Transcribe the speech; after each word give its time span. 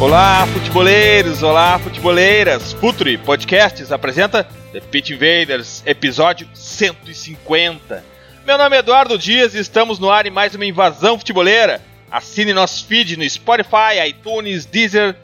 Olá, 0.00 0.46
futeboleiros! 0.46 1.42
Olá, 1.42 1.76
futeboleiras! 1.76 2.72
Futuri 2.72 3.18
Podcasts 3.18 3.90
apresenta 3.90 4.44
The 4.72 4.80
Pit 4.80 5.12
Invaders, 5.12 5.82
episódio 5.84 6.48
150. 6.54 8.04
Meu 8.46 8.56
nome 8.56 8.76
é 8.76 8.78
Eduardo 8.78 9.18
Dias 9.18 9.56
e 9.56 9.58
estamos 9.58 9.98
no 9.98 10.08
ar 10.08 10.24
em 10.24 10.30
mais 10.30 10.54
uma 10.54 10.64
invasão 10.64 11.18
futeboleira. 11.18 11.82
Assine 12.08 12.52
nosso 12.52 12.86
feed 12.86 13.16
no 13.16 13.28
Spotify, 13.28 14.06
iTunes, 14.08 14.64
Deezer, 14.64 15.16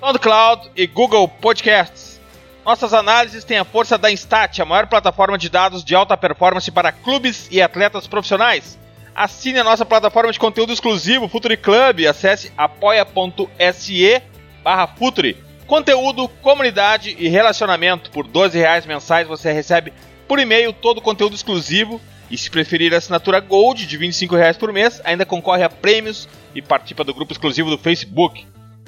SoundCloud 0.00 0.70
e 0.74 0.86
Google 0.86 1.28
Podcasts. 1.28 2.18
Nossas 2.64 2.94
análises 2.94 3.44
têm 3.44 3.58
a 3.58 3.64
força 3.64 3.98
da 3.98 4.10
Instat, 4.10 4.58
a 4.58 4.64
maior 4.64 4.86
plataforma 4.86 5.36
de 5.36 5.50
dados 5.50 5.84
de 5.84 5.94
alta 5.94 6.16
performance 6.16 6.70
para 6.70 6.90
clubes 6.90 7.46
e 7.50 7.60
atletas 7.60 8.06
profissionais. 8.06 8.78
Assine 9.14 9.60
a 9.60 9.64
nossa 9.64 9.84
plataforma 9.84 10.32
de 10.32 10.38
conteúdo 10.40 10.72
exclusivo, 10.72 11.28
Futuri 11.28 11.56
Club. 11.56 12.04
Acesse 12.04 12.50
apoia.se 12.56 14.22
barra 14.62 14.88
Futuri. 14.88 15.36
Conteúdo, 15.68 16.26
comunidade 16.28 17.14
e 17.16 17.28
relacionamento. 17.28 18.10
Por 18.10 18.26
12 18.26 18.58
reais 18.58 18.84
mensais 18.84 19.28
você 19.28 19.52
recebe 19.52 19.92
por 20.26 20.40
e-mail 20.40 20.72
todo 20.72 20.98
o 20.98 21.02
conteúdo 21.02 21.36
exclusivo. 21.36 22.00
E 22.28 22.36
se 22.36 22.50
preferir 22.50 22.92
a 22.92 22.96
assinatura 22.96 23.38
Gold 23.38 23.86
de 23.86 23.96
25 23.96 24.34
reais 24.34 24.56
por 24.56 24.72
mês, 24.72 25.00
ainda 25.04 25.24
concorre 25.24 25.62
a 25.62 25.70
prêmios 25.70 26.28
e 26.52 26.60
participa 26.60 27.04
do 27.04 27.14
grupo 27.14 27.32
exclusivo 27.32 27.70
do 27.70 27.78
Facebook. 27.78 28.44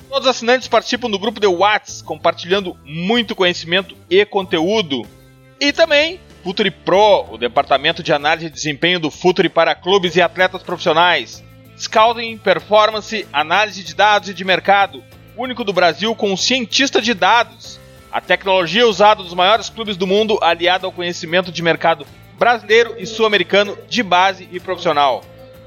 Todos 0.09 0.25
os 0.25 0.31
assinantes 0.31 0.67
participam 0.67 1.09
do 1.09 1.19
grupo 1.19 1.39
de 1.39 1.47
Whats, 1.47 2.03
compartilhando 2.03 2.77
muito 2.85 3.37
conhecimento 3.37 3.95
e 4.11 4.25
conteúdo. 4.25 5.07
E 5.61 5.73
também 5.73 6.19
Futuri 6.47 6.71
Pro, 6.71 7.27
o 7.33 7.37
departamento 7.37 8.05
de 8.05 8.13
análise 8.13 8.47
de 8.47 8.55
desempenho 8.55 9.01
do 9.01 9.11
Futuri 9.11 9.49
para 9.49 9.75
clubes 9.75 10.15
e 10.15 10.23
atletas 10.23 10.63
profissionais. 10.63 11.43
Scouting, 11.77 12.39
performance, 12.39 13.27
análise 13.33 13.83
de 13.83 13.93
dados 13.93 14.29
e 14.29 14.35
de 14.35 14.45
mercado, 14.45 15.03
único 15.37 15.65
do 15.65 15.73
Brasil 15.73 16.15
com 16.15 16.31
um 16.31 16.37
cientista 16.37 17.03
de 17.03 17.15
dados. 17.15 17.81
A 18.13 18.21
tecnologia 18.21 18.87
usada 18.87 19.25
nos 19.25 19.35
maiores 19.35 19.69
clubes 19.69 19.97
do 19.97 20.07
mundo, 20.07 20.39
aliada 20.41 20.87
ao 20.87 20.93
conhecimento 20.93 21.51
de 21.51 21.65
mercado 21.65 22.07
brasileiro 22.39 22.95
e 22.97 23.07
sul-americano 23.07 23.77
de 23.89 24.05
base 24.05 24.49
e 24.53 24.61
profissional. 24.61 25.25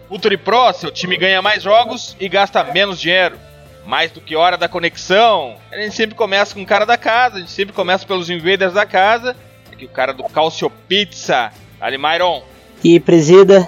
Futuri 0.08 0.38
Pro, 0.38 0.72
seu 0.72 0.90
time 0.90 1.18
ganha 1.18 1.42
mais 1.42 1.62
jogos 1.62 2.16
e 2.22 2.30
gasta 2.30 2.64
menos 2.64 3.02
dinheiro. 3.02 3.38
Mais 3.86 4.12
do 4.12 4.22
que 4.22 4.34
hora 4.34 4.56
da 4.56 4.70
conexão, 4.70 5.58
a 5.74 5.76
gente 5.76 5.94
sempre 5.94 6.16
começa 6.16 6.54
com 6.54 6.62
o 6.62 6.66
cara 6.66 6.86
da 6.86 6.96
casa, 6.96 7.36
a 7.36 7.40
gente 7.42 7.52
sempre 7.52 7.76
começa 7.76 8.06
pelos 8.06 8.30
invaders 8.30 8.76
da 8.76 8.86
casa 8.86 9.36
aqui 9.80 9.86
o 9.86 9.90
cara 9.90 10.14
do 10.14 10.24
Calcio 10.26 10.70
Pizza, 10.88 11.52
Ali 11.80 11.98
Myron. 11.98 12.42
E 12.84 13.00
presida, 13.00 13.68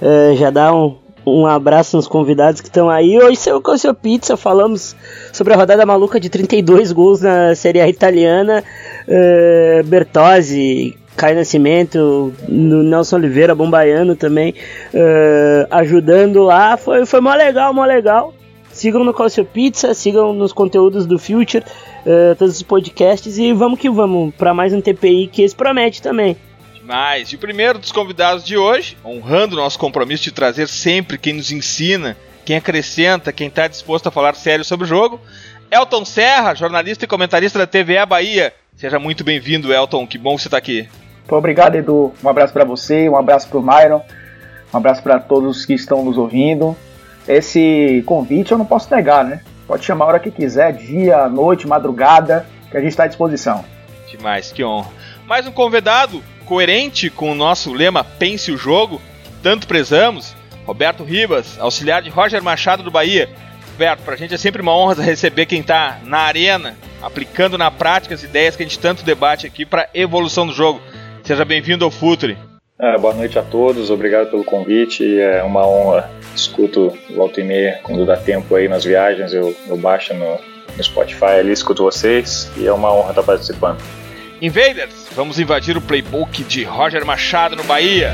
uh, 0.00 0.34
já 0.36 0.50
dá 0.50 0.74
um, 0.74 0.98
um 1.24 1.46
abraço 1.46 1.96
nos 1.96 2.08
convidados 2.08 2.60
que 2.60 2.66
estão 2.66 2.90
aí. 2.90 3.16
Hoje, 3.16 3.36
seu 3.36 3.60
Calcio 3.60 3.94
Pizza, 3.94 4.36
falamos 4.36 4.96
sobre 5.32 5.54
a 5.54 5.56
rodada 5.56 5.86
maluca 5.86 6.18
de 6.18 6.28
32 6.28 6.90
gols 6.90 7.20
na 7.20 7.54
Série 7.54 7.80
A 7.80 7.88
italiana. 7.88 8.64
Uh, 9.06 9.84
Bertozzi, 9.84 10.98
Caio 11.16 11.36
Nascimento, 11.36 12.32
no 12.48 12.82
Nelson 12.82 13.16
Oliveira, 13.16 13.54
Bombaiano 13.54 14.16
também, 14.16 14.54
uh, 14.92 15.66
ajudando 15.70 16.42
lá. 16.42 16.76
Foi, 16.76 17.06
foi 17.06 17.20
mó 17.20 17.34
legal, 17.34 17.72
mó 17.72 17.84
legal. 17.84 18.34
Sigam 18.72 19.04
no 19.04 19.12
Calcio 19.12 19.44
Pizza, 19.44 19.92
sigam 19.94 20.32
nos 20.32 20.52
conteúdos 20.52 21.06
do 21.06 21.18
Future 21.18 21.62
uh, 22.06 22.34
todos 22.36 22.56
os 22.56 22.62
podcasts 22.62 23.38
e 23.38 23.52
vamos 23.52 23.78
que 23.78 23.90
vamos 23.90 24.34
para 24.34 24.54
mais 24.54 24.72
um 24.72 24.80
TPI 24.80 25.28
que 25.28 25.42
esse 25.42 25.54
promete 25.54 26.02
também. 26.02 26.36
Demais! 26.74 27.32
E 27.32 27.36
o 27.36 27.38
primeiro 27.38 27.78
dos 27.78 27.92
convidados 27.92 28.44
de 28.44 28.56
hoje, 28.56 28.96
honrando 29.04 29.54
o 29.54 29.58
nosso 29.58 29.78
compromisso 29.78 30.24
de 30.24 30.32
trazer 30.32 30.68
sempre 30.68 31.16
quem 31.16 31.34
nos 31.34 31.52
ensina, 31.52 32.16
quem 32.44 32.56
acrescenta, 32.56 33.32
quem 33.32 33.48
está 33.48 33.68
disposto 33.68 34.08
a 34.08 34.10
falar 34.10 34.34
sério 34.34 34.64
sobre 34.64 34.84
o 34.84 34.88
jogo, 34.88 35.20
Elton 35.70 36.04
Serra, 36.04 36.54
jornalista 36.54 37.04
e 37.04 37.08
comentarista 37.08 37.58
da 37.58 37.66
TVA 37.66 38.04
Bahia. 38.04 38.52
Seja 38.76 38.98
muito 38.98 39.22
bem-vindo, 39.22 39.72
Elton. 39.72 40.06
Que 40.06 40.18
bom 40.18 40.34
que 40.34 40.42
você 40.42 40.48
está 40.48 40.58
aqui. 40.58 40.88
obrigado, 41.30 41.76
Edu. 41.76 42.12
Um 42.22 42.28
abraço 42.28 42.52
para 42.52 42.64
você, 42.64 43.08
um 43.08 43.16
abraço 43.16 43.48
para 43.48 43.58
o 43.58 43.62
Myron, 43.62 44.02
um 44.72 44.76
abraço 44.76 45.02
para 45.02 45.20
todos 45.20 45.64
que 45.64 45.74
estão 45.74 46.04
nos 46.04 46.18
ouvindo. 46.18 46.76
Esse 47.28 48.02
convite 48.04 48.50
eu 48.50 48.58
não 48.58 48.66
posso 48.66 48.92
negar, 48.92 49.24
né? 49.24 49.40
Pode 49.72 49.86
chamar 49.86 50.04
a 50.04 50.08
hora 50.08 50.20
que 50.20 50.30
quiser, 50.30 50.70
dia, 50.74 51.30
noite, 51.30 51.66
madrugada, 51.66 52.46
que 52.70 52.76
a 52.76 52.80
gente 52.80 52.90
está 52.90 53.04
à 53.04 53.06
disposição. 53.06 53.64
Demais, 54.06 54.52
que 54.52 54.62
honra. 54.62 54.90
Mais 55.26 55.46
um 55.46 55.50
convidado 55.50 56.22
coerente 56.44 57.08
com 57.08 57.32
o 57.32 57.34
nosso 57.34 57.72
lema 57.72 58.04
Pense 58.04 58.52
o 58.52 58.58
Jogo, 58.58 59.00
tanto 59.42 59.66
prezamos, 59.66 60.36
Roberto 60.66 61.02
Ribas, 61.04 61.58
auxiliar 61.58 62.02
de 62.02 62.10
Roger 62.10 62.42
Machado 62.42 62.82
do 62.82 62.90
Bahia. 62.90 63.30
Roberto, 63.70 64.02
pra 64.02 64.14
gente 64.14 64.34
é 64.34 64.36
sempre 64.36 64.60
uma 64.60 64.76
honra 64.76 65.02
receber 65.02 65.46
quem 65.46 65.60
está 65.60 66.00
na 66.04 66.18
arena, 66.18 66.76
aplicando 67.00 67.56
na 67.56 67.70
prática 67.70 68.14
as 68.14 68.22
ideias 68.22 68.54
que 68.54 68.62
a 68.62 68.66
gente 68.66 68.78
tanto 68.78 69.02
debate 69.02 69.46
aqui 69.46 69.64
para 69.64 69.88
evolução 69.94 70.46
do 70.46 70.52
jogo. 70.52 70.82
Seja 71.24 71.46
bem-vindo 71.46 71.82
ao 71.82 71.90
Futre. 71.90 72.36
É, 72.78 72.96
boa 72.96 73.12
noite 73.14 73.38
a 73.38 73.42
todos, 73.42 73.90
obrigado 73.90 74.30
pelo 74.30 74.44
convite. 74.44 75.20
É 75.20 75.42
uma 75.42 75.66
honra. 75.66 76.10
Escuto 76.34 76.96
volta 77.14 77.40
e 77.40 77.44
meia 77.44 77.78
quando 77.82 78.06
dá 78.06 78.16
tempo 78.16 78.54
aí 78.54 78.66
nas 78.66 78.84
viagens, 78.84 79.34
eu, 79.34 79.54
eu 79.68 79.76
baixo 79.76 80.14
no, 80.14 80.38
no 80.76 80.82
Spotify 80.82 81.38
ali, 81.38 81.52
escuto 81.52 81.82
vocês 81.82 82.50
e 82.56 82.66
é 82.66 82.72
uma 82.72 82.92
honra 82.92 83.10
estar 83.10 83.22
participando. 83.22 83.78
Invaders, 84.40 85.08
vamos 85.12 85.38
invadir 85.38 85.76
o 85.76 85.80
playbook 85.80 86.42
de 86.44 86.64
Roger 86.64 87.04
Machado 87.04 87.54
no 87.54 87.62
Bahia. 87.62 88.12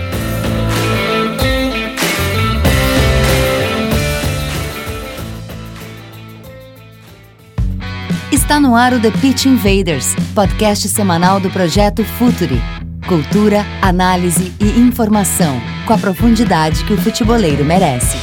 Está 8.33 8.59
no 8.59 8.75
ar 8.75 8.93
o 8.93 9.01
The 9.01 9.11
Pitch 9.23 9.47
Invaders, 9.47 10.15
podcast 10.35 10.89
semanal 10.89 11.39
do 11.39 11.49
projeto 11.49 12.05
Futuri 12.05 12.61
Cultura, 13.09 13.65
análise 13.81 14.55
e 14.61 14.79
informação, 14.79 15.59
com 15.87 15.95
a 15.95 15.97
profundidade 15.97 16.85
que 16.85 16.93
o 16.93 16.99
futeboleiro 16.99 17.65
merece. 17.65 18.19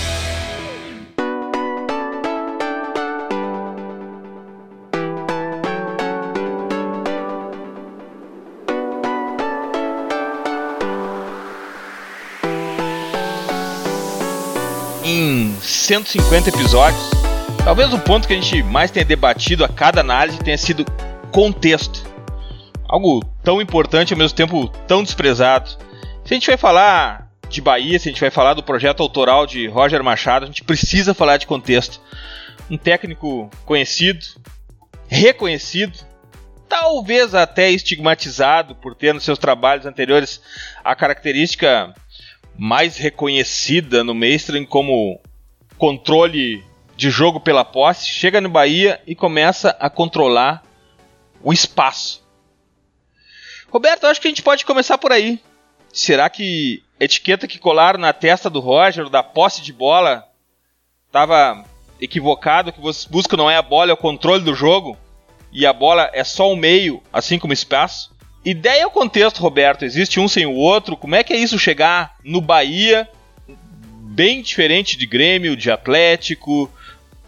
Em 15.04 15.52
150 15.60 16.50
episódios, 16.50 17.10
talvez 17.64 17.92
o 17.92 17.98
ponto 17.98 18.28
que 18.28 18.36
a 18.36 18.40
gente 18.40 18.62
mais 18.62 18.92
tenha 18.92 19.04
debatido 19.04 19.66
a 19.66 19.68
cada 19.68 20.02
análise 20.02 20.38
tenha 20.38 20.60
sido 20.60 20.86
contexto 21.32 22.14
algo 22.88 23.24
tão 23.46 23.62
importante 23.62 24.12
ao 24.12 24.18
mesmo 24.18 24.36
tempo 24.36 24.68
tão 24.88 25.04
desprezado. 25.04 25.70
Se 26.26 26.34
a 26.34 26.34
gente 26.34 26.48
vai 26.48 26.58
falar 26.58 27.30
de 27.48 27.62
Bahia, 27.62 28.00
se 28.00 28.10
a 28.10 28.12
gente 28.12 28.20
vai 28.20 28.32
falar 28.32 28.56
do 28.56 28.64
projeto 28.64 29.04
autoral 29.04 29.46
de 29.46 29.68
Roger 29.68 30.04
Machado, 30.04 30.44
a 30.44 30.48
gente 30.48 30.64
precisa 30.64 31.14
falar 31.14 31.38
de 31.38 31.46
contexto. 31.46 32.02
Um 32.70 32.78
técnico 32.78 33.50
conhecido, 33.64 34.26
reconhecido, 35.08 36.00
talvez 36.68 37.36
até 37.36 37.70
estigmatizado 37.70 38.74
por 38.76 38.96
ter 38.96 39.14
nos 39.14 39.24
seus 39.24 39.38
trabalhos 39.38 39.86
anteriores 39.86 40.42
a 40.84 40.96
característica 40.96 41.94
mais 42.58 42.98
reconhecida 42.98 44.04
no 44.04 44.16
mainstream 44.16 44.66
como 44.66 45.22
controle 45.78 46.64
de 46.98 47.12
jogo 47.12 47.40
pela 47.40 47.64
posse, 47.64 48.08
chega 48.08 48.42
no 48.42 48.50
Bahia 48.50 49.00
e 49.06 49.14
começa 49.14 49.76
a 49.80 49.88
controlar 49.88 50.64
o 51.44 51.54
espaço. 51.54 52.25
Roberto, 53.76 54.08
acho 54.08 54.22
que 54.22 54.28
a 54.30 54.32
gente 54.32 54.42
pode 54.42 54.64
começar 54.64 54.98
por 54.98 55.12
aí. 55.12 55.38
Será 55.92 56.30
que 56.30 56.82
a 56.98 57.04
etiqueta 57.04 57.46
que 57.46 57.60
colaram 57.60 58.00
na 58.00 58.14
testa 58.14 58.50
do 58.50 58.62
Roger, 58.62 59.10
da 59.10 59.22
posse 59.22 59.62
de 59.62 59.74
bola, 59.74 60.24
estava 61.08 61.62
equivocado? 62.00 62.72
Que 62.72 62.80
você 62.80 63.06
busca 63.10 63.36
não 63.36 63.52
é 63.52 63.58
a 63.58 63.62
bola, 63.62 63.92
é 63.92 63.94
o 63.94 63.98
controle 63.98 64.46
do 64.46 64.56
jogo? 64.56 64.98
E 65.52 65.66
a 65.66 65.74
bola 65.74 66.10
é 66.14 66.24
só 66.24 66.50
o 66.50 66.56
meio, 66.56 67.04
assim 67.12 67.38
como 67.38 67.52
espaço? 67.52 68.16
Ideia 68.46 68.86
ou 68.86 68.92
contexto, 68.92 69.42
Roberto? 69.42 69.84
Existe 69.84 70.22
um 70.22 70.28
sem 70.30 70.46
o 70.46 70.54
outro? 70.54 70.96
Como 70.96 71.14
é 71.14 71.22
que 71.22 71.34
é 71.34 71.38
isso 71.38 71.60
chegar 71.60 72.16
no 72.24 72.40
Bahia, 72.40 73.10
bem 74.04 74.42
diferente 74.42 74.96
de 74.96 75.06
Grêmio, 75.06 75.54
de 75.54 75.70
Atlético, 75.70 76.72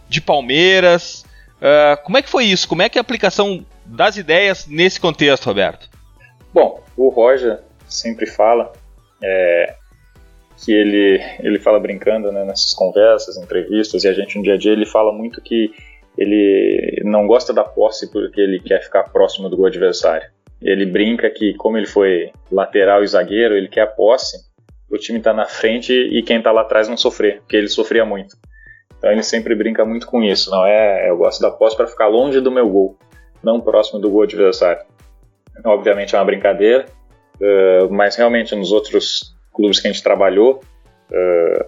de 0.08 0.22
Palmeiras? 0.22 1.26
Uh, 1.58 2.02
como 2.06 2.18
é 2.18 2.22
que 2.22 2.30
foi 2.30 2.46
isso? 2.46 2.70
Como 2.70 2.84
é 2.84 2.88
que 2.88 2.98
a 2.98 3.02
aplicação 3.02 3.66
das 3.86 4.16
ideias 4.16 4.66
nesse 4.66 4.98
contexto, 4.98 5.48
Roberto? 5.48 5.97
Bom, 6.58 6.84
o 6.98 7.10
Roger 7.10 7.60
sempre 7.88 8.26
fala 8.26 8.74
é, 9.24 9.76
que 10.58 10.74
ele, 10.74 11.22
ele 11.40 11.60
fala 11.60 11.80
brincando 11.80 12.32
né, 12.32 12.44
nessas 12.44 12.74
conversas, 12.74 13.38
entrevistas, 13.38 14.04
e 14.04 14.08
a 14.08 14.14
gente 14.14 14.36
no 14.40 14.44
dia 14.44 14.56
a 14.56 14.58
dia 14.58 14.72
ele 14.72 14.88
fala 14.88 15.14
muito 15.14 15.40
que 15.40 15.70
ele 16.18 17.04
não 17.06 17.28
gosta 17.28 17.54
da 17.54 17.64
posse 17.64 18.12
porque 18.12 18.42
ele 18.42 18.60
quer 18.60 18.82
ficar 18.82 19.04
próximo 19.04 19.52
do 19.52 19.68
adversário. 19.68 20.28
Ele 20.60 20.84
brinca 20.84 21.30
que, 21.30 21.54
como 21.54 21.78
ele 21.78 21.86
foi 21.86 22.32
lateral 22.52 23.04
e 23.04 23.08
zagueiro, 23.08 23.56
ele 23.56 23.68
quer 23.68 23.82
a 23.82 23.88
posse, 23.88 24.44
o 24.90 24.98
time 24.98 25.20
está 25.20 25.32
na 25.32 25.46
frente 25.46 25.94
e 25.94 26.24
quem 26.24 26.40
está 26.40 26.52
lá 26.52 26.62
atrás 26.62 26.90
não 26.90 26.98
sofrer, 26.98 27.42
porque 27.42 27.56
ele 27.56 27.68
sofria 27.68 28.04
muito. 28.04 28.36
Então 28.98 29.12
ele 29.12 29.22
sempre 29.22 29.54
brinca 29.54 29.86
muito 29.86 30.08
com 30.08 30.24
isso. 30.24 30.50
Não 30.50 30.66
é, 30.66 31.08
eu 31.08 31.18
gosto 31.18 31.40
da 31.40 31.52
posse 31.52 31.78
para 31.78 31.86
ficar 31.86 32.08
longe 32.08 32.42
do 32.42 32.50
meu 32.50 32.68
gol, 32.68 32.98
não 33.44 33.62
próximo 33.62 34.00
do 34.00 34.10
gol 34.10 34.24
adversário. 34.24 34.97
Obviamente 35.64 36.16
é 36.16 36.18
uma 36.20 36.26
brincadeira, 36.26 36.86
uh, 37.42 37.92
mas 37.92 38.16
realmente 38.16 38.56
nos 38.56 38.72
outros 38.72 39.36
clubes 39.54 39.80
que 39.80 39.88
a 39.88 39.92
gente 39.92 40.04
trabalhou, 40.04 40.62
uh, 41.12 41.66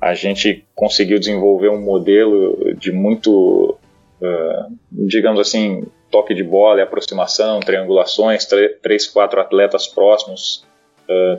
a 0.00 0.14
gente 0.14 0.64
conseguiu 0.74 1.18
desenvolver 1.18 1.68
um 1.68 1.80
modelo 1.80 2.74
de 2.74 2.92
muito, 2.92 3.78
uh, 4.20 4.78
digamos 4.90 5.40
assim, 5.40 5.84
toque 6.10 6.34
de 6.34 6.42
bola 6.42 6.82
aproximação, 6.82 7.60
triangulações, 7.60 8.46
três, 8.82 9.06
quatro 9.06 9.40
atletas 9.40 9.86
próximos, 9.86 10.66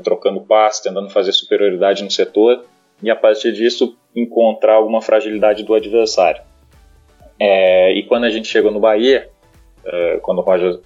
trocando 0.03 0.41
passe, 0.41 0.83
tentando 0.83 1.09
fazer 1.09 1.31
superioridade 1.31 2.03
no 2.03 2.09
setor, 2.09 2.65
e 3.01 3.09
a 3.09 3.15
partir 3.15 3.51
disso 3.51 3.95
encontrar 4.15 4.73
alguma 4.73 5.01
fragilidade 5.01 5.63
do 5.63 5.73
adversário. 5.73 6.41
É, 7.39 7.93
e 7.93 8.03
quando 8.03 8.25
a 8.25 8.29
gente 8.29 8.47
chegou 8.47 8.71
no 8.71 8.79
Bahia, 8.79 9.29
quando 10.21 10.39
o 10.39 10.41
Roger, 10.41 10.79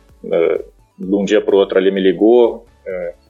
de 0.98 1.16
um 1.16 1.24
dia 1.24 1.42
para 1.42 1.56
o 1.56 1.57
outro 1.57 1.78
ali 1.78 1.92
me 1.92 2.01
ligou, 2.01 2.66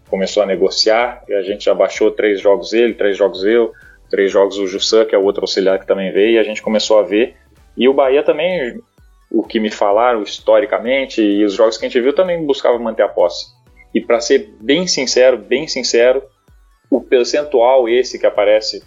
começou 0.09 0.43
a 0.43 0.45
negociar, 0.45 1.23
e 1.27 1.33
a 1.33 1.41
gente 1.41 1.65
já 1.65 1.73
baixou 1.73 2.11
três 2.11 2.39
jogos 2.39 2.73
ele, 2.73 2.93
três 2.93 3.17
jogos 3.17 3.43
eu, 3.43 3.71
três 4.09 4.31
jogos 4.31 4.57
o 4.57 4.67
Jussan, 4.67 5.05
que 5.05 5.15
é 5.15 5.17
o 5.17 5.23
outro 5.23 5.41
auxiliar 5.41 5.79
que 5.79 5.87
também 5.87 6.11
veio, 6.11 6.35
e 6.35 6.39
a 6.39 6.43
gente 6.43 6.61
começou 6.61 6.99
a 6.99 7.03
ver. 7.03 7.35
E 7.75 7.89
o 7.89 7.93
Bahia 7.93 8.21
também 8.21 8.79
o 9.31 9.41
que 9.41 9.59
me 9.59 9.71
falaram 9.71 10.21
historicamente 10.21 11.19
e 11.19 11.43
os 11.43 11.53
jogos 11.53 11.75
que 11.75 11.85
a 11.85 11.89
gente 11.89 11.99
viu 11.99 12.13
também 12.13 12.45
buscava 12.45 12.77
manter 12.77 13.01
a 13.01 13.09
posse. 13.09 13.47
E 13.91 13.99
para 13.99 14.21
ser 14.21 14.53
bem 14.61 14.85
sincero, 14.85 15.39
bem 15.39 15.67
sincero, 15.67 16.21
o 16.89 17.01
percentual 17.01 17.89
esse 17.89 18.19
que 18.19 18.27
aparece 18.27 18.83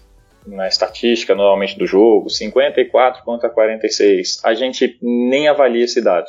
na 0.46 0.69
estatística 0.69 1.34
normalmente 1.34 1.76
do 1.76 1.84
jogo, 1.84 2.31
54 2.31 3.25
contra 3.25 3.50
46, 3.50 4.40
a 4.44 4.55
gente 4.55 4.96
nem 5.02 5.49
avalia 5.49 5.84
esse 5.84 6.00
dado. 6.00 6.26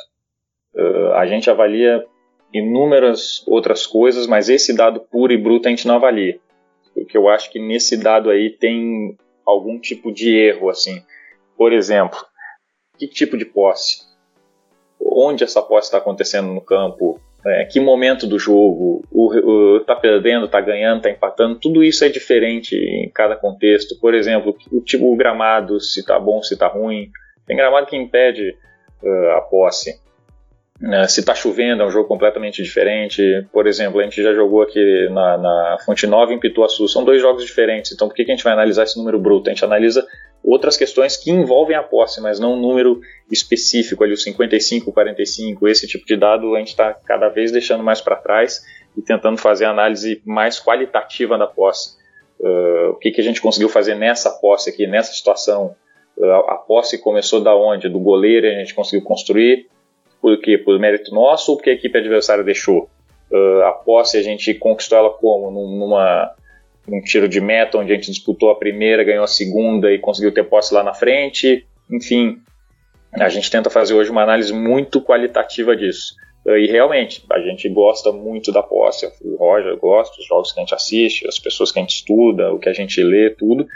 Uh, 0.74 1.12
a 1.12 1.24
gente 1.24 1.48
avalia 1.48 2.04
inúmeras 2.52 3.42
outras 3.46 3.86
coisas, 3.86 4.26
mas 4.26 4.48
esse 4.48 4.74
dado 4.74 5.00
puro 5.00 5.32
e 5.32 5.36
bruto 5.36 5.68
a 5.68 5.70
gente 5.70 5.86
não 5.86 5.96
avalia. 5.96 6.38
Porque 6.94 7.16
eu 7.16 7.28
acho 7.28 7.50
que 7.50 7.58
nesse 7.58 7.96
dado 7.96 8.30
aí 8.30 8.50
tem 8.50 9.16
algum 9.46 9.78
tipo 9.78 10.12
de 10.12 10.34
erro, 10.34 10.68
assim. 10.68 11.02
Por 11.56 11.72
exemplo, 11.72 12.18
que 12.98 13.06
tipo 13.06 13.36
de 13.36 13.44
posse? 13.44 14.08
onde 15.00 15.44
essa 15.44 15.62
posse 15.62 15.88
está 15.88 15.98
acontecendo 15.98 16.48
no 16.48 16.60
campo, 16.60 17.20
é, 17.46 17.64
que 17.64 17.80
momento 17.80 18.26
do 18.26 18.38
jogo, 18.38 19.04
o, 19.10 19.76
o, 19.76 19.80
tá 19.80 19.94
perdendo, 19.94 20.48
tá 20.48 20.60
ganhando, 20.60 21.02
tá 21.02 21.10
empatando, 21.10 21.58
tudo 21.58 21.84
isso 21.84 22.04
é 22.04 22.08
diferente 22.08 22.76
em 22.76 23.08
cada 23.10 23.36
contexto. 23.36 23.98
Por 24.00 24.14
exemplo, 24.14 24.56
o 24.72 24.80
tipo 24.80 25.12
o 25.12 25.16
gramado, 25.16 25.80
se 25.80 26.04
tá 26.04 26.18
bom, 26.18 26.42
se 26.42 26.56
tá 26.56 26.66
ruim. 26.66 27.10
Tem 27.46 27.56
gramado 27.56 27.86
que 27.86 27.96
impede 27.96 28.56
uh, 29.02 29.30
a 29.36 29.40
posse. 29.40 30.00
Uh, 30.80 31.08
se 31.08 31.24
tá 31.24 31.34
chovendo, 31.34 31.82
é 31.82 31.86
um 31.86 31.90
jogo 31.90 32.06
completamente 32.06 32.62
diferente. 32.62 33.22
Por 33.52 33.66
exemplo, 33.66 34.00
a 34.00 34.04
gente 34.04 34.22
já 34.22 34.32
jogou 34.32 34.62
aqui 34.62 35.08
na, 35.10 35.36
na 35.36 35.78
Fonte 35.84 36.06
Nova 36.06 36.32
em 36.32 36.38
Pituaçu. 36.38 36.86
São 36.86 37.04
dois 37.04 37.20
jogos 37.20 37.44
diferentes. 37.44 37.92
Então, 37.92 38.06
por 38.06 38.14
que, 38.14 38.24
que 38.24 38.30
a 38.30 38.34
gente 38.34 38.44
vai 38.44 38.52
analisar 38.52 38.84
esse 38.84 38.96
número 38.96 39.18
bruto? 39.18 39.48
A 39.48 39.52
gente 39.52 39.64
analisa 39.64 40.06
outras 40.42 40.76
questões 40.76 41.16
que 41.16 41.30
envolvem 41.30 41.76
a 41.76 41.82
posse, 41.82 42.20
mas 42.20 42.38
não 42.38 42.54
um 42.54 42.60
número 42.60 43.00
específico, 43.30 44.04
ali 44.04 44.12
o 44.12 44.16
55, 44.16 44.92
45, 44.92 45.68
esse 45.68 45.86
tipo 45.86 46.06
de 46.06 46.16
dado 46.16 46.54
a 46.54 46.58
gente 46.58 46.68
está 46.68 46.94
cada 46.94 47.28
vez 47.28 47.50
deixando 47.50 47.82
mais 47.82 48.00
para 48.00 48.16
trás 48.16 48.62
e 48.96 49.02
tentando 49.02 49.36
fazer 49.36 49.64
a 49.64 49.70
análise 49.70 50.22
mais 50.24 50.60
qualitativa 50.60 51.36
da 51.36 51.46
posse. 51.46 51.96
Uh, 52.40 52.90
o 52.90 52.94
que, 52.94 53.10
que 53.10 53.20
a 53.20 53.24
gente 53.24 53.42
conseguiu 53.42 53.68
fazer 53.68 53.96
nessa 53.96 54.30
posse 54.30 54.70
aqui, 54.70 54.86
nessa 54.86 55.12
situação? 55.12 55.74
Uh, 56.16 56.32
a 56.48 56.54
posse 56.54 56.98
começou 56.98 57.40
da 57.40 57.54
onde? 57.54 57.88
Do 57.88 57.98
goleiro 57.98 58.46
a 58.46 58.50
gente 58.50 58.74
conseguiu 58.74 59.04
construir, 59.04 59.66
por 60.20 60.40
quê? 60.40 60.58
Por 60.58 60.78
mérito 60.78 61.14
nosso 61.14 61.52
ou 61.52 61.56
porque 61.56 61.70
a 61.70 61.74
equipe 61.74 61.96
adversária 61.96 62.44
deixou? 62.44 62.88
Uh, 63.30 63.62
a 63.64 63.72
posse 63.72 64.16
a 64.16 64.22
gente 64.22 64.54
conquistou 64.54 64.98
ela 64.98 65.10
como? 65.10 65.50
Numa 65.50 66.34
um 66.88 67.02
tiro 67.02 67.28
de 67.28 67.40
meta 67.40 67.76
onde 67.76 67.92
a 67.92 67.94
gente 67.94 68.10
disputou 68.10 68.50
a 68.50 68.58
primeira, 68.58 69.04
ganhou 69.04 69.22
a 69.22 69.28
segunda 69.28 69.92
e 69.92 69.98
conseguiu 69.98 70.32
ter 70.32 70.44
posse 70.44 70.72
lá 70.72 70.82
na 70.82 70.94
frente. 70.94 71.66
Enfim, 71.90 72.38
a 73.12 73.28
gente 73.28 73.50
tenta 73.50 73.68
fazer 73.68 73.92
hoje 73.92 74.10
uma 74.10 74.22
análise 74.22 74.52
muito 74.54 75.00
qualitativa 75.02 75.76
disso. 75.76 76.14
E 76.46 76.66
realmente, 76.66 77.22
a 77.30 77.40
gente 77.40 77.68
gosta 77.68 78.10
muito 78.10 78.50
da 78.50 78.62
posse. 78.62 79.06
O 79.22 79.36
Roger 79.36 79.76
gosta, 79.76 80.18
os 80.18 80.26
jogos 80.26 80.50
que 80.50 80.60
a 80.60 80.62
gente 80.62 80.74
assiste, 80.74 81.28
as 81.28 81.38
pessoas 81.38 81.70
que 81.70 81.78
a 81.78 81.82
gente 81.82 81.96
estuda, 81.96 82.54
o 82.54 82.58
que 82.58 82.70
a 82.70 82.72
gente 82.72 83.02
lê, 83.02 83.28
tudo. 83.28 83.66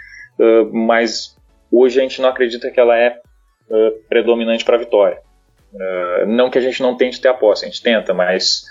Mas 0.72 1.36
hoje 1.70 2.00
a 2.00 2.02
gente 2.02 2.22
não 2.22 2.30
acredita 2.30 2.70
que 2.70 2.80
ela 2.80 2.96
é 2.96 3.20
predominante 4.08 4.64
para 4.64 4.76
a 4.76 4.78
vitória. 4.78 5.20
Não 6.26 6.50
que 6.50 6.58
a 6.58 6.60
gente 6.60 6.82
não 6.82 6.96
tente 6.96 7.20
ter 7.20 7.28
a 7.28 7.34
posse, 7.34 7.64
a 7.64 7.68
gente 7.68 7.82
tenta, 7.82 8.12
mas 8.12 8.64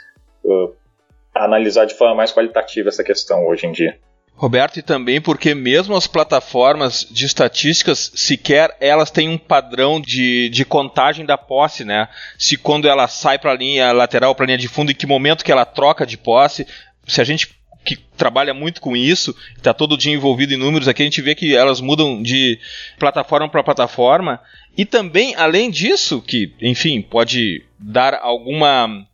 analisar 1.34 1.86
de 1.86 1.96
forma 1.96 2.16
mais 2.16 2.32
qualitativa 2.32 2.90
essa 2.90 3.04
questão 3.04 3.46
hoje 3.48 3.66
em 3.66 3.72
dia. 3.72 3.98
Roberto, 4.36 4.80
e 4.80 4.82
também 4.82 5.22
porque 5.22 5.54
mesmo 5.54 5.96
as 5.96 6.08
plataformas 6.08 7.06
de 7.10 7.26
estatísticas, 7.26 8.12
sequer 8.16 8.76
elas 8.80 9.12
têm 9.12 9.30
um 9.30 9.38
padrão 9.38 10.02
de, 10.02 10.50
de 10.50 10.66
contagem 10.66 11.26
da 11.26 11.38
posse, 11.38 11.86
né? 11.86 12.08
Se 12.40 12.58
quando 12.58 12.88
ela 12.88 13.08
sai 13.08 13.38
para 13.38 13.52
a 13.52 13.56
linha 13.56 13.92
lateral, 13.92 14.34
para 14.34 14.46
a 14.46 14.48
linha 14.48 14.58
de 14.58 14.68
fundo, 14.68 14.92
em 14.92 14.96
que 14.96 15.06
momento 15.06 15.46
que 15.46 15.52
ela 15.52 15.66
troca 15.66 16.06
de 16.06 16.18
posse. 16.18 16.66
Se 17.06 17.22
a 17.22 17.24
gente 17.24 17.56
que 17.84 17.96
trabalha 17.96 18.54
muito 18.54 18.80
com 18.80 18.96
isso, 18.96 19.36
está 19.58 19.74
todo 19.74 19.98
dia 19.98 20.14
envolvido 20.14 20.54
em 20.54 20.58
números 20.58 20.88
aqui, 20.88 21.02
a 21.02 21.06
gente 21.06 21.22
vê 21.22 21.34
que 21.34 21.56
elas 21.56 21.82
mudam 21.82 22.22
de 22.22 22.60
plataforma 22.98 23.50
para 23.50 23.64
plataforma. 23.64 24.40
E 24.78 24.86
também, 24.86 25.36
além 25.36 25.70
disso, 25.70 26.22
que, 26.22 26.54
enfim, 26.62 27.02
pode 27.02 27.64
dar 27.78 28.14
alguma 28.16 29.06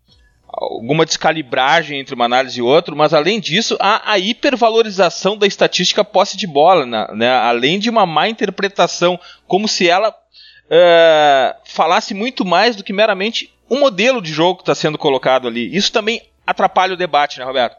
alguma 0.49 1.05
descalibragem 1.05 1.99
entre 1.99 2.15
uma 2.15 2.25
análise 2.25 2.57
e 2.57 2.63
outra, 2.63 2.95
mas 2.95 3.13
além 3.13 3.39
disso, 3.39 3.77
há 3.79 4.11
a 4.11 4.17
hipervalorização 4.17 5.37
da 5.37 5.45
estatística 5.45 6.03
posse 6.03 6.35
de 6.35 6.47
bola, 6.47 6.83
né? 6.83 7.07
né? 7.13 7.29
além 7.29 7.77
de 7.77 7.91
uma 7.91 8.07
má 8.07 8.27
interpretação, 8.27 9.19
como 9.45 9.67
se 9.67 9.87
ela 9.87 10.09
uh, 10.09 11.55
falasse 11.63 12.15
muito 12.15 12.43
mais 12.43 12.75
do 12.75 12.83
que 12.83 12.91
meramente 12.91 13.53
um 13.69 13.79
modelo 13.79 14.19
de 14.19 14.31
jogo 14.31 14.55
que 14.55 14.63
está 14.63 14.73
sendo 14.73 14.97
colocado 14.97 15.47
ali. 15.47 15.75
Isso 15.75 15.91
também 15.91 16.23
atrapalha 16.45 16.93
o 16.93 16.97
debate, 16.97 17.37
né, 17.37 17.45
Roberto? 17.45 17.77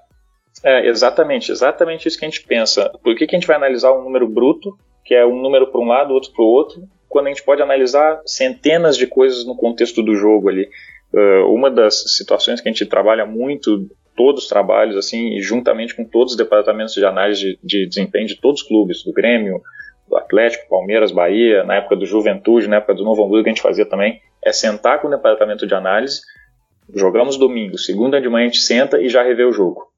É, 0.63 0.87
exatamente, 0.89 1.51
exatamente 1.51 2.07
isso 2.07 2.19
que 2.19 2.25
a 2.25 2.29
gente 2.29 2.43
pensa. 2.43 2.91
Por 3.03 3.17
que, 3.17 3.27
que 3.27 3.35
a 3.35 3.39
gente 3.39 3.47
vai 3.47 3.57
analisar 3.57 3.93
um 3.93 4.05
número 4.05 4.29
bruto, 4.29 4.77
que 5.05 5.15
é 5.15 5.25
um 5.27 5.41
número 5.41 5.69
para 5.69 5.81
um 5.81 5.89
lado, 5.89 6.13
outro 6.13 6.33
para 6.33 6.45
o 6.45 6.47
outro, 6.47 6.83
quando 7.09 7.27
a 7.27 7.29
gente 7.31 7.43
pode 7.43 7.63
analisar 7.63 8.21
centenas 8.27 8.97
de 8.97 9.07
coisas 9.07 9.45
no 9.45 9.57
contexto 9.57 10.03
do 10.03 10.15
jogo 10.15 10.49
ali? 10.49 10.69
Uh, 11.13 11.53
uma 11.53 11.71
das 11.71 12.17
situações 12.17 12.61
que 12.61 12.69
a 12.69 12.73
gente 12.73 12.85
trabalha 12.85 13.25
muito, 13.25 13.89
todos 14.17 14.43
os 14.43 14.49
trabalhos, 14.49 14.97
assim, 14.97 15.37
e 15.37 15.41
juntamente 15.41 15.95
com 15.95 16.05
todos 16.05 16.33
os 16.33 16.37
departamentos 16.37 16.95
de 16.95 17.05
análise 17.05 17.41
de, 17.41 17.59
de 17.63 17.87
desempenho 17.87 18.27
de 18.27 18.41
todos 18.41 18.61
os 18.61 18.67
clubes, 18.67 19.03
do 19.05 19.13
Grêmio, 19.13 19.63
do 20.09 20.17
Atlético, 20.17 20.69
Palmeiras, 20.69 21.13
Bahia, 21.13 21.65
na 21.65 21.77
época 21.77 21.97
do 21.97 22.05
Juventude, 22.05 22.69
na 22.69 22.77
época 22.77 22.95
do 22.95 23.05
Novo 23.05 23.25
Hamburgo, 23.25 23.45
que 23.45 23.51
a 23.51 23.53
gente 23.53 23.63
fazia 23.63 23.87
também, 23.87 24.21
é 24.45 24.53
sentar 24.53 25.01
com 25.01 25.09
o 25.09 25.11
departamento 25.11 25.67
de 25.67 25.75
análise, 25.75 26.21
jogamos 26.95 27.37
domingo, 27.37 27.79
segunda 27.79 28.21
de 28.21 28.29
manhã 28.29 28.47
a 28.47 28.49
gente 28.49 28.61
senta 28.61 29.01
e 29.01 29.09
já 29.09 29.23
revê 29.23 29.45
o 29.45 29.53
jogo. 29.53 29.89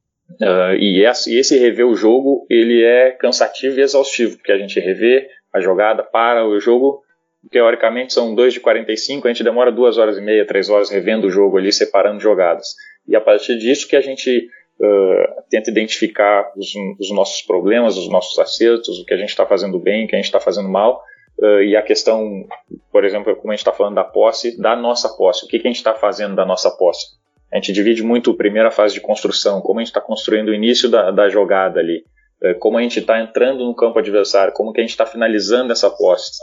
Uh, 0.41 0.75
e, 0.79 1.05
esse, 1.05 1.59
rever 1.59 1.87
o 1.87 1.97
jogo, 1.97 2.47
ele 2.49 2.85
é 2.85 3.11
cansativo 3.11 3.79
e 3.79 3.83
exaustivo, 3.83 4.37
porque 4.37 4.53
a 4.53 4.59
gente 4.59 4.79
revê 4.79 5.29
a 5.53 5.61
jogada, 5.61 6.03
para 6.03 6.47
o 6.47 6.61
jogo, 6.61 7.03
teoricamente 7.51 8.13
são 8.13 8.35
2 8.35 8.55
de 8.55 8.61
45, 8.61 9.27
a 9.27 9.33
gente 9.33 9.45
demora 9.45 9.73
duas 9.73 9.99
horas 9.99 10.19
e 10.19 10.21
meia, 10.21 10.47
três 10.47 10.69
horas 10.69 10.91
revendo 10.91 11.27
o 11.27 11.31
jogo 11.31 11.57
ali, 11.57 11.73
separando 11.73 12.21
jogadas. 12.21 12.75
E 13.09 13.17
a 13.17 13.21
partir 13.21 13.57
disso 13.59 13.89
que 13.89 13.97
a 13.97 14.01
gente 14.01 14.49
uh, 14.81 15.43
tenta 15.49 15.71
identificar 15.71 16.53
os, 16.57 16.73
os, 16.99 17.11
nossos 17.11 17.43
problemas, 17.43 17.97
os 17.97 18.09
nossos 18.09 18.39
acertos, 18.39 18.99
o 18.99 19.05
que 19.05 19.15
a 19.15 19.17
gente 19.17 19.31
está 19.31 19.47
fazendo 19.47 19.79
bem, 19.79 20.05
o 20.05 20.09
que 20.09 20.15
a 20.15 20.19
gente 20.19 20.27
está 20.27 20.41
fazendo 20.41 20.69
mal, 20.69 21.03
uh, 21.39 21.63
e 21.63 21.77
a 21.77 21.83
questão, 21.83 22.47
por 22.93 23.05
exemplo, 23.05 23.35
como 23.37 23.53
a 23.53 23.55
gente 23.55 23.61
está 23.61 23.73
falando 23.73 23.95
da 23.95 24.05
posse, 24.05 24.61
da 24.61 24.77
nossa 24.77 25.09
posse, 25.17 25.45
o 25.45 25.49
que, 25.49 25.59
que 25.59 25.67
a 25.67 25.71
gente 25.71 25.79
está 25.79 25.95
fazendo 25.95 26.37
da 26.37 26.45
nossa 26.45 26.71
posse. 26.71 27.19
A 27.53 27.57
gente 27.57 27.73
divide 27.73 28.03
muito 28.03 28.31
a 28.31 28.37
primeira 28.37 28.71
fase 28.71 28.95
de 28.95 29.01
construção, 29.01 29.61
como 29.61 29.81
a 29.81 29.83
gente 29.83 29.91
está 29.91 30.01
construindo 30.01 30.51
o 30.51 30.55
início 30.55 30.89
da, 30.89 31.11
da 31.11 31.29
jogada 31.29 31.81
ali, 31.81 32.05
uh, 32.43 32.59
como 32.59 32.79
a 32.79 32.83
gente 32.83 33.01
está 33.01 33.21
entrando 33.21 33.65
no 33.65 33.75
campo 33.75 33.99
adversário, 33.99 34.53
como 34.53 34.73
que 34.73 34.81
a 34.81 34.83
gente 34.83 34.91
está 34.91 35.07
finalizando 35.07 35.73
essa 35.73 35.91
posse 35.91 36.41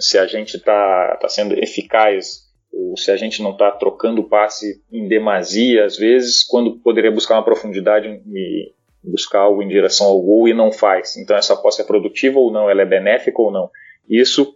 se 0.00 0.18
a 0.18 0.26
gente 0.26 0.56
está 0.56 1.18
tá 1.20 1.28
sendo 1.28 1.54
eficaz 1.54 2.48
ou 2.72 2.96
se 2.96 3.10
a 3.10 3.16
gente 3.16 3.42
não 3.42 3.52
está 3.52 3.70
trocando 3.72 4.22
passe 4.22 4.82
em 4.92 5.08
demasia, 5.08 5.84
às 5.84 5.96
vezes, 5.96 6.44
quando 6.44 6.78
poderia 6.78 7.10
buscar 7.10 7.34
uma 7.34 7.44
profundidade 7.44 8.06
e 8.08 8.72
buscar 9.02 9.40
algo 9.40 9.62
em 9.62 9.68
direção 9.68 10.06
ao 10.06 10.20
gol 10.20 10.46
e 10.46 10.54
não 10.54 10.70
faz. 10.70 11.16
Então 11.16 11.36
essa 11.36 11.56
posse 11.56 11.82
é 11.82 11.84
produtiva 11.84 12.38
ou 12.38 12.52
não, 12.52 12.70
ela 12.70 12.82
é 12.82 12.86
benéfica 12.86 13.40
ou 13.42 13.50
não. 13.50 13.70
Isso, 14.08 14.54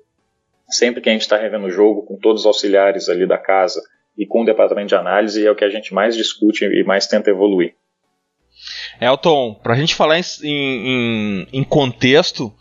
sempre 0.68 1.00
que 1.00 1.08
a 1.08 1.12
gente 1.12 1.22
está 1.22 1.36
revendo 1.36 1.66
o 1.66 1.70
jogo, 1.70 2.02
com 2.02 2.16
todos 2.16 2.42
os 2.42 2.46
auxiliares 2.46 3.08
ali 3.08 3.26
da 3.26 3.38
casa 3.38 3.82
e 4.16 4.24
com 4.26 4.42
o 4.42 4.46
departamento 4.46 4.88
de 4.88 4.94
análise, 4.94 5.44
é 5.44 5.50
o 5.50 5.56
que 5.56 5.64
a 5.64 5.70
gente 5.70 5.92
mais 5.92 6.16
discute 6.16 6.64
e 6.64 6.84
mais 6.84 7.06
tenta 7.06 7.30
evoluir. 7.30 7.74
Elton, 9.00 9.54
para 9.62 9.74
a 9.74 9.76
gente 9.76 9.94
falar 9.94 10.18
em, 10.18 10.24
em, 10.44 11.48
em 11.52 11.64
contexto, 11.64 12.52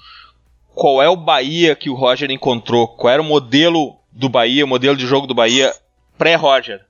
qual 0.74 1.02
é 1.02 1.10
o 1.10 1.16
Bahia 1.16 1.76
que 1.76 1.90
o 1.90 1.96
Roger 1.96 2.32
encontrou? 2.32 2.88
Qual 2.88 3.12
era 3.12 3.22
o 3.22 3.26
modelo 3.26 3.96
do 4.12 4.30
Bahia, 4.30 4.66
o 4.66 4.68
modelo 4.68 4.96
de 4.96 5.06
jogo 5.06 5.28
do 5.28 5.36
Bahia 5.36 5.72
pré-Roger? 6.18 6.82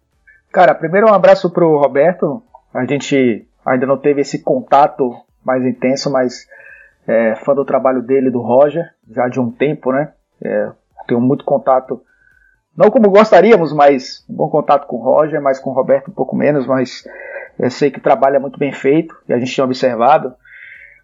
Cara, 0.52 0.76
primeiro 0.76 1.08
um 1.08 1.14
abraço 1.14 1.50
pro 1.50 1.80
Roberto. 1.80 2.42
A 2.74 2.86
gente 2.86 3.48
ainda 3.66 3.86
não 3.86 3.98
teve 3.98 4.22
esse 4.22 4.42
contato 4.42 5.16
mais 5.44 5.66
intenso, 5.66 6.12
mas 6.12 6.48
é, 7.08 7.36
fã 7.36 7.54
do 7.54 7.66
trabalho 7.66 8.02
dele, 8.02 8.30
do 8.30 8.42
Roger, 8.42 8.90
já 9.10 9.28
de 9.28 9.40
um 9.40 9.52
tempo, 9.52 9.92
né? 9.92 10.14
É, 10.44 10.72
tenho 11.08 11.20
muito 11.20 11.44
contato, 11.44 12.02
não 12.76 12.90
como 12.90 13.10
gostaríamos, 13.10 13.74
mas 13.74 14.26
um 14.30 14.36
bom 14.36 14.50
contato 14.50 14.88
com 14.88 14.98
o 14.98 15.04
Roger, 15.04 15.42
mas 15.42 15.60
com 15.60 15.70
o 15.70 15.74
Roberto 15.74 16.10
um 16.10 16.14
pouco 16.14 16.36
menos, 16.36 16.66
mas 16.66 17.04
eu 17.60 17.70
sei 17.70 17.92
que 17.92 18.00
o 18.00 18.04
trabalho 18.04 18.36
é 18.36 18.40
muito 18.40 18.58
bem 18.58 18.72
feito 18.72 19.16
e 19.28 19.34
a 19.34 19.40
gente 19.40 19.56
tem 19.56 19.64
observado. 19.64 20.34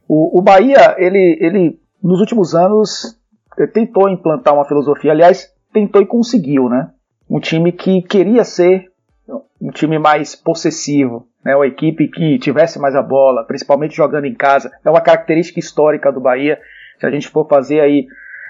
O, 0.08 0.40
o 0.40 0.42
Bahia, 0.42 0.96
ele, 0.98 1.38
ele 1.40 1.80
nos 2.02 2.20
últimos 2.20 2.56
anos 2.56 3.18
tentou 3.74 4.10
implantar 4.10 4.54
uma 4.54 4.66
filosofia, 4.66 5.12
aliás, 5.12 5.54
tentou 5.74 6.02
e 6.02 6.06
conseguiu, 6.06 6.70
né? 6.70 6.90
Um 7.30 7.40
time 7.40 7.72
que 7.72 8.02
queria 8.02 8.44
ser 8.44 8.90
um 9.62 9.70
time 9.70 10.00
mais 10.00 10.36
possessivo, 10.36 11.28
né? 11.44 11.56
Uma 11.56 11.68
equipe 11.68 12.08
que 12.08 12.40
tivesse 12.40 12.80
mais 12.80 12.96
a 12.96 13.02
bola, 13.02 13.44
principalmente 13.44 13.96
jogando 13.96 14.26
em 14.26 14.34
casa. 14.34 14.72
É 14.84 14.90
uma 14.90 15.02
característica 15.02 15.60
histórica 15.60 16.12
do 16.12 16.22
Bahia. 16.22 16.60
Se 17.00 17.06
a 17.06 17.12
gente 17.12 17.28
for 17.28 17.48
fazer 17.48 17.82
aí, 17.82 18.08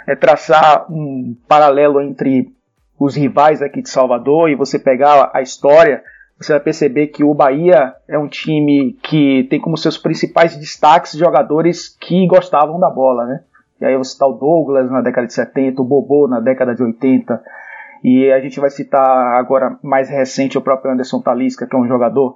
é 0.07 0.15
traçar 0.15 0.85
um 0.91 1.35
paralelo 1.47 2.01
entre 2.01 2.53
os 2.97 3.15
rivais 3.15 3.61
aqui 3.61 3.81
de 3.81 3.89
Salvador 3.89 4.49
e 4.49 4.55
você 4.55 4.77
pegar 4.77 5.31
a 5.33 5.41
história, 5.41 6.03
você 6.39 6.53
vai 6.53 6.61
perceber 6.61 7.07
que 7.07 7.23
o 7.23 7.33
Bahia 7.33 7.93
é 8.07 8.17
um 8.17 8.27
time 8.27 8.93
que 9.03 9.45
tem 9.49 9.59
como 9.59 9.75
seus 9.75 9.97
principais 9.97 10.55
destaques 10.55 11.13
jogadores 11.13 11.89
que 11.99 12.25
gostavam 12.27 12.79
da 12.79 12.89
bola, 12.89 13.25
né? 13.25 13.41
E 13.81 13.85
aí 13.85 13.95
vou 13.95 14.03
citar 14.03 14.29
o 14.29 14.33
Douglas 14.33 14.89
na 14.89 15.01
década 15.01 15.27
de 15.27 15.33
70, 15.33 15.81
o 15.81 15.85
Bobô 15.85 16.27
na 16.27 16.39
década 16.39 16.73
de 16.73 16.81
80, 16.81 17.41
e 18.03 18.31
a 18.31 18.39
gente 18.39 18.59
vai 18.59 18.69
citar 18.69 19.37
agora 19.37 19.77
mais 19.83 20.09
recente 20.09 20.57
o 20.57 20.61
próprio 20.61 20.91
Anderson 20.91 21.21
Talisca, 21.21 21.67
que 21.67 21.75
é 21.75 21.79
um 21.79 21.87
jogador 21.87 22.35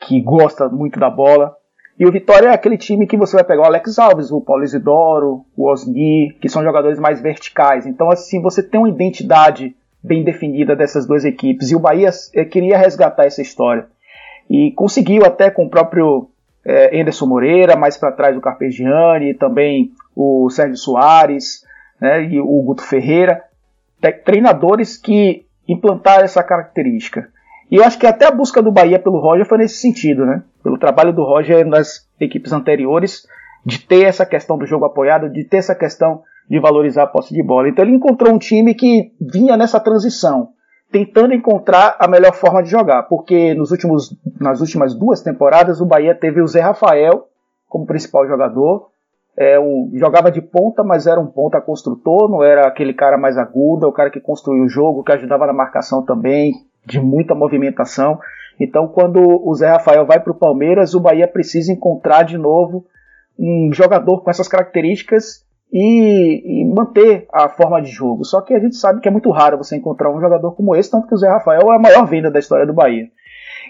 que 0.00 0.20
gosta 0.20 0.68
muito 0.68 0.98
da 0.98 1.08
bola. 1.08 1.56
E 1.96 2.04
o 2.04 2.10
Vitória 2.10 2.48
é 2.48 2.52
aquele 2.52 2.76
time 2.76 3.06
que 3.06 3.16
você 3.16 3.36
vai 3.36 3.44
pegar 3.44 3.62
o 3.62 3.66
Alex 3.66 3.98
Alves, 4.00 4.32
o 4.32 4.40
Paulo 4.40 4.64
Isidoro, 4.64 5.44
o 5.56 5.70
Osni, 5.70 6.36
que 6.40 6.48
são 6.48 6.64
jogadores 6.64 6.98
mais 6.98 7.20
verticais. 7.20 7.86
Então, 7.86 8.10
assim, 8.10 8.42
você 8.42 8.62
tem 8.62 8.80
uma 8.80 8.88
identidade 8.88 9.76
bem 10.04 10.22
definida 10.22 10.76
dessas 10.76 11.06
duas 11.06 11.24
equipes. 11.24 11.70
E 11.70 11.76
o 11.76 11.80
Bahia 11.80 12.10
eh, 12.34 12.44
queria 12.44 12.76
resgatar 12.76 13.24
essa 13.24 13.40
história. 13.40 13.86
E 14.48 14.70
conseguiu 14.72 15.24
até 15.24 15.50
com 15.50 15.64
o 15.64 15.70
próprio 15.70 16.28
é, 16.64 17.00
Anderson 17.00 17.26
Moreira, 17.26 17.76
mais 17.76 17.96
para 17.96 18.12
trás 18.12 18.36
o 18.36 18.40
Carpegiani, 18.40 19.32
também 19.32 19.92
o 20.14 20.50
Sérgio 20.50 20.76
Soares 20.76 21.64
né, 21.98 22.24
e 22.24 22.38
o 22.38 22.62
Guto 22.62 22.82
Ferreira, 22.82 23.42
treinadores 24.24 24.98
que 24.98 25.46
implantaram 25.66 26.24
essa 26.24 26.42
característica. 26.42 27.28
E 27.70 27.76
eu 27.76 27.84
acho 27.84 27.98
que 27.98 28.06
até 28.06 28.26
a 28.26 28.30
busca 28.30 28.62
do 28.62 28.70
Bahia 28.70 28.98
pelo 28.98 29.18
Roger 29.18 29.46
foi 29.46 29.58
nesse 29.58 29.76
sentido, 29.76 30.26
né? 30.26 30.42
Pelo 30.62 30.76
trabalho 30.76 31.14
do 31.14 31.24
Roger 31.24 31.66
nas 31.66 32.06
equipes 32.20 32.52
anteriores, 32.52 33.26
de 33.64 33.78
ter 33.78 34.04
essa 34.04 34.26
questão 34.26 34.58
do 34.58 34.66
jogo 34.66 34.84
apoiado, 34.84 35.30
de 35.30 35.44
ter 35.44 35.56
essa 35.56 35.74
questão 35.74 36.22
de 36.48 36.58
valorizar 36.58 37.04
a 37.04 37.06
posse 37.06 37.34
de 37.34 37.42
bola. 37.42 37.68
Então 37.68 37.84
ele 37.84 37.94
encontrou 37.94 38.32
um 38.32 38.38
time 38.38 38.74
que 38.74 39.12
vinha 39.20 39.56
nessa 39.56 39.80
transição, 39.80 40.50
tentando 40.90 41.34
encontrar 41.34 41.96
a 41.98 42.06
melhor 42.06 42.34
forma 42.34 42.62
de 42.62 42.70
jogar, 42.70 43.04
porque 43.04 43.54
nos 43.54 43.70
últimos, 43.70 44.16
nas 44.40 44.60
últimas 44.60 44.94
duas 44.94 45.22
temporadas 45.22 45.80
o 45.80 45.86
Bahia 45.86 46.14
teve 46.14 46.40
o 46.40 46.46
Zé 46.46 46.60
Rafael 46.60 47.28
como 47.68 47.86
principal 47.86 48.26
jogador, 48.28 48.88
é 49.36 49.58
um, 49.58 49.90
jogava 49.94 50.30
de 50.30 50.40
ponta, 50.40 50.84
mas 50.84 51.06
era 51.06 51.20
um 51.20 51.26
ponta 51.26 51.60
construtor, 51.60 52.30
não 52.30 52.42
era 52.42 52.68
aquele 52.68 52.94
cara 52.94 53.18
mais 53.18 53.36
agudo, 53.36 53.84
é 53.84 53.88
o 53.88 53.92
cara 53.92 54.10
que 54.10 54.20
construía 54.20 54.62
o 54.62 54.68
jogo, 54.68 55.02
que 55.02 55.10
ajudava 55.10 55.46
na 55.46 55.52
marcação 55.52 56.04
também, 56.04 56.52
de 56.86 57.00
muita 57.00 57.34
movimentação. 57.34 58.18
Então, 58.60 58.86
quando 58.86 59.20
o 59.20 59.52
Zé 59.54 59.68
Rafael 59.68 60.06
vai 60.06 60.20
para 60.20 60.30
o 60.32 60.36
Palmeiras, 60.36 60.94
o 60.94 61.00
Bahia 61.00 61.26
precisa 61.26 61.72
encontrar 61.72 62.22
de 62.22 62.38
novo 62.38 62.86
um 63.36 63.70
jogador 63.72 64.22
com 64.22 64.30
essas 64.30 64.46
características 64.46 65.43
e, 65.76 66.62
e, 66.62 66.64
manter 66.72 67.26
a 67.32 67.48
forma 67.48 67.82
de 67.82 67.90
jogo. 67.90 68.24
Só 68.24 68.40
que 68.40 68.54
a 68.54 68.60
gente 68.60 68.76
sabe 68.76 69.00
que 69.00 69.08
é 69.08 69.10
muito 69.10 69.28
raro 69.32 69.58
você 69.58 69.74
encontrar 69.74 70.08
um 70.08 70.20
jogador 70.20 70.52
como 70.52 70.76
esse, 70.76 70.88
tanto 70.88 71.08
que 71.08 71.14
o 71.14 71.18
Zé 71.18 71.28
Rafael 71.28 71.72
é 71.72 71.74
a 71.74 71.80
maior 71.80 72.06
venda 72.06 72.30
da 72.30 72.38
história 72.38 72.64
do 72.64 72.72
Bahia. 72.72 73.08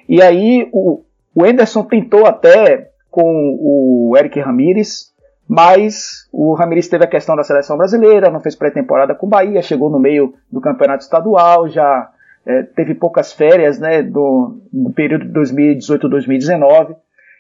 E 0.07 0.21
aí 0.21 0.69
o, 0.71 1.03
o 1.35 1.47
Enderson 1.47 1.83
tentou 1.83 2.27
até 2.27 2.91
com 3.11 3.23
o 3.59 4.15
Eric 4.19 4.39
Ramírez, 4.39 5.15
mas 5.49 6.29
o 6.31 6.53
Ramírez 6.53 6.89
teve 6.89 7.05
a 7.05 7.09
questão 7.09 7.35
da 7.35 7.43
seleção 7.43 7.79
brasileira, 7.79 8.31
não 8.31 8.41
fez 8.41 8.55
pré-temporada 8.55 9.15
com 9.15 9.27
o 9.27 9.31
Bahia, 9.31 9.63
chegou 9.63 9.89
no 9.89 9.99
meio 9.99 10.35
do 10.53 10.61
campeonato 10.61 11.05
estadual, 11.05 11.69
já 11.69 12.11
é, 12.45 12.65
teve 12.65 12.95
poucas 12.95 13.33
férias 13.33 13.79
né, 13.79 14.03
do, 14.03 14.61
do 14.71 14.91
período 14.91 15.25
de 15.25 15.33
2018-2019. 15.41 16.97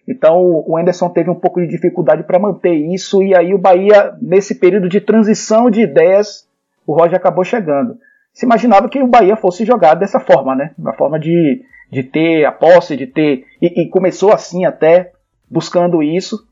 Então 0.07 0.65
o 0.67 0.77
Anderson 0.77 1.09
teve 1.09 1.31
um 1.31 1.35
pouco 1.35 1.61
de 1.61 1.67
dificuldade 1.67 2.23
para 2.25 2.39
manter 2.39 2.75
isso, 2.75 3.23
e 3.23 3.35
aí 3.35 3.55
o 3.55 3.59
Bahia, 3.59 4.15
nesse 4.21 4.55
período 4.55 4.89
de 4.89 5.01
transição 5.01 5.71
de 5.71 5.81
ideias, 5.81 6.47
o 6.87 6.93
Roger 6.93 7.17
acabou 7.17 7.45
chegando. 7.45 7.97
Se 8.33 8.45
imaginava 8.45 8.89
que 8.89 9.01
o 9.01 9.07
Bahia 9.07 9.37
fosse 9.37 9.65
jogar 9.65 9.95
dessa 9.95 10.21
forma, 10.21 10.55
né? 10.55 10.73
Na 10.77 10.93
forma 10.93 11.19
de, 11.19 11.63
de 11.91 12.03
ter 12.03 12.45
a 12.45 12.53
posse, 12.53 12.97
de 12.97 13.07
ter. 13.07 13.45
E, 13.63 13.83
e 13.83 13.89
começou 13.89 14.33
assim 14.33 14.65
até, 14.65 15.13
buscando 15.49 16.03
isso. 16.03 16.47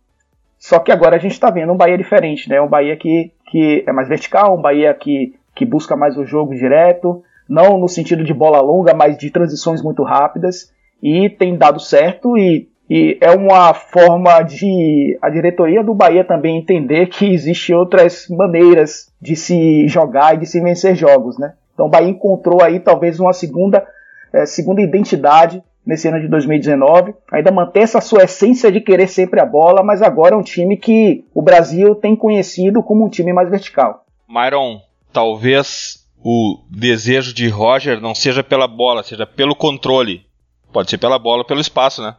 Só 0.59 0.79
que 0.79 0.93
agora 0.93 1.17
a 1.17 1.19
gente 1.19 1.33
está 1.33 1.51
vendo 1.51 1.73
um 1.73 1.77
Bahia 1.77 1.99
diferente, 1.99 2.49
né? 2.49 2.61
Um 2.61 2.69
Bahia 2.69 2.97
que, 2.97 3.33
que 3.51 3.83
é 3.85 3.93
mais 3.93 4.09
vertical, 4.09 4.57
um 4.57 4.63
Bahia 4.63 4.95
que, 4.95 5.35
que 5.57 5.67
busca 5.67 5.97
mais 5.97 6.17
o 6.17 6.25
jogo 6.25 6.55
direto, 6.55 7.23
não 7.49 7.77
no 7.77 7.89
sentido 7.89 8.23
de 8.23 8.33
bola 8.33 8.61
longa, 8.61 8.95
mas 8.95 9.19
de 9.19 9.29
transições 9.31 9.83
muito 9.83 10.05
rápidas. 10.05 10.73
E 11.03 11.29
tem 11.29 11.59
dado 11.59 11.81
certo 11.81 12.39
e 12.39 12.69
e 12.91 13.17
é 13.21 13.31
uma 13.31 13.73
forma 13.73 14.43
de 14.43 15.19
a 15.23 15.31
diretoria 15.31 15.83
do 15.83 15.95
Bahia 15.95 16.25
também 16.25 16.59
entender 16.59 17.07
que 17.07 17.33
existem 17.33 17.75
outras 17.75 18.27
maneiras 18.29 19.11
de 19.21 19.37
se 19.37 19.87
jogar 19.89 20.35
e 20.35 20.39
de 20.39 20.47
se 20.47 20.61
vencer 20.61 20.95
jogos, 20.95 21.39
né? 21.39 21.55
Então 21.73 21.87
o 21.87 21.89
Bahia 21.89 22.11
encontrou 22.11 22.63
aí 22.63 22.81
talvez 22.81 23.19
uma 23.19 23.33
segunda, 23.33 23.87
é, 24.33 24.45
segunda 24.45 24.83
identidade 24.83 25.63
nesse 25.87 26.09
ano 26.09 26.21
de 26.21 26.29
2019. 26.29 27.15
Ainda 27.33 27.51
mantém 27.51 27.83
essa 27.83 28.01
sua 28.01 28.25
essência 28.25 28.71
de 28.71 28.81
querer 28.81 29.09
sempre 29.09 29.41
a 29.41 29.47
bola, 29.47 29.83
mas 29.83 30.03
agora 30.03 30.35
é 30.35 30.39
um 30.39 30.43
time 30.43 30.77
que 30.77 31.25
o 31.35 31.43
Brasil 31.43 31.95
tem 31.95 32.15
conhecido 32.15 32.83
como 32.83 33.05
um 33.05 33.09
time 33.09 33.33
mais 33.33 33.51
vertical. 33.51 34.05
Myron, 34.29 34.81
talvez 35.13 36.07
o 36.25 36.59
desejo 36.71 37.35
de 37.35 37.49
Roger 37.49 38.01
não 38.01 38.15
seja 38.15 38.45
pela 38.45 38.69
bola, 38.69 39.03
seja 39.03 39.27
pelo 39.27 39.57
controle. 39.57 40.25
Pode 40.73 40.89
ser 40.89 40.99
pela 40.99 41.19
bola, 41.19 41.45
pelo 41.45 41.61
espaço, 41.61 42.03
né? 42.03 42.15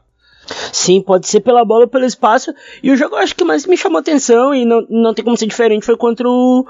Sim, 0.71 1.01
pode 1.01 1.27
ser 1.27 1.39
pela 1.39 1.63
bola 1.63 1.83
ou 1.83 1.87
pelo 1.87 2.05
espaço. 2.05 2.53
E 2.81 2.91
o 2.91 2.95
jogo 2.95 3.15
eu 3.15 3.19
acho 3.19 3.35
que 3.35 3.43
mais 3.43 3.65
me 3.65 3.77
chamou 3.77 3.99
atenção 3.99 4.53
e 4.53 4.65
não, 4.65 4.85
não 4.89 5.13
tem 5.13 5.23
como 5.23 5.37
ser 5.37 5.47
diferente 5.47 5.85
foi 5.85 5.95
contra 5.95 6.27
o, 6.27 6.65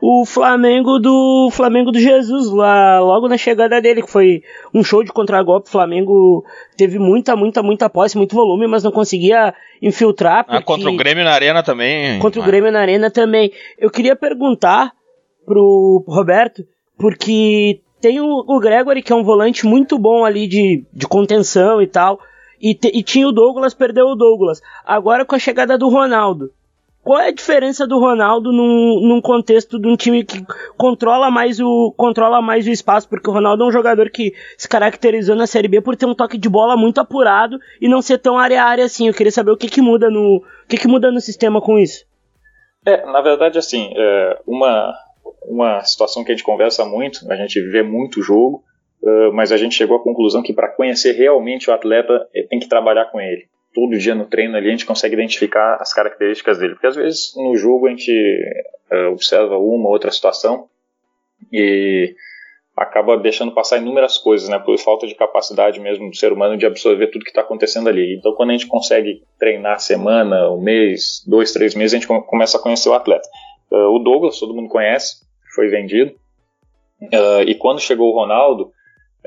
o 0.00 0.24
Flamengo 0.26 0.98
do 0.98 1.48
Flamengo 1.50 1.90
do 1.90 1.98
Jesus 1.98 2.50
lá 2.50 3.00
logo 3.00 3.28
na 3.28 3.38
chegada 3.38 3.80
dele, 3.80 4.02
que 4.02 4.10
foi 4.10 4.42
um 4.72 4.84
show 4.84 5.02
de 5.02 5.12
contragolpe. 5.12 5.68
O 5.68 5.72
Flamengo 5.72 6.44
teve 6.76 6.98
muita, 6.98 7.34
muita, 7.34 7.62
muita 7.62 7.88
posse, 7.88 8.16
muito 8.16 8.34
volume, 8.34 8.66
mas 8.66 8.82
não 8.82 8.92
conseguia 8.92 9.54
infiltrar. 9.80 10.44
Porque... 10.44 10.58
Ah, 10.58 10.62
contra 10.62 10.90
o 10.90 10.96
Grêmio 10.96 11.24
na 11.24 11.32
Arena 11.32 11.62
também. 11.62 12.18
Contra 12.18 12.40
o 12.40 12.44
Grêmio 12.44 12.70
na 12.70 12.80
Arena 12.80 13.10
também. 13.10 13.52
Eu 13.78 13.90
queria 13.90 14.14
perguntar 14.14 14.92
pro 15.46 16.04
Roberto, 16.06 16.64
porque 16.98 17.80
tem 18.00 18.20
o, 18.20 18.44
o 18.46 18.60
Gregory, 18.60 19.02
que 19.02 19.12
é 19.12 19.16
um 19.16 19.24
volante 19.24 19.64
muito 19.64 19.98
bom 19.98 20.24
ali 20.24 20.46
de, 20.46 20.84
de 20.92 21.06
contenção 21.06 21.80
e 21.80 21.86
tal. 21.86 22.20
E, 22.64 22.74
te, 22.74 22.90
e 22.94 23.02
tinha 23.02 23.28
o 23.28 23.32
Douglas, 23.32 23.74
perdeu 23.74 24.06
o 24.06 24.14
Douglas. 24.14 24.62
Agora 24.86 25.26
com 25.26 25.34
a 25.34 25.38
chegada 25.38 25.76
do 25.76 25.90
Ronaldo. 25.90 26.50
Qual 27.02 27.20
é 27.20 27.28
a 27.28 27.30
diferença 27.30 27.86
do 27.86 28.00
Ronaldo 28.00 28.50
num, 28.50 29.06
num, 29.06 29.20
contexto 29.20 29.78
de 29.78 29.86
um 29.86 29.94
time 29.94 30.24
que 30.24 30.42
controla 30.74 31.30
mais, 31.30 31.60
o, 31.60 31.92
controla 31.94 32.40
mais 32.40 32.66
o 32.66 32.70
espaço? 32.70 33.06
Porque 33.06 33.28
o 33.28 33.32
Ronaldo 33.34 33.62
é 33.62 33.66
um 33.66 33.70
jogador 33.70 34.08
que 34.08 34.32
se 34.56 34.66
caracterizou 34.66 35.36
na 35.36 35.46
Série 35.46 35.68
B 35.68 35.82
por 35.82 35.94
ter 35.94 36.06
um 36.06 36.14
toque 36.14 36.38
de 36.38 36.48
bola 36.48 36.74
muito 36.74 36.98
apurado 36.98 37.58
e 37.78 37.86
não 37.86 38.00
ser 38.00 38.16
tão 38.16 38.38
área 38.38 38.62
a 38.62 38.66
área 38.66 38.86
assim. 38.86 39.08
Eu 39.08 39.12
queria 39.12 39.30
saber 39.30 39.50
o 39.50 39.58
que, 39.58 39.68
que 39.68 39.82
muda 39.82 40.08
no. 40.08 40.36
O 40.36 40.66
que, 40.66 40.78
que 40.78 40.88
muda 40.88 41.12
no 41.12 41.20
sistema 41.20 41.60
com 41.60 41.78
isso? 41.78 42.06
É, 42.86 43.04
na 43.04 43.20
verdade, 43.20 43.58
assim, 43.58 43.92
é 43.94 44.38
uma, 44.46 44.94
uma 45.42 45.84
situação 45.84 46.24
que 46.24 46.32
a 46.32 46.34
gente 46.34 46.44
conversa 46.46 46.86
muito, 46.86 47.30
a 47.30 47.36
gente 47.36 47.60
vê 47.68 47.82
muito 47.82 48.22
jogo, 48.22 48.64
uh, 49.04 49.32
mas 49.32 49.52
a 49.52 49.56
gente 49.56 49.74
chegou 49.74 49.96
à 49.96 50.02
conclusão 50.02 50.42
que 50.42 50.52
para 50.52 50.68
conhecer 50.68 51.12
realmente 51.12 51.70
o 51.70 51.72
atleta, 51.72 52.26
eh, 52.34 52.46
tem 52.48 52.58
que 52.58 52.68
trabalhar 52.68 53.06
com 53.06 53.20
ele. 53.20 53.46
Todo 53.74 53.98
dia 53.98 54.14
no 54.14 54.24
treino 54.24 54.56
ali 54.56 54.68
a 54.68 54.70
gente 54.70 54.86
consegue 54.86 55.14
identificar 55.14 55.76
as 55.80 55.92
características 55.92 56.58
dele, 56.58 56.74
porque 56.74 56.86
às 56.86 56.96
vezes 56.96 57.32
no 57.36 57.56
jogo 57.56 57.86
a 57.86 57.90
gente 57.90 58.12
uh, 58.90 59.12
observa 59.12 59.58
uma 59.58 59.88
outra 59.88 60.10
situação 60.10 60.68
e 61.52 62.14
acaba 62.76 63.16
deixando 63.16 63.52
passar 63.52 63.78
inúmeras 63.78 64.18
coisas, 64.18 64.48
né, 64.48 64.58
por 64.58 64.76
falta 64.78 65.06
de 65.06 65.14
capacidade 65.14 65.78
mesmo 65.78 66.10
do 66.10 66.16
ser 66.16 66.32
humano 66.32 66.56
de 66.56 66.66
absorver 66.66 67.06
tudo 67.08 67.24
que 67.24 67.30
está 67.30 67.42
acontecendo 67.42 67.88
ali. 67.88 68.16
Então, 68.16 68.34
quando 68.34 68.50
a 68.50 68.52
gente 68.52 68.66
consegue 68.66 69.22
treinar 69.38 69.78
semana, 69.78 70.50
um 70.50 70.60
mês, 70.60 71.22
dois, 71.26 71.52
três 71.52 71.74
meses, 71.74 71.94
a 71.94 71.98
gente 71.98 72.08
começa 72.26 72.58
a 72.58 72.60
conhecer 72.60 72.88
o 72.88 72.94
atleta. 72.94 73.28
Uh, 73.70 73.94
o 73.94 73.98
Douglas, 74.00 74.40
todo 74.40 74.54
mundo 74.54 74.68
conhece, 74.68 75.24
foi 75.54 75.68
vendido. 75.68 76.12
Uh, 77.00 77.42
e 77.46 77.54
quando 77.54 77.80
chegou 77.80 78.12
o 78.12 78.14
Ronaldo, 78.14 78.72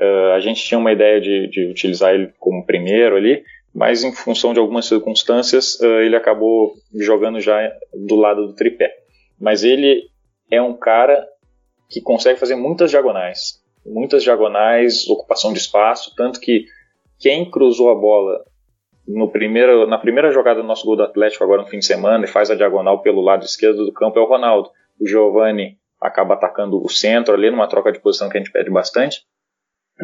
uh, 0.00 0.32
a 0.34 0.40
gente 0.40 0.62
tinha 0.62 0.78
uma 0.78 0.92
ideia 0.92 1.20
de, 1.20 1.48
de, 1.48 1.66
utilizar 1.66 2.14
ele 2.14 2.32
como 2.38 2.64
primeiro 2.64 3.16
ali, 3.16 3.42
mas 3.74 4.02
em 4.02 4.12
função 4.12 4.52
de 4.52 4.58
algumas 4.58 4.86
circunstâncias, 4.86 5.80
ele 5.80 6.16
acabou 6.16 6.74
jogando 6.94 7.38
já 7.38 7.70
do 7.94 8.16
lado 8.16 8.46
do 8.46 8.54
tripé. 8.54 8.92
Mas 9.38 9.62
ele 9.62 10.08
é 10.50 10.60
um 10.60 10.74
cara 10.74 11.24
que 11.88 12.00
consegue 12.00 12.40
fazer 12.40 12.56
muitas 12.56 12.90
diagonais. 12.90 13.62
Muitas 13.86 14.22
diagonais, 14.22 15.08
ocupação 15.08 15.52
de 15.52 15.58
espaço, 15.58 16.14
tanto 16.16 16.40
que 16.40 16.66
quem 17.18 17.48
cruzou 17.50 17.90
a 17.90 17.94
bola 17.94 18.44
no 19.06 19.30
primeiro, 19.30 19.86
na 19.86 19.96
primeira 19.96 20.30
jogada 20.30 20.60
do 20.60 20.66
nosso 20.66 20.84
gol 20.84 20.96
do 20.96 21.02
Atlético, 21.02 21.42
agora 21.42 21.62
no 21.62 21.68
fim 21.68 21.78
de 21.78 21.86
semana, 21.86 22.24
e 22.24 22.28
faz 22.28 22.50
a 22.50 22.54
diagonal 22.54 23.00
pelo 23.00 23.22
lado 23.22 23.44
esquerdo 23.44 23.84
do 23.84 23.92
campo 23.92 24.18
é 24.18 24.22
o 24.22 24.26
Ronaldo. 24.26 24.70
O 25.00 25.06
Giovani 25.06 25.78
acaba 26.00 26.34
atacando 26.34 26.82
o 26.82 26.88
centro 26.88 27.34
ali, 27.34 27.50
numa 27.50 27.66
troca 27.66 27.90
de 27.90 28.00
posição 28.00 28.28
que 28.28 28.36
a 28.36 28.40
gente 28.40 28.52
pede 28.52 28.70
bastante. 28.70 29.22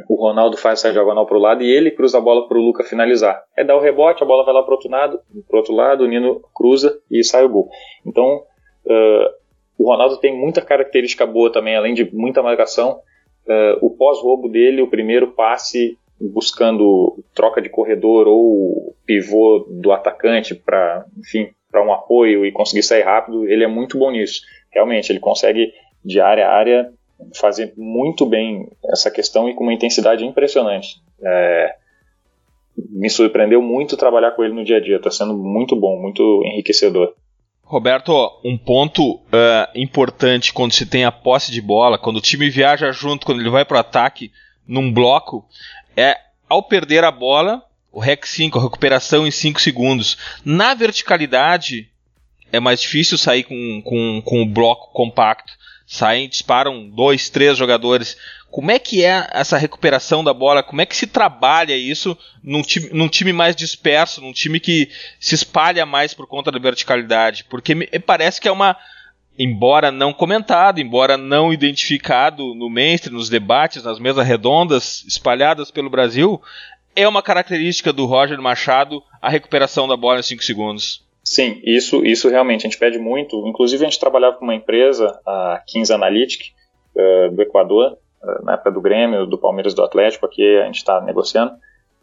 O 0.08 0.16
Ronaldo 0.16 0.56
faz 0.56 0.80
essa 0.80 0.92
diagonal 0.92 1.26
para 1.26 1.36
o 1.36 1.40
lado 1.40 1.62
e 1.62 1.70
ele 1.70 1.90
cruza 1.90 2.18
a 2.18 2.20
bola 2.20 2.48
para 2.48 2.58
o 2.58 2.60
Luca 2.60 2.82
finalizar. 2.82 3.42
É 3.56 3.62
dar 3.62 3.76
o 3.76 3.80
rebote, 3.80 4.22
a 4.22 4.26
bola 4.26 4.44
vai 4.44 4.52
lá 4.52 4.62
para 4.62 4.72
o 4.72 4.74
outro 4.74 4.90
lado, 4.90 5.20
pro 5.46 5.58
outro 5.58 5.74
lado, 5.74 6.04
o 6.04 6.06
Nino 6.06 6.40
cruza 6.54 6.98
e 7.10 7.22
sai 7.22 7.44
o 7.44 7.48
gol. 7.48 7.68
Então, 8.04 8.42
uh, 8.86 9.30
o 9.78 9.88
Ronaldo 9.88 10.18
tem 10.18 10.36
muita 10.36 10.60
característica 10.60 11.26
boa 11.26 11.52
também, 11.52 11.76
além 11.76 11.94
de 11.94 12.12
muita 12.12 12.42
marcação. 12.42 13.00
Uh, 13.46 13.86
o 13.86 13.90
pós-roubo 13.90 14.48
dele, 14.48 14.82
o 14.82 14.90
primeiro 14.90 15.32
passe 15.32 15.96
buscando 16.20 17.22
troca 17.34 17.60
de 17.60 17.68
corredor 17.68 18.26
ou 18.26 18.94
pivô 19.06 19.66
do 19.68 19.92
atacante 19.92 20.54
para, 20.54 21.04
enfim, 21.18 21.50
para 21.70 21.84
um 21.84 21.92
apoio 21.92 22.46
e 22.46 22.52
conseguir 22.52 22.82
sair 22.82 23.02
rápido, 23.02 23.46
ele 23.48 23.64
é 23.64 23.68
muito 23.68 23.98
bom 23.98 24.10
nisso. 24.10 24.40
Realmente, 24.72 25.10
ele 25.10 25.20
consegue 25.20 25.72
de 26.04 26.20
área 26.20 26.46
a 26.46 26.52
área 26.52 26.92
fazer 27.34 27.72
muito 27.76 28.26
bem 28.26 28.68
essa 28.84 29.10
questão 29.10 29.48
e 29.48 29.54
com 29.54 29.64
uma 29.64 29.72
intensidade 29.72 30.24
impressionante. 30.24 31.00
É, 31.22 31.74
me 32.76 33.08
surpreendeu 33.08 33.62
muito 33.62 33.96
trabalhar 33.96 34.32
com 34.32 34.44
ele 34.44 34.54
no 34.54 34.64
dia 34.64 34.76
a 34.76 34.80
dia, 34.80 34.96
está 34.96 35.10
sendo 35.10 35.34
muito 35.36 35.76
bom, 35.76 36.00
muito 36.00 36.42
enriquecedor. 36.44 37.14
Roberto, 37.62 38.12
um 38.44 38.58
ponto 38.58 39.14
uh, 39.14 39.20
importante 39.74 40.52
quando 40.52 40.72
se 40.72 40.84
tem 40.84 41.04
a 41.04 41.12
posse 41.12 41.50
de 41.50 41.62
bola, 41.62 41.98
quando 41.98 42.18
o 42.18 42.20
time 42.20 42.50
viaja 42.50 42.92
junto, 42.92 43.24
quando 43.24 43.40
ele 43.40 43.50
vai 43.50 43.64
para 43.64 43.78
o 43.78 43.80
ataque 43.80 44.30
num 44.66 44.92
bloco, 44.92 45.46
é 45.96 46.18
ao 46.48 46.62
perder 46.62 47.04
a 47.04 47.10
bola, 47.10 47.62
o 47.90 48.00
REC 48.00 48.26
5, 48.26 48.58
a 48.58 48.62
recuperação 48.62 49.26
em 49.26 49.30
5 49.30 49.60
segundos. 49.60 50.18
Na 50.44 50.74
verticalidade, 50.74 51.88
é 52.52 52.60
mais 52.60 52.80
difícil 52.80 53.16
sair 53.16 53.44
com, 53.44 53.82
com, 53.82 54.22
com 54.22 54.42
o 54.42 54.46
bloco 54.46 54.92
compacto. 54.92 55.52
Saem, 55.86 56.28
disparam 56.28 56.88
dois, 56.88 57.28
três 57.28 57.58
jogadores. 57.58 58.16
Como 58.50 58.70
é 58.70 58.78
que 58.78 59.04
é 59.04 59.28
essa 59.32 59.58
recuperação 59.58 60.22
da 60.22 60.32
bola? 60.32 60.62
Como 60.62 60.80
é 60.80 60.86
que 60.86 60.96
se 60.96 61.06
trabalha 61.06 61.76
isso 61.76 62.16
num 62.42 62.62
time, 62.62 62.88
num 62.92 63.08
time 63.08 63.32
mais 63.32 63.54
disperso, 63.54 64.20
num 64.20 64.32
time 64.32 64.60
que 64.60 64.88
se 65.18 65.34
espalha 65.34 65.84
mais 65.84 66.14
por 66.14 66.26
conta 66.26 66.50
da 66.50 66.58
verticalidade? 66.58 67.44
Porque 67.50 67.74
me 67.74 67.86
parece 67.86 68.40
que 68.40 68.48
é 68.48 68.52
uma. 68.52 68.76
Embora 69.36 69.90
não 69.90 70.12
comentado, 70.12 70.78
embora 70.78 71.16
não 71.16 71.52
identificado 71.52 72.54
no 72.54 72.70
mainstream, 72.70 73.16
nos 73.16 73.28
debates, 73.28 73.82
nas 73.82 73.98
mesas 73.98 74.24
redondas 74.24 75.04
espalhadas 75.08 75.72
pelo 75.72 75.90
Brasil, 75.90 76.40
é 76.94 77.08
uma 77.08 77.22
característica 77.22 77.92
do 77.92 78.06
Roger 78.06 78.40
Machado 78.40 79.02
a 79.20 79.28
recuperação 79.28 79.88
da 79.88 79.96
bola 79.96 80.20
em 80.20 80.22
5 80.22 80.44
segundos. 80.44 81.02
Sim, 81.24 81.60
isso, 81.64 82.04
isso 82.04 82.28
realmente 82.28 82.66
a 82.66 82.70
gente 82.70 82.78
pede 82.78 82.98
muito. 82.98 83.46
Inclusive, 83.46 83.84
a 83.84 83.88
gente 83.88 83.98
trabalhava 83.98 84.36
com 84.36 84.44
uma 84.44 84.54
empresa, 84.54 85.18
a 85.26 85.62
Kings 85.66 85.92
Analytic, 85.92 86.52
uh, 86.94 87.34
do 87.34 87.42
Equador, 87.42 87.96
na 88.42 88.54
época 88.54 88.70
do 88.70 88.80
Grêmio, 88.80 89.26
do 89.26 89.38
Palmeiras, 89.38 89.74
do 89.74 89.82
Atlético, 89.82 90.26
aqui 90.26 90.58
a 90.58 90.64
gente 90.66 90.76
está 90.76 91.00
negociando, 91.00 91.52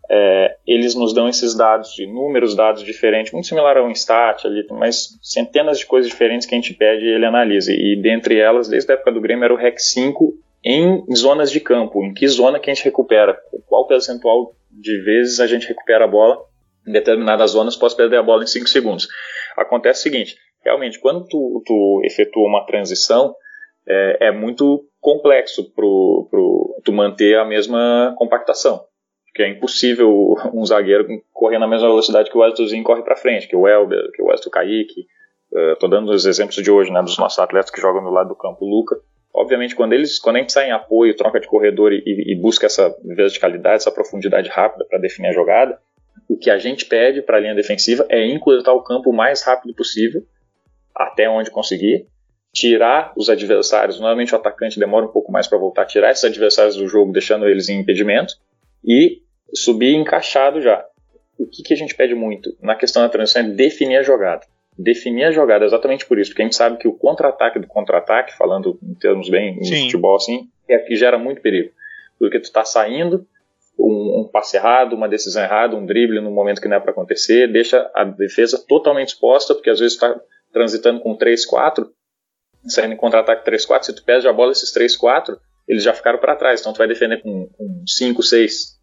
é, 0.09 0.57
eles 0.67 0.93
nos 0.93 1.13
dão 1.13 1.29
esses 1.29 1.55
dados, 1.55 1.93
de 1.93 2.05
números, 2.05 2.55
dados 2.55 2.83
diferentes, 2.83 3.31
muito 3.31 3.47
similar 3.47 3.77
ao 3.77 3.89
Instat, 3.89 4.45
ali, 4.45 4.65
mas 4.71 5.17
centenas 5.21 5.79
de 5.79 5.85
coisas 5.85 6.11
diferentes 6.11 6.45
que 6.45 6.53
a 6.53 6.57
gente 6.57 6.73
pede 6.73 7.05
e 7.05 7.09
ele 7.09 7.25
analisa. 7.25 7.71
E 7.71 7.95
dentre 7.95 8.37
elas, 8.37 8.67
desde 8.67 8.91
a 8.91 8.95
época 8.95 9.11
do 9.11 9.21
Grêmio, 9.21 9.45
era 9.45 9.53
o 9.53 9.57
REC 9.57 9.79
5 9.79 10.33
em 10.63 11.05
zonas 11.15 11.49
de 11.49 11.59
campo, 11.59 12.03
em 12.03 12.13
que 12.13 12.27
zona 12.27 12.59
que 12.59 12.69
a 12.69 12.73
gente 12.73 12.83
recupera, 12.83 13.39
qual 13.67 13.87
percentual 13.87 14.53
de 14.69 14.99
vezes 14.99 15.39
a 15.39 15.47
gente 15.47 15.67
recupera 15.67 16.05
a 16.05 16.07
bola 16.07 16.37
em 16.87 16.91
determinadas 16.91 17.51
zonas, 17.51 17.75
posso 17.75 17.95
perder 17.95 18.17
a 18.17 18.23
bola 18.23 18.43
em 18.43 18.47
5 18.47 18.67
segundos. 18.67 19.07
Acontece 19.57 20.01
o 20.01 20.03
seguinte, 20.03 20.35
realmente, 20.63 20.99
quando 20.99 21.27
tu, 21.27 21.63
tu 21.65 22.01
efetua 22.05 22.47
uma 22.47 22.65
transição, 22.65 23.35
é, 23.87 24.27
é 24.27 24.31
muito 24.31 24.85
complexo 24.99 25.71
para 25.73 25.85
tu 26.83 26.91
manter 26.91 27.37
a 27.37 27.45
mesma 27.45 28.13
compactação. 28.17 28.83
Porque 29.25 29.43
é 29.43 29.49
impossível 29.49 30.35
um 30.53 30.65
zagueiro 30.65 31.07
correr 31.33 31.59
na 31.59 31.67
mesma 31.67 31.87
velocidade 31.87 32.29
que 32.29 32.37
o 32.37 32.41
Wesleyzinho 32.41 32.83
corre 32.83 33.01
para 33.01 33.15
frente, 33.15 33.47
que 33.47 33.55
o 33.55 33.67
Elber, 33.67 34.11
que 34.13 34.21
o 34.21 34.27
Wesley 34.27 34.51
Kaique. 34.51 35.05
Estou 35.73 35.89
uh, 35.89 35.91
dando 35.91 36.11
os 36.11 36.25
exemplos 36.25 36.55
de 36.55 36.71
hoje, 36.71 36.93
né, 36.93 37.01
dos 37.01 37.17
nossos 37.17 37.37
atletas 37.37 37.69
que 37.69 37.81
jogam 37.81 38.01
do 38.01 38.09
lado 38.09 38.29
do 38.29 38.35
campo, 38.35 38.63
o 38.63 38.69
Luca. 38.69 38.95
Obviamente, 39.33 39.75
quando, 39.75 39.91
eles, 39.91 40.17
quando 40.17 40.37
a 40.37 40.39
gente 40.39 40.53
sai 40.53 40.69
em 40.69 40.71
apoio, 40.71 41.15
troca 41.15 41.41
de 41.41 41.47
corredor 41.47 41.91
e, 41.91 42.01
e 42.05 42.35
busca 42.35 42.67
essa 42.67 42.95
verticalidade, 43.03 43.75
essa 43.75 43.91
profundidade 43.91 44.49
rápida 44.49 44.85
para 44.85 44.99
definir 44.99 45.29
a 45.29 45.33
jogada, 45.33 45.77
o 46.27 46.37
que 46.37 46.49
a 46.49 46.57
gente 46.57 46.85
pede 46.85 47.21
para 47.21 47.37
a 47.37 47.39
linha 47.39 47.55
defensiva 47.55 48.05
é 48.09 48.25
encurtar 48.25 48.73
o 48.73 48.83
campo 48.83 49.09
o 49.09 49.13
mais 49.13 49.43
rápido 49.43 49.73
possível, 49.73 50.23
até 50.95 51.29
onde 51.29 51.51
conseguir, 51.51 52.07
tirar 52.53 53.13
os 53.15 53.29
adversários. 53.29 53.99
Normalmente 53.99 54.33
o 54.33 54.37
atacante 54.37 54.79
demora 54.79 55.05
um 55.05 55.11
pouco 55.11 55.31
mais 55.31 55.47
para 55.47 55.57
voltar, 55.57 55.85
tirar 55.85 56.11
esses 56.11 56.23
adversários 56.23 56.75
do 56.75 56.87
jogo, 56.87 57.11
deixando 57.11 57.47
eles 57.47 57.69
em 57.69 57.79
impedimento 57.79 58.35
e 58.83 59.21
subir 59.53 59.95
encaixado 59.95 60.61
já. 60.61 60.85
O 61.37 61.47
que, 61.47 61.63
que 61.63 61.73
a 61.73 61.77
gente 61.77 61.95
pede 61.95 62.13
muito 62.13 62.55
na 62.61 62.75
questão 62.75 63.01
da 63.01 63.09
transição 63.09 63.41
é 63.41 63.49
definir 63.49 63.97
a 63.97 64.03
jogada. 64.03 64.45
Definir 64.77 65.25
a 65.25 65.31
jogada 65.31 65.65
exatamente 65.65 66.05
por 66.05 66.19
isso, 66.19 66.31
porque 66.31 66.41
a 66.41 66.45
gente 66.45 66.55
sabe 66.55 66.77
que 66.77 66.87
o 66.87 66.93
contra-ataque 66.93 67.59
do 67.59 67.67
contra-ataque, 67.67 68.35
falando 68.37 68.79
em 68.83 68.93
termos 68.95 69.29
bem 69.29 69.57
no 69.57 69.65
futebol 69.65 70.15
assim, 70.15 70.49
é 70.67 70.77
que 70.77 70.95
gera 70.95 71.17
muito 71.17 71.41
perigo. 71.41 71.71
Porque 72.17 72.39
tu 72.39 72.45
está 72.45 72.63
saindo, 72.63 73.25
um, 73.83 74.21
um, 74.21 74.29
passe 74.31 74.57
errado, 74.57 74.93
uma 74.93 75.09
decisão 75.09 75.43
errada, 75.43 75.75
um 75.75 75.85
drible 75.85 76.21
no 76.21 76.31
momento 76.31 76.61
que 76.61 76.67
não 76.67 76.77
é 76.77 76.79
para 76.79 76.91
acontecer, 76.91 77.51
deixa 77.51 77.89
a 77.93 78.03
defesa 78.03 78.63
totalmente 78.67 79.09
exposta, 79.09 79.53
porque 79.53 79.69
às 79.69 79.79
vezes 79.79 79.93
está 79.93 80.19
transitando 80.53 80.99
com 80.99 81.15
3, 81.15 81.45
4, 81.45 81.89
saindo 82.65 82.93
em 82.93 82.97
contra-ataque 82.97 83.49
3-4, 83.49 83.83
se 83.83 83.95
tu 83.95 84.03
perde 84.03 84.27
a 84.27 84.33
bola 84.33 84.51
esses 84.51 84.73
3-4, 84.75 85.37
eles 85.67 85.83
já 85.83 85.93
ficaram 85.93 86.19
para 86.19 86.35
trás, 86.35 86.59
então 86.59 86.73
tu 86.73 86.77
vai 86.77 86.87
defender 86.87 87.21
com, 87.21 87.47
com 87.47 87.83
5, 87.87 88.21
6. 88.21 88.81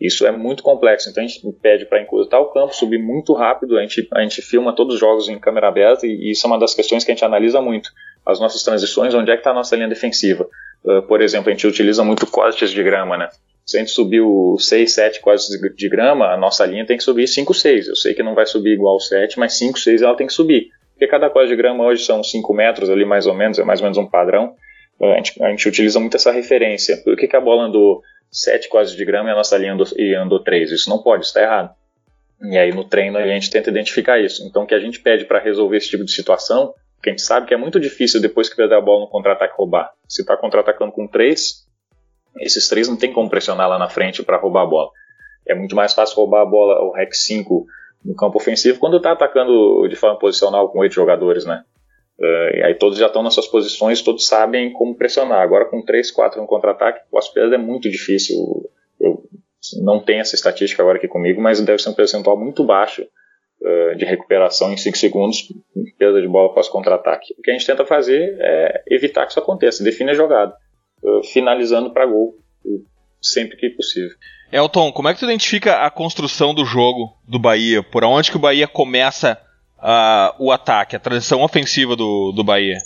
Isso 0.00 0.26
é 0.26 0.32
muito 0.32 0.62
complexo, 0.62 1.08
então 1.08 1.22
a 1.22 1.26
gente 1.26 1.40
pede 1.62 1.86
para 1.86 2.02
encurtar 2.02 2.40
o 2.40 2.50
campo, 2.50 2.74
subir 2.74 2.98
muito 2.98 3.32
rápido, 3.32 3.78
a 3.78 3.80
gente, 3.80 4.06
a 4.12 4.20
gente 4.22 4.42
filma 4.42 4.74
todos 4.74 4.94
os 4.94 5.00
jogos 5.00 5.28
em 5.28 5.38
câmera 5.38 5.68
aberta 5.68 6.06
e, 6.06 6.32
isso 6.32 6.46
é 6.46 6.50
uma 6.50 6.58
das 6.58 6.74
questões 6.74 7.04
que 7.04 7.12
a 7.12 7.14
gente 7.14 7.24
analisa 7.24 7.60
muito. 7.60 7.90
As 8.26 8.40
nossas 8.40 8.62
transições, 8.62 9.14
onde 9.14 9.30
é 9.30 9.34
que 9.34 9.40
está 9.40 9.52
a 9.52 9.54
nossa 9.54 9.76
linha 9.76 9.88
defensiva? 9.88 10.48
Uh, 10.84 11.02
por 11.02 11.22
exemplo, 11.22 11.48
a 11.48 11.52
gente 11.52 11.66
utiliza 11.66 12.02
muito 12.02 12.26
cortes 12.26 12.70
de 12.70 12.82
grama, 12.82 13.16
né? 13.16 13.28
Se 13.66 13.76
a 13.76 13.80
gente 13.80 13.92
subiu 13.92 14.56
6, 14.58 14.92
7 14.92 15.20
cortes 15.20 15.48
de 15.48 15.88
grama, 15.88 16.26
a 16.26 16.36
nossa 16.36 16.66
linha 16.66 16.86
tem 16.86 16.96
que 16.96 17.02
subir 17.02 17.26
5, 17.26 17.54
6. 17.54 17.88
Eu 17.88 17.96
sei 17.96 18.14
que 18.14 18.22
não 18.22 18.34
vai 18.34 18.46
subir 18.46 18.74
igual 18.74 19.00
7, 19.00 19.38
mas 19.38 19.56
5, 19.58 19.78
6 19.78 20.02
ela 20.02 20.16
tem 20.16 20.26
que 20.26 20.32
subir 20.32 20.68
porque 20.94 21.08
cada 21.08 21.28
quadro 21.28 21.48
de 21.48 21.56
grama 21.56 21.84
hoje 21.84 22.04
são 22.04 22.22
5 22.22 22.54
metros 22.54 22.88
ali 22.88 23.04
mais 23.04 23.26
ou 23.26 23.34
menos, 23.34 23.58
é 23.58 23.64
mais 23.64 23.80
ou 23.80 23.84
menos 23.84 23.98
um 23.98 24.06
padrão. 24.06 24.54
A 25.02 25.16
gente, 25.16 25.42
a 25.42 25.50
gente 25.50 25.68
utiliza 25.68 25.98
muito 25.98 26.16
essa 26.16 26.30
referência. 26.30 26.96
Por 26.98 27.16
que, 27.16 27.26
que 27.26 27.36
a 27.36 27.40
bola 27.40 27.64
andou 27.64 28.00
7 28.30 28.68
quadros 28.68 28.94
de 28.94 29.04
grama 29.04 29.28
e 29.28 29.32
a 29.32 29.34
nossa 29.34 29.58
linha 29.58 29.74
andou, 29.74 29.86
andou 30.22 30.42
3? 30.42 30.70
Isso 30.70 30.88
não 30.88 31.02
pode, 31.02 31.26
está 31.26 31.42
errado. 31.42 31.74
E 32.42 32.56
aí 32.56 32.72
no 32.72 32.84
treino 32.84 33.18
a 33.18 33.26
gente 33.26 33.50
tenta 33.50 33.70
identificar 33.70 34.20
isso. 34.20 34.46
Então 34.46 34.62
o 34.62 34.66
que 34.66 34.74
a 34.74 34.78
gente 34.78 35.00
pede 35.00 35.24
para 35.24 35.40
resolver 35.40 35.76
esse 35.76 35.88
tipo 35.88 36.04
de 36.04 36.12
situação, 36.12 36.72
que 37.02 37.10
a 37.10 37.12
gente 37.12 37.22
sabe 37.22 37.46
que 37.46 37.54
é 37.54 37.56
muito 37.56 37.80
difícil 37.80 38.20
depois 38.20 38.48
que 38.48 38.56
perder 38.56 38.76
a 38.76 38.80
bola 38.80 39.00
no 39.00 39.08
contra-ataque 39.08 39.54
roubar. 39.56 39.90
Se 40.08 40.22
está 40.22 40.36
contra-atacando 40.36 40.92
com 40.92 41.08
3, 41.08 41.63
esses 42.40 42.68
3 42.68 42.88
não 42.88 42.96
tem 42.96 43.12
como 43.12 43.30
pressionar 43.30 43.68
lá 43.68 43.78
na 43.78 43.88
frente 43.88 44.22
para 44.22 44.38
roubar 44.38 44.62
a 44.62 44.66
bola. 44.66 44.90
É 45.46 45.54
muito 45.54 45.76
mais 45.76 45.92
fácil 45.92 46.16
roubar 46.16 46.42
a 46.42 46.46
bola, 46.46 46.80
o 46.82 46.92
REC 46.92 47.14
5 47.14 47.66
no 48.04 48.14
campo 48.14 48.36
ofensivo 48.36 48.78
quando 48.78 48.98
está 48.98 49.12
atacando 49.12 49.88
de 49.88 49.96
forma 49.96 50.18
posicional 50.18 50.68
com 50.68 50.80
oito 50.80 50.94
jogadores, 50.94 51.44
né? 51.44 51.64
Uh, 52.18 52.56
e 52.56 52.62
aí 52.62 52.74
todos 52.74 52.98
já 52.98 53.06
estão 53.06 53.22
nas 53.22 53.34
suas 53.34 53.48
posições, 53.48 54.00
todos 54.00 54.26
sabem 54.26 54.72
como 54.72 54.94
pressionar. 54.94 55.40
Agora 55.40 55.64
com 55.64 55.82
3, 55.82 56.10
4 56.10 56.40
no 56.40 56.46
contra-ataque, 56.46 57.00
o 57.06 57.10
pós-perda 57.10 57.56
é 57.56 57.58
muito 57.58 57.90
difícil. 57.90 58.36
Eu 59.00 59.24
não 59.82 60.00
tenho 60.00 60.20
essa 60.20 60.34
estatística 60.34 60.82
agora 60.82 60.98
aqui 60.98 61.08
comigo, 61.08 61.40
mas 61.40 61.60
deve 61.60 61.82
ser 61.82 61.88
um 61.88 61.94
percentual 61.94 62.38
muito 62.38 62.62
baixo 62.64 63.02
uh, 63.02 63.96
de 63.96 64.04
recuperação 64.04 64.72
em 64.72 64.76
5 64.76 64.96
segundos, 64.96 65.52
perda 65.98 66.20
de 66.20 66.28
bola 66.28 66.54
pós-contra-ataque. 66.54 67.34
O 67.38 67.42
que 67.42 67.50
a 67.50 67.54
gente 67.54 67.66
tenta 67.66 67.84
fazer 67.84 68.36
é 68.38 68.82
evitar 68.88 69.24
que 69.24 69.32
isso 69.32 69.40
aconteça, 69.40 69.82
define 69.82 70.10
a 70.10 70.14
jogada, 70.14 70.54
finalizando 71.22 71.90
para 71.90 72.06
gol 72.06 72.34
sempre 73.24 73.56
que 73.56 73.70
possível. 73.70 74.10
Elton, 74.52 74.92
como 74.92 75.08
é 75.08 75.14
que 75.14 75.20
tu 75.20 75.24
identifica 75.24 75.84
a 75.84 75.90
construção 75.90 76.54
do 76.54 76.64
jogo 76.64 77.16
do 77.26 77.38
Bahia? 77.38 77.82
Por 77.82 78.04
onde 78.04 78.30
que 78.30 78.36
o 78.36 78.40
Bahia 78.40 78.68
começa 78.68 79.38
uh, 79.78 80.34
o 80.38 80.52
ataque, 80.52 80.94
a 80.94 81.00
transição 81.00 81.42
ofensiva 81.42 81.96
do, 81.96 82.30
do 82.32 82.44
Bahia? 82.44 82.78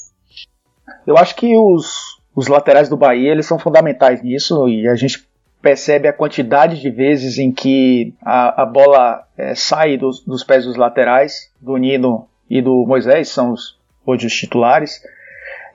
Eu 1.07 1.18
acho 1.18 1.35
que 1.35 1.57
os, 1.57 2.18
os 2.35 2.46
laterais 2.46 2.88
do 2.88 2.96
Bahia 2.96 3.33
eles 3.33 3.46
são 3.46 3.59
fundamentais 3.59 4.22
nisso 4.22 4.68
e 4.68 4.88
a 4.88 4.94
gente 4.94 5.26
percebe 5.61 6.07
a 6.07 6.12
quantidade 6.12 6.81
de 6.81 6.88
vezes 6.88 7.37
em 7.37 7.50
que 7.52 8.14
a, 8.22 8.62
a 8.62 8.66
bola 8.66 9.26
é, 9.37 9.54
sai 9.54 9.96
dos, 9.96 10.24
dos, 10.24 10.44
pés 10.44 10.64
dos 10.64 10.76
laterais, 10.76 11.52
do 11.61 11.76
Nino 11.76 12.28
e 12.48 12.62
do 12.62 12.87
Moisés, 12.87 13.28
são 13.28 13.52
os, 13.52 13.76
hoje 14.07 14.26
os 14.26 14.33
titulares. 14.33 15.02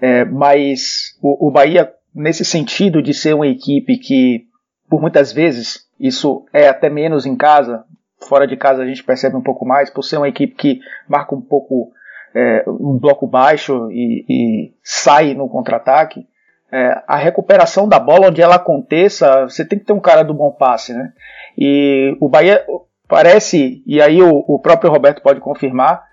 É, 0.01 0.25
mas 0.25 1.17
o, 1.21 1.47
o 1.47 1.51
Bahia, 1.51 1.93
nesse 2.13 2.45
sentido 2.45 3.01
de 3.01 3.13
ser 3.13 3.33
uma 3.33 3.47
equipe 3.47 3.97
que, 3.97 4.45
por 4.89 5.01
muitas 5.01 5.31
vezes, 5.31 5.87
isso 5.99 6.45
é 6.53 6.67
até 6.67 6.89
menos 6.89 7.25
em 7.25 7.35
casa, 7.35 7.85
fora 8.27 8.47
de 8.47 8.55
casa 8.55 8.83
a 8.83 8.85
gente 8.85 9.03
percebe 9.03 9.35
um 9.35 9.41
pouco 9.41 9.65
mais, 9.65 9.89
por 9.89 10.03
ser 10.03 10.17
uma 10.17 10.29
equipe 10.29 10.55
que 10.55 10.79
marca 11.07 11.35
um 11.35 11.41
pouco 11.41 11.91
é, 12.33 12.63
um 12.67 12.97
bloco 12.97 13.27
baixo 13.27 13.89
e, 13.91 14.25
e 14.27 14.73
sai 14.83 15.33
no 15.33 15.49
contra-ataque, 15.49 16.25
é, 16.71 17.03
a 17.07 17.15
recuperação 17.15 17.87
da 17.87 17.99
bola, 17.99 18.29
onde 18.29 18.41
ela 18.41 18.55
aconteça, 18.55 19.43
você 19.43 19.63
tem 19.63 19.77
que 19.77 19.85
ter 19.85 19.93
um 19.93 19.99
cara 19.99 20.23
do 20.23 20.33
bom 20.33 20.51
passe, 20.51 20.93
né? 20.93 21.13
E 21.55 22.17
o 22.19 22.27
Bahia 22.27 22.65
parece, 23.07 23.83
e 23.85 24.01
aí 24.01 24.21
o, 24.23 24.43
o 24.47 24.57
próprio 24.57 24.89
Roberto 24.89 25.21
pode 25.21 25.39
confirmar, 25.39 26.03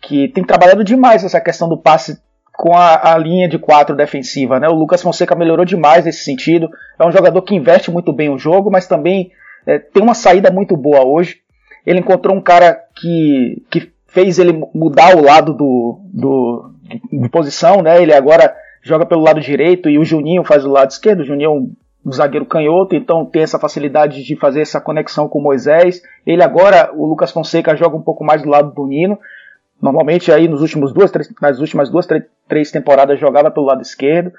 que 0.00 0.28
tem 0.28 0.44
trabalhado 0.44 0.82
demais 0.82 1.22
essa 1.22 1.40
questão 1.40 1.68
do 1.68 1.78
passe 1.78 2.20
com 2.58 2.74
a, 2.74 3.12
a, 3.14 3.16
linha 3.16 3.48
de 3.48 3.56
quatro 3.56 3.94
defensiva, 3.94 4.58
né? 4.58 4.68
O 4.68 4.74
Lucas 4.74 5.00
Fonseca 5.00 5.36
melhorou 5.36 5.64
demais 5.64 6.04
nesse 6.04 6.24
sentido. 6.24 6.68
É 6.98 7.06
um 7.06 7.12
jogador 7.12 7.40
que 7.42 7.54
investe 7.54 7.88
muito 7.88 8.12
bem 8.12 8.30
o 8.30 8.36
jogo, 8.36 8.68
mas 8.68 8.88
também 8.88 9.30
é, 9.64 9.78
tem 9.78 10.02
uma 10.02 10.12
saída 10.12 10.50
muito 10.50 10.76
boa 10.76 11.06
hoje. 11.06 11.36
Ele 11.86 12.00
encontrou 12.00 12.36
um 12.36 12.40
cara 12.40 12.76
que, 12.96 13.62
que 13.70 13.92
fez 14.08 14.40
ele 14.40 14.60
mudar 14.74 15.16
o 15.16 15.22
lado 15.22 15.54
do, 15.54 16.00
do 16.12 16.72
de, 17.12 17.28
posição, 17.28 17.80
né? 17.80 18.02
Ele 18.02 18.12
agora 18.12 18.52
joga 18.82 19.06
pelo 19.06 19.22
lado 19.22 19.40
direito 19.40 19.88
e 19.88 19.96
o 19.96 20.04
Juninho 20.04 20.42
faz 20.42 20.64
o 20.64 20.72
lado 20.72 20.90
esquerdo. 20.90 21.20
O 21.20 21.24
Juninho 21.24 21.46
é 21.46 21.54
um, 21.54 21.72
um 22.04 22.10
zagueiro 22.10 22.44
canhoto, 22.44 22.96
então 22.96 23.24
tem 23.24 23.42
essa 23.42 23.60
facilidade 23.60 24.24
de 24.24 24.34
fazer 24.34 24.62
essa 24.62 24.80
conexão 24.80 25.28
com 25.28 25.38
o 25.38 25.42
Moisés. 25.42 26.02
Ele 26.26 26.42
agora, 26.42 26.90
o 26.92 27.06
Lucas 27.06 27.30
Fonseca, 27.30 27.76
joga 27.76 27.96
um 27.96 28.02
pouco 28.02 28.24
mais 28.24 28.42
do 28.42 28.48
lado 28.48 28.72
do 28.72 28.84
Nino. 28.84 29.16
Normalmente 29.80 30.32
aí 30.32 30.48
nos 30.48 30.60
últimos 30.60 30.92
duas, 30.92 31.10
três, 31.10 31.32
nas 31.40 31.60
últimas 31.60 31.88
duas, 31.88 32.06
três, 32.06 32.24
três 32.48 32.70
temporadas 32.70 33.18
jogava 33.18 33.50
pelo 33.50 33.66
lado 33.66 33.82
esquerdo. 33.82 34.32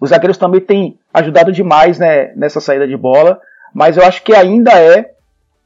Os 0.00 0.10
zagueiros 0.10 0.38
também 0.38 0.60
têm 0.60 0.98
ajudado 1.12 1.52
demais 1.52 1.98
né, 1.98 2.32
nessa 2.34 2.60
saída 2.60 2.86
de 2.86 2.96
bola, 2.96 3.40
mas 3.74 3.96
eu 3.96 4.04
acho 4.04 4.22
que 4.22 4.34
ainda 4.34 4.72
é, 4.72 5.12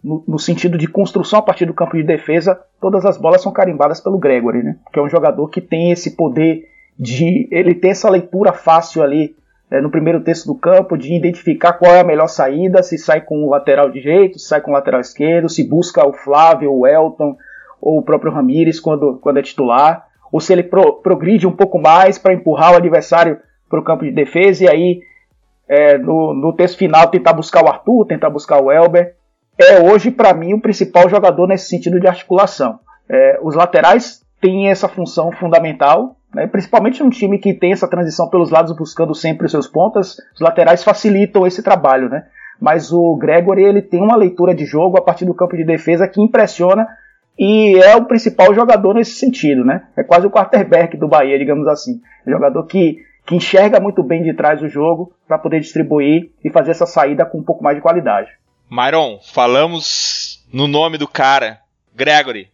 no, 0.03 0.25
no, 0.27 0.39
sentido 0.39 0.77
de 0.77 0.89
construção 0.89 1.39
a 1.39 1.43
partir 1.43 1.67
do 1.67 1.75
campo 1.75 1.97
de 1.97 2.03
defesa, 2.03 2.59
todas 2.81 3.05
as 3.05 3.17
bolas 3.17 3.43
são 3.43 3.53
carimbadas 3.53 4.01
pelo 4.01 4.19
Gregory, 4.19 4.63
né? 4.63 4.77
Que 4.93 4.99
é 4.99 5.03
um 5.03 5.09
jogador 5.09 5.49
que 5.49 5.61
tem 5.61 5.93
esse 5.93 6.17
poder 6.17 6.67
de 6.99 7.49
ele 7.51 7.75
ter 7.75 7.89
essa 7.89 8.11
leitura 8.11 8.53
fácil 8.53 9.03
ali 9.03 9.37
é, 9.71 9.81
no 9.81 9.91
primeiro 9.91 10.21
terço 10.21 10.47
do 10.47 10.55
campo, 10.55 10.99
de 10.99 11.15
identificar 11.15 11.75
qual 11.75 11.95
é 11.95 12.01
a 12.01 12.05
melhor 12.05 12.29
saída, 12.29 12.83
se 12.83 12.99
sai 12.99 13.21
com 13.21 13.45
o 13.45 13.51
lateral 13.51 13.91
direito, 13.91 14.39
se 14.39 14.49
sai 14.49 14.61
com 14.61 14.71
o 14.71 14.75
lateral 14.75 15.01
esquerdo, 15.01 15.49
se 15.49 15.67
busca 15.67 16.07
o 16.07 16.13
Flávio, 16.13 16.73
o 16.73 16.87
Elton 16.87 17.37
ou 17.83 17.99
o 17.99 18.03
próprio 18.03 18.33
Ramires 18.33 18.79
quando, 18.79 19.18
quando 19.18 19.38
é 19.38 19.42
titular, 19.42 20.07
ou 20.31 20.40
se 20.40 20.53
ele 20.53 20.62
pro, 20.62 20.95
progride 20.95 21.47
um 21.47 21.53
pouco 21.53 21.79
mais 21.81 22.16
para 22.16 22.33
empurrar 22.33 22.73
o 22.73 22.77
adversário 22.77 23.38
para 23.68 23.81
o 23.81 23.85
campo 23.85 24.05
de 24.05 24.12
defesa 24.12 24.64
e 24.64 24.68
aí 24.68 25.01
é, 25.68 25.99
no, 25.99 26.33
no 26.33 26.53
terço 26.53 26.79
final 26.79 27.09
tentar 27.09 27.33
buscar 27.33 27.64
o 27.64 27.68
Arthur, 27.68 28.07
tentar 28.07 28.31
buscar 28.31 28.62
o 28.62 28.71
Elber. 28.71 29.16
É 29.59 29.81
hoje, 29.81 30.11
para 30.11 30.33
mim, 30.33 30.55
o 30.55 30.61
principal 30.61 31.09
jogador 31.09 31.47
nesse 31.49 31.68
sentido 31.68 32.01
de 32.01 32.07
articulação. 32.07 32.79
É, 33.09 33.38
os 33.42 33.55
laterais 33.55 34.23
têm 34.40 34.68
essa 34.68 34.88
função 34.88 35.33
fundamental, 35.33 36.16
né? 36.35 36.47
Principalmente 36.47 37.03
um 37.03 37.11
time 37.11 37.38
que 37.38 37.53
tem 37.53 37.73
essa 37.73 37.88
transição 37.88 38.29
pelos 38.29 38.51
lados 38.51 38.75
buscando 38.77 39.14
sempre 39.14 39.47
os 39.47 39.53
seus 39.53 39.66
pontas, 39.66 40.16
os 40.35 40.40
laterais 40.40 40.83
facilitam 40.83 41.47
esse 41.47 41.62
trabalho, 41.62 42.09
né? 42.09 42.25
Mas 42.61 42.92
o 42.92 43.16
Gregory 43.16 43.64
ele 43.64 43.83
tem 43.83 44.01
uma 44.01 44.16
leitura 44.16 44.55
de 44.55 44.64
jogo 44.64 44.97
a 44.97 45.03
partir 45.03 45.25
do 45.25 45.35
campo 45.35 45.57
de 45.57 45.64
defesa 45.64 46.09
que 46.09 46.23
impressiona 46.23 46.87
e 47.38 47.77
é 47.79 47.97
o 47.97 48.05
principal 48.05 48.55
jogador 48.55 48.95
nesse 48.95 49.12
sentido, 49.12 49.64
né? 49.64 49.88
É 49.97 50.03
quase 50.03 50.27
o 50.27 50.31
quarterback 50.31 50.97
do 50.97 51.09
Bahia, 51.09 51.38
digamos 51.38 51.66
assim. 51.66 52.01
É 52.27 52.31
um 52.31 52.33
jogador 52.33 52.64
que, 52.66 52.99
que 53.27 53.35
enxerga 53.35 53.81
muito 53.81 54.03
bem 54.03 54.23
de 54.23 54.35
trás 54.35 54.62
o 54.62 54.68
jogo 54.68 55.12
para 55.27 55.38
poder 55.38 55.61
distribuir 55.61 56.31
e 56.45 56.51
fazer 56.51 56.73
essa 56.73 56.87
saída 56.87 57.25
com 57.25 57.38
um 57.38 57.42
pouco 57.42 57.64
mais 57.64 57.77
de 57.77 57.83
qualidade. 57.83 58.31
Myron, 58.71 59.18
falamos 59.33 60.45
no 60.53 60.66
nome 60.66 60.99
do 60.99 61.09
cara, 61.09 61.61
Gregory. 61.95 62.49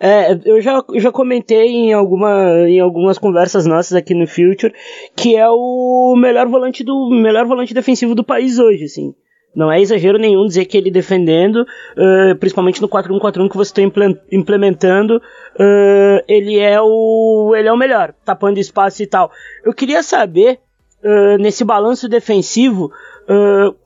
É, 0.00 0.32
eu 0.44 0.60
já, 0.60 0.82
já 0.96 1.12
comentei 1.12 1.68
em, 1.68 1.92
alguma, 1.92 2.68
em 2.68 2.80
algumas 2.80 3.18
conversas 3.18 3.66
nossas 3.66 3.92
aqui 3.92 4.14
no 4.14 4.26
Future 4.26 4.74
que 5.14 5.36
é 5.36 5.48
o 5.48 6.16
melhor 6.16 6.48
volante 6.48 6.82
do 6.82 7.10
melhor 7.10 7.46
volante 7.46 7.74
defensivo 7.74 8.14
do 8.14 8.24
país 8.24 8.58
hoje, 8.58 8.84
assim. 8.84 9.14
Não 9.54 9.70
é 9.70 9.80
exagero 9.80 10.18
nenhum 10.18 10.46
dizer 10.46 10.64
que 10.64 10.76
ele 10.76 10.90
defendendo, 10.90 11.62
uh, 11.62 12.36
principalmente 12.40 12.82
no 12.82 12.88
4-1-4-1 12.88 13.48
que 13.48 13.56
você 13.56 13.82
está 13.82 14.22
implementando, 14.32 15.16
uh, 15.18 16.24
ele 16.26 16.58
é 16.58 16.80
o 16.80 17.54
ele 17.56 17.68
é 17.68 17.72
o 17.72 17.76
melhor, 17.76 18.12
tapando 18.24 18.58
espaço 18.58 19.02
e 19.02 19.06
tal. 19.06 19.30
Eu 19.64 19.72
queria 19.72 20.02
saber 20.02 20.58
uh, 21.02 21.38
nesse 21.38 21.64
balanço 21.64 22.08
defensivo 22.08 22.90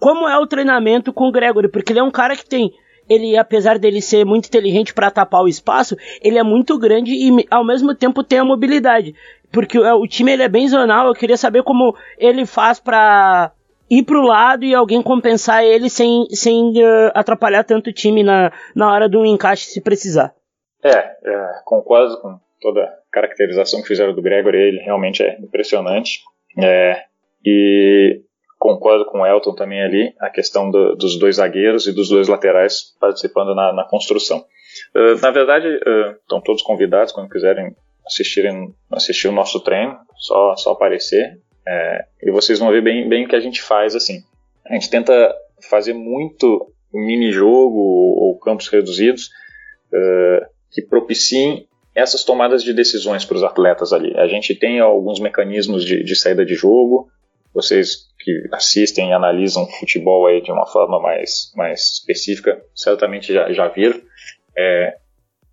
como 0.01 0.27
é 0.27 0.37
o 0.37 0.49
treinamento 0.49 1.13
com 1.13 1.29
o 1.29 1.31
Gregory, 1.31 1.69
porque 1.69 1.93
ele 1.93 2.01
é 2.01 2.03
um 2.03 2.11
cara 2.11 2.35
que 2.35 2.45
tem 2.45 2.73
ele, 3.09 3.37
apesar 3.37 3.79
dele 3.79 4.03
ser 4.03 4.25
muito 4.25 4.47
inteligente 4.47 4.93
para 4.93 5.11
tapar 5.11 5.43
o 5.43 5.49
espaço, 5.49 5.97
ele 6.21 6.39
é 6.39 6.43
muito 6.43 6.79
grande 6.79 7.13
e 7.13 7.47
ao 7.51 7.65
mesmo 7.65 7.95
tempo 7.95 8.23
tem 8.23 8.41
a 8.41 8.45
mobilidade. 8.45 9.15
Porque 9.51 9.79
o, 9.79 10.03
o 10.03 10.07
time 10.07 10.33
ele 10.33 10.43
é 10.43 10.49
bem 10.49 10.69
zonal, 10.69 11.07
eu 11.07 11.15
queria 11.15 11.37
saber 11.37 11.63
como 11.63 11.97
ele 12.19 12.45
faz 12.45 12.79
para 12.79 13.53
ir 13.91 14.03
pro 14.05 14.23
lado 14.23 14.65
e 14.65 14.75
alguém 14.75 15.03
compensar 15.03 15.65
ele 15.65 15.89
sem, 15.89 16.27
sem 16.31 16.73
uh, 16.83 17.11
atrapalhar 17.15 17.65
tanto 17.65 17.91
o 17.91 17.93
time 17.93 18.23
na, 18.23 18.53
na 18.75 18.93
hora 18.93 19.09
do 19.09 19.25
encaixe 19.25 19.67
se 19.67 19.81
precisar. 19.81 20.35
É, 20.83 20.91
é, 20.91 21.61
concordo 21.65 22.21
com 22.21 22.39
toda 22.61 22.83
a 22.83 22.93
caracterização 23.11 23.81
que 23.83 23.89
fizeram 23.89 24.15
do 24.15 24.23
Gregory, 24.23 24.59
ele 24.59 24.79
realmente 24.79 25.23
é 25.23 25.39
impressionante. 25.41 26.21
É, 26.57 27.05
e 27.45 28.23
concordo 28.59 29.07
com 29.07 29.21
o 29.21 29.27
Elton 29.27 29.55
também 29.55 29.83
ali, 29.83 30.15
a 30.21 30.29
questão 30.29 30.71
do, 30.71 30.97
dos 30.97 31.19
dois 31.19 31.37
zagueiros 31.37 31.87
e 31.87 31.93
dos 31.93 32.09
dois 32.09 32.29
laterais 32.29 32.95
participando 33.01 33.55
na, 33.55 33.73
na 33.73 33.85
construção. 33.85 34.45
Uh, 34.95 35.21
na 35.23 35.31
verdade, 35.31 35.67
uh, 35.67 36.17
estão 36.21 36.41
todos 36.41 36.63
convidados 36.63 37.13
quando 37.13 37.31
quiserem 37.31 37.75
assistirem, 38.07 38.75
assistir 38.91 39.29
o 39.29 39.33
nosso 39.33 39.61
treino, 39.61 39.97
só, 40.17 40.57
só 40.57 40.73
aparecer. 40.73 41.41
É, 41.71 42.07
e 42.23 42.31
vocês 42.31 42.59
vão 42.59 42.71
ver 42.71 42.83
bem, 42.83 43.07
bem 43.07 43.27
o 43.27 43.29
que 43.29 43.37
a 43.37 43.41
gente 43.41 43.61
faz 43.61 43.95
assim. 43.95 44.23
A 44.67 44.73
gente 44.73 44.89
tenta 44.89 45.35
fazer 45.69 45.93
muito 45.93 46.73
mini-jogo 46.93 47.79
ou 47.79 48.39
campos 48.39 48.69
reduzidos 48.69 49.27
uh, 49.93 50.47
que 50.71 50.81
propiciem 50.81 51.69
essas 51.95 52.25
tomadas 52.25 52.63
de 52.63 52.73
decisões 52.73 53.27
para 53.27 53.37
os 53.37 53.43
atletas 53.43 53.93
ali. 53.93 54.17
A 54.17 54.27
gente 54.27 54.55
tem 54.55 54.81
alguns 54.81 55.21
mecanismos 55.21 55.85
de, 55.85 56.03
de 56.03 56.17
saída 56.17 56.45
de 56.47 56.55
jogo, 56.55 57.11
vocês 57.53 58.09
que 58.19 58.49
assistem 58.53 59.11
e 59.11 59.13
analisam 59.13 59.67
futebol 59.67 60.27
aí 60.27 60.41
de 60.41 60.51
uma 60.51 60.67
forma 60.67 60.99
mais, 61.01 61.53
mais 61.55 61.95
específica 61.95 62.63
certamente 62.75 63.33
já, 63.33 63.53
já 63.53 63.69
viram. 63.69 64.01
É, 64.57 64.97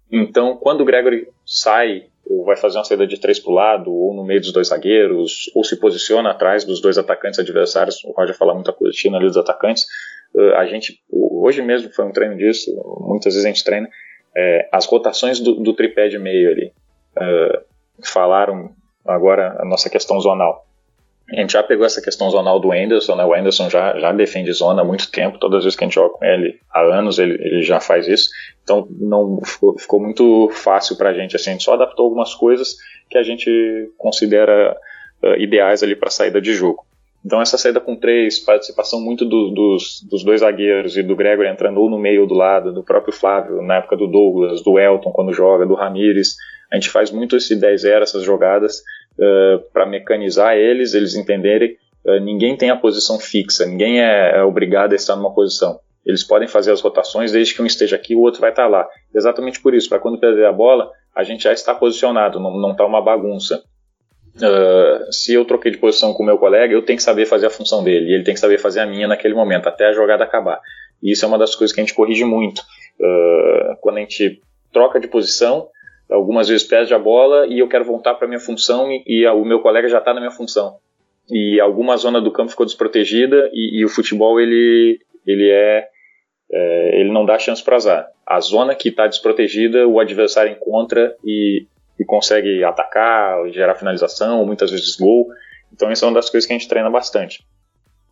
então, 0.09 0.55
quando 0.55 0.81
o 0.81 0.85
Gregory 0.85 1.27
sai 1.45 2.07
ou 2.27 2.45
vai 2.45 2.55
fazer 2.55 2.77
uma 2.77 2.83
saída 2.83 3.05
de 3.05 3.19
três 3.19 3.39
para 3.39 3.51
o 3.51 3.55
lado, 3.55 3.91
ou 3.93 4.13
no 4.13 4.23
meio 4.23 4.41
dos 4.41 4.51
dois 4.51 4.69
zagueiros, 4.69 5.51
ou 5.55 5.63
se 5.63 5.79
posiciona 5.79 6.31
atrás 6.31 6.63
dos 6.63 6.81
dois 6.81 6.97
atacantes 6.97 7.39
adversários, 7.39 8.03
o 8.03 8.11
Roger 8.11 8.35
fala 8.35 8.53
muita 8.53 8.73
coisa 8.73 8.95
ali 9.13 9.27
dos 9.27 9.37
atacantes, 9.37 9.85
a 10.57 10.65
gente, 10.65 10.99
hoje 11.09 11.61
mesmo 11.61 11.89
foi 11.93 12.05
um 12.05 12.11
treino 12.11 12.35
disso, 12.35 12.71
muitas 12.99 13.33
vezes 13.33 13.45
a 13.45 13.47
gente 13.47 13.63
treina, 13.63 13.89
é, 14.35 14.67
as 14.71 14.85
rotações 14.85 15.39
do, 15.39 15.55
do, 15.55 15.73
tripé 15.73 16.09
de 16.09 16.19
meio 16.19 16.49
ali, 16.49 16.73
uh, 17.17 17.63
falaram 18.03 18.71
agora 19.05 19.55
a 19.59 19.65
nossa 19.65 19.89
questão 19.89 20.19
zonal. 20.19 20.65
A 21.31 21.37
gente 21.37 21.53
já 21.53 21.63
pegou 21.63 21.85
essa 21.85 22.01
questão 22.01 22.29
zonal 22.29 22.59
do 22.59 22.71
Anderson, 22.71 23.15
né? 23.15 23.25
O 23.25 23.33
Anderson 23.33 23.69
já, 23.69 23.97
já 23.97 24.11
defende 24.11 24.51
zona 24.51 24.81
há 24.81 24.85
muito 24.85 25.09
tempo, 25.09 25.39
todas 25.39 25.59
as 25.59 25.63
vezes 25.63 25.77
que 25.77 25.83
a 25.83 25.87
gente 25.87 25.95
joga 25.95 26.13
com 26.13 26.25
ele, 26.25 26.59
há 26.69 26.81
anos 26.81 27.17
ele, 27.17 27.33
ele 27.33 27.63
já 27.63 27.79
faz 27.79 28.07
isso. 28.07 28.29
Então 28.65 28.87
não 28.99 29.39
ficou, 29.45 29.77
ficou 29.77 29.99
muito 30.01 30.49
fácil 30.51 30.97
para 30.97 31.11
a 31.11 31.13
gente. 31.13 31.35
Assim, 31.35 31.51
a 31.51 31.53
gente 31.53 31.63
só 31.63 31.75
adaptou 31.75 32.05
algumas 32.05 32.33
coisas 32.33 32.75
que 33.07 33.17
a 33.17 33.23
gente 33.23 33.91
considera 33.95 34.75
uh, 35.23 35.39
ideais 35.39 35.83
ali 35.83 35.95
para 35.95 36.09
saída 36.09 36.41
de 36.41 36.53
jogo. 36.53 36.83
Então 37.23 37.41
essa 37.41 37.57
saída 37.57 37.79
com 37.79 37.95
três, 37.95 38.39
participação 38.39 38.99
muito 38.99 39.23
do, 39.23 39.49
dos, 39.49 40.05
dos, 40.09 40.23
dois 40.23 40.41
zagueiros 40.41 40.97
e 40.97 41.03
do 41.03 41.15
Gregor 41.15 41.45
entrando 41.45 41.79
ou 41.79 41.89
no 41.89 41.97
meio 41.97 42.21
ou 42.21 42.27
do 42.27 42.35
lado, 42.35 42.73
do 42.73 42.83
próprio 42.83 43.13
Flávio, 43.13 43.61
na 43.61 43.77
época 43.77 43.95
do 43.95 44.07
Douglas, 44.07 44.63
do 44.63 44.77
Elton 44.77 45.11
quando 45.11 45.33
joga, 45.33 45.65
do 45.65 45.73
Ramires, 45.73 46.35
a 46.71 46.75
gente 46.75 46.89
faz 46.89 47.11
muito 47.11 47.35
esse 47.35 47.55
10-0, 47.55 48.01
essas 48.01 48.23
jogadas, 48.23 48.79
uh, 49.17 49.59
para 49.71 49.85
mecanizar 49.85 50.55
eles, 50.55 50.93
eles 50.93 51.15
entenderem, 51.15 51.77
uh, 52.05 52.19
ninguém 52.19 52.57
tem 52.57 52.69
a 52.69 52.75
posição 52.75 53.19
fixa, 53.19 53.65
ninguém 53.65 54.01
é, 54.01 54.37
é, 54.37 54.43
obrigado 54.43 54.93
a 54.93 54.95
estar 54.95 55.15
numa 55.15 55.33
posição. 55.33 55.79
Eles 56.05 56.23
podem 56.23 56.47
fazer 56.47 56.71
as 56.71 56.81
rotações 56.81 57.31
desde 57.31 57.55
que 57.55 57.61
um 57.61 57.65
esteja 57.65 57.95
aqui, 57.95 58.15
o 58.15 58.21
outro 58.21 58.41
vai 58.41 58.51
estar 58.51 58.67
lá. 58.67 58.87
Exatamente 59.13 59.59
por 59.59 59.73
isso, 59.73 59.89
para 59.89 59.99
quando 59.99 60.19
perder 60.19 60.45
a 60.45 60.51
bola, 60.51 60.91
a 61.15 61.23
gente 61.23 61.43
já 61.43 61.53
está 61.53 61.73
posicionado, 61.73 62.39
não 62.39 62.71
está 62.71 62.85
uma 62.85 63.01
bagunça. 63.01 63.63
Uh, 64.35 65.11
se 65.11 65.33
eu 65.33 65.45
troquei 65.45 65.71
de 65.71 65.77
posição 65.77 66.13
com 66.13 66.21
o 66.21 66.25
meu 66.25 66.37
colega, 66.37 66.73
eu 66.73 66.81
tenho 66.83 66.97
que 66.97 67.03
saber 67.03 67.25
fazer 67.25 67.47
a 67.47 67.49
função 67.49 67.83
dele, 67.83 68.11
e 68.11 68.13
ele 68.13 68.23
tem 68.23 68.33
que 68.33 68.39
saber 68.39 68.57
fazer 68.57 68.81
a 68.81 68.85
minha 68.85 69.07
naquele 69.07 69.33
momento, 69.33 69.67
até 69.67 69.87
a 69.87 69.93
jogada 69.93 70.25
acabar. 70.25 70.59
E 71.01 71.13
isso 71.13 71.23
é 71.23 71.27
uma 71.27 71.37
das 71.37 71.55
coisas 71.55 71.73
que 71.73 71.79
a 71.79 71.83
gente 71.83 71.93
corrige 71.93 72.25
muito. 72.25 72.59
Uh, 72.99 73.77
quando 73.79 73.97
a 73.97 74.01
gente 74.01 74.41
troca 74.73 74.99
de 74.99 75.07
posição, 75.07 75.69
algumas 76.09 76.49
vezes 76.49 76.67
perde 76.67 76.93
a 76.93 76.99
bola 76.99 77.47
e 77.47 77.59
eu 77.59 77.67
quero 77.67 77.85
voltar 77.85 78.13
para 78.15 78.27
minha 78.27 78.39
função 78.39 78.91
e, 78.91 79.03
e, 79.07 79.27
o 79.27 79.45
meu 79.45 79.59
colega 79.59 79.87
já 79.87 79.99
está 79.99 80.13
na 80.13 80.19
minha 80.19 80.31
função. 80.31 80.77
E 81.29 81.59
alguma 81.59 81.97
zona 81.97 82.21
do 82.21 82.31
campo 82.31 82.51
ficou 82.51 82.65
desprotegida 82.65 83.49
e, 83.53 83.79
e 83.79 83.85
o 83.85 83.89
futebol 83.89 84.39
ele, 84.39 84.99
ele 85.25 85.49
é, 85.49 85.87
é 86.51 86.99
ele 86.99 87.11
não 87.11 87.25
dá 87.25 87.37
chance 87.37 87.63
para 87.63 87.75
azar. 87.75 88.07
A 88.25 88.39
zona 88.39 88.75
que 88.75 88.89
está 88.89 89.07
desprotegida, 89.07 89.87
o 89.87 89.99
adversário 89.99 90.51
encontra 90.51 91.15
e 91.23 91.67
e 91.99 92.03
consegue 92.03 92.63
atacar, 92.63 93.49
gerar 93.51 93.75
finalização, 93.75 94.45
muitas 94.45 94.71
vezes 94.71 94.95
gol. 94.95 95.27
Então, 95.73 95.91
isso 95.91 96.03
é 96.03 96.07
uma 96.07 96.13
das 96.13 96.29
coisas 96.29 96.45
que 96.45 96.53
a 96.53 96.57
gente 96.57 96.67
treina 96.67 96.89
bastante. 96.89 97.45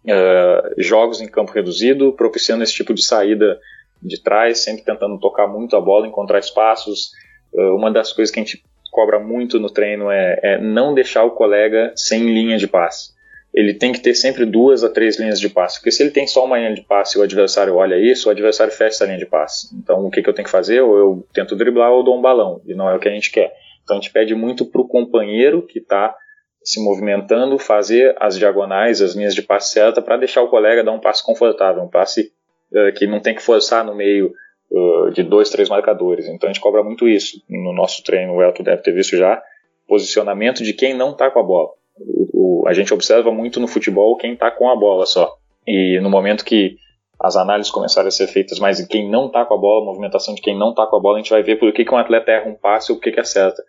Uh, 0.06 0.82
jogos 0.82 1.22
em 1.22 1.28
campo 1.28 1.52
reduzido, 1.52 2.14
propiciando 2.14 2.64
esse 2.64 2.74
tipo 2.74 2.94
de 2.94 3.04
saída 3.04 3.60
de 4.02 4.22
trás, 4.22 4.60
sempre 4.60 4.84
tentando 4.84 5.18
tocar 5.20 5.48
muito 5.48 5.76
a 5.76 5.82
bola, 5.82 6.08
encontrar 6.08 6.40
espaços. 6.40 7.12
Uh, 7.54 7.76
uma 7.76 7.92
das 7.92 8.12
coisas 8.12 8.34
que 8.34 8.40
a 8.40 8.44
gente 8.44 8.64
cobra 8.92 9.20
muito 9.20 9.60
no 9.60 9.70
treino 9.70 10.12
é, 10.12 10.40
é, 10.44 10.62
não 10.62 10.94
deixar 10.94 11.24
o 11.24 11.32
colega 11.32 11.94
sem 11.96 12.22
linha 12.22 12.58
de 12.58 12.68
passe. 12.68 13.12
Ele 13.54 13.74
tem 13.74 13.92
que 13.92 14.00
ter 14.00 14.16
sempre 14.16 14.46
duas 14.46 14.84
a 14.84 14.90
três 14.90 15.20
linhas 15.20 15.40
de 15.40 15.48
passe, 15.48 15.78
porque 15.78 15.92
se 15.92 16.02
ele 16.02 16.12
tem 16.12 16.26
só 16.26 16.44
uma 16.46 16.58
linha 16.58 16.74
de 16.74 16.82
passe 16.82 17.18
e 17.18 17.22
o 17.22 17.24
adversário 17.24 17.76
olha 17.76 17.96
isso, 17.96 18.28
o 18.28 18.32
adversário 18.32 18.74
fecha 18.74 18.96
essa 18.96 19.06
linha 19.06 19.20
de 19.20 19.28
passe. 19.28 19.68
Então, 19.76 20.06
o 20.06 20.10
que, 20.10 20.24
que 20.24 20.30
eu 20.30 20.34
tenho 20.34 20.46
que 20.46 20.52
fazer? 20.52 20.82
Ou 20.82 20.98
eu 20.98 21.28
tento 21.34 21.56
driblar 21.56 21.92
ou 21.92 22.04
dou 22.04 22.18
um 22.18 22.22
balão, 22.22 22.62
e 22.66 22.74
não 22.74 22.90
é 22.90 22.96
o 22.96 23.00
que 23.00 23.08
a 23.08 23.12
gente 23.12 23.32
quer. 23.32 23.54
Então 23.84 23.98
a 23.98 24.00
gente 24.00 24.12
pede 24.12 24.34
muito 24.34 24.66
para 24.66 24.82
o 24.82 24.88
companheiro 24.88 25.62
que 25.62 25.80
está 25.80 26.16
se 26.64 26.82
movimentando 26.82 27.60
fazer 27.60 28.16
as 28.20 28.38
diagonais, 28.38 29.02
as 29.02 29.14
linhas 29.14 29.36
de 29.36 29.42
passe 29.42 29.74
certa 29.74 30.02
para 30.02 30.18
deixar 30.18 30.42
o 30.42 30.50
colega 30.50 30.84
dar 30.84 30.94
um 30.94 31.00
passe 31.00 31.24
confortável, 31.24 31.84
um 31.84 31.90
passe 31.90 32.32
uh, 32.72 32.94
que 32.94 33.06
não 33.06 33.20
tem 33.20 33.36
que 33.36 33.42
forçar 33.42 33.84
no 33.84 33.94
meio 33.94 34.34
uh, 34.72 35.12
de 35.12 35.24
dois, 35.24 35.50
três 35.50 35.68
marcadores. 35.68 36.26
Então 36.28 36.50
a 36.50 36.54
gente 36.54 36.62
cobra 36.62 36.82
muito 36.82 37.08
isso 37.08 37.44
no 37.50 37.74
nosso 37.74 38.02
treino. 38.04 38.34
O 38.34 38.42
Elton 38.42 38.64
deve 38.64 38.82
ter 38.82 38.94
visto 38.94 39.18
já 39.18 39.44
posicionamento 39.86 40.64
de 40.64 40.74
quem 40.74 40.94
não 40.94 41.12
está 41.12 41.30
com 41.30 41.40
a 41.40 41.44
bola. 41.44 41.70
O, 41.98 42.66
a 42.68 42.74
gente 42.74 42.94
observa 42.94 43.32
muito 43.32 43.60
no 43.60 43.68
futebol 43.68 44.18
quem 44.18 44.34
está 44.34 44.50
com 44.52 44.70
a 44.70 44.76
bola 44.76 45.06
só. 45.06 45.38
E 45.68 46.00
no 46.02 46.10
momento 46.10 46.44
que 46.44 46.78
as 47.20 47.36
análises 47.38 47.72
começarem 47.72 48.08
a 48.08 48.12
ser 48.12 48.28
feitas 48.28 48.60
mais 48.60 48.80
em 48.80 48.88
quem 48.88 49.10
não 49.10 49.28
está 49.28 49.46
com 49.46 49.54
a 49.54 49.58
bola, 49.58 49.82
a 49.82 49.86
movimentação 49.86 50.36
de 50.36 50.42
quem 50.42 50.58
não 50.58 50.72
está 50.72 50.86
com 50.86 50.98
a 50.98 51.00
bola, 51.00 51.18
a 51.18 51.22
gente 51.22 51.30
vai 51.30 51.42
ver 51.42 51.58
por 51.58 51.72
que, 51.72 51.86
que 51.86 51.94
um 51.94 51.98
atleta 51.98 52.32
erra 52.32 52.50
um 52.50 52.56
passe 52.56 52.92
ou 52.92 52.98
o 52.98 53.02
que, 53.02 53.12
que 53.12 53.20
acerta. 53.20 53.64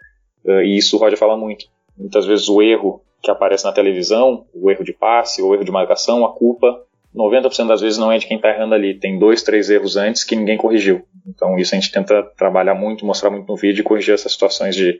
Uh, 0.44 0.62
e 0.62 0.76
isso 0.76 0.96
o 0.96 0.98
Roger 0.98 1.18
fala 1.18 1.36
muito. 1.36 1.66
Muitas 1.96 2.26
vezes 2.26 2.48
o 2.48 2.60
erro 2.60 3.00
que 3.22 3.30
aparece 3.30 3.64
na 3.64 3.72
televisão, 3.72 4.44
o 4.52 4.70
erro 4.70 4.84
de 4.84 4.92
passe, 4.92 5.40
o 5.40 5.54
erro 5.54 5.64
de 5.64 5.70
marcação, 5.70 6.24
a 6.24 6.32
culpa, 6.32 6.84
90% 7.14 7.68
das 7.68 7.80
vezes 7.80 7.96
não 7.96 8.10
é 8.10 8.18
de 8.18 8.26
quem 8.26 8.36
está 8.36 8.50
errando 8.50 8.74
ali. 8.74 8.98
Tem 8.98 9.18
dois, 9.18 9.42
três 9.42 9.70
erros 9.70 9.96
antes 9.96 10.24
que 10.24 10.34
ninguém 10.34 10.56
corrigiu. 10.56 11.06
Então 11.26 11.56
isso 11.56 11.74
a 11.74 11.78
gente 11.78 11.92
tenta 11.92 12.22
trabalhar 12.36 12.74
muito, 12.74 13.06
mostrar 13.06 13.30
muito 13.30 13.46
no 13.46 13.56
vídeo 13.56 13.80
e 13.80 13.84
corrigir 13.84 14.14
essas 14.14 14.32
situações 14.32 14.74
de, 14.74 14.98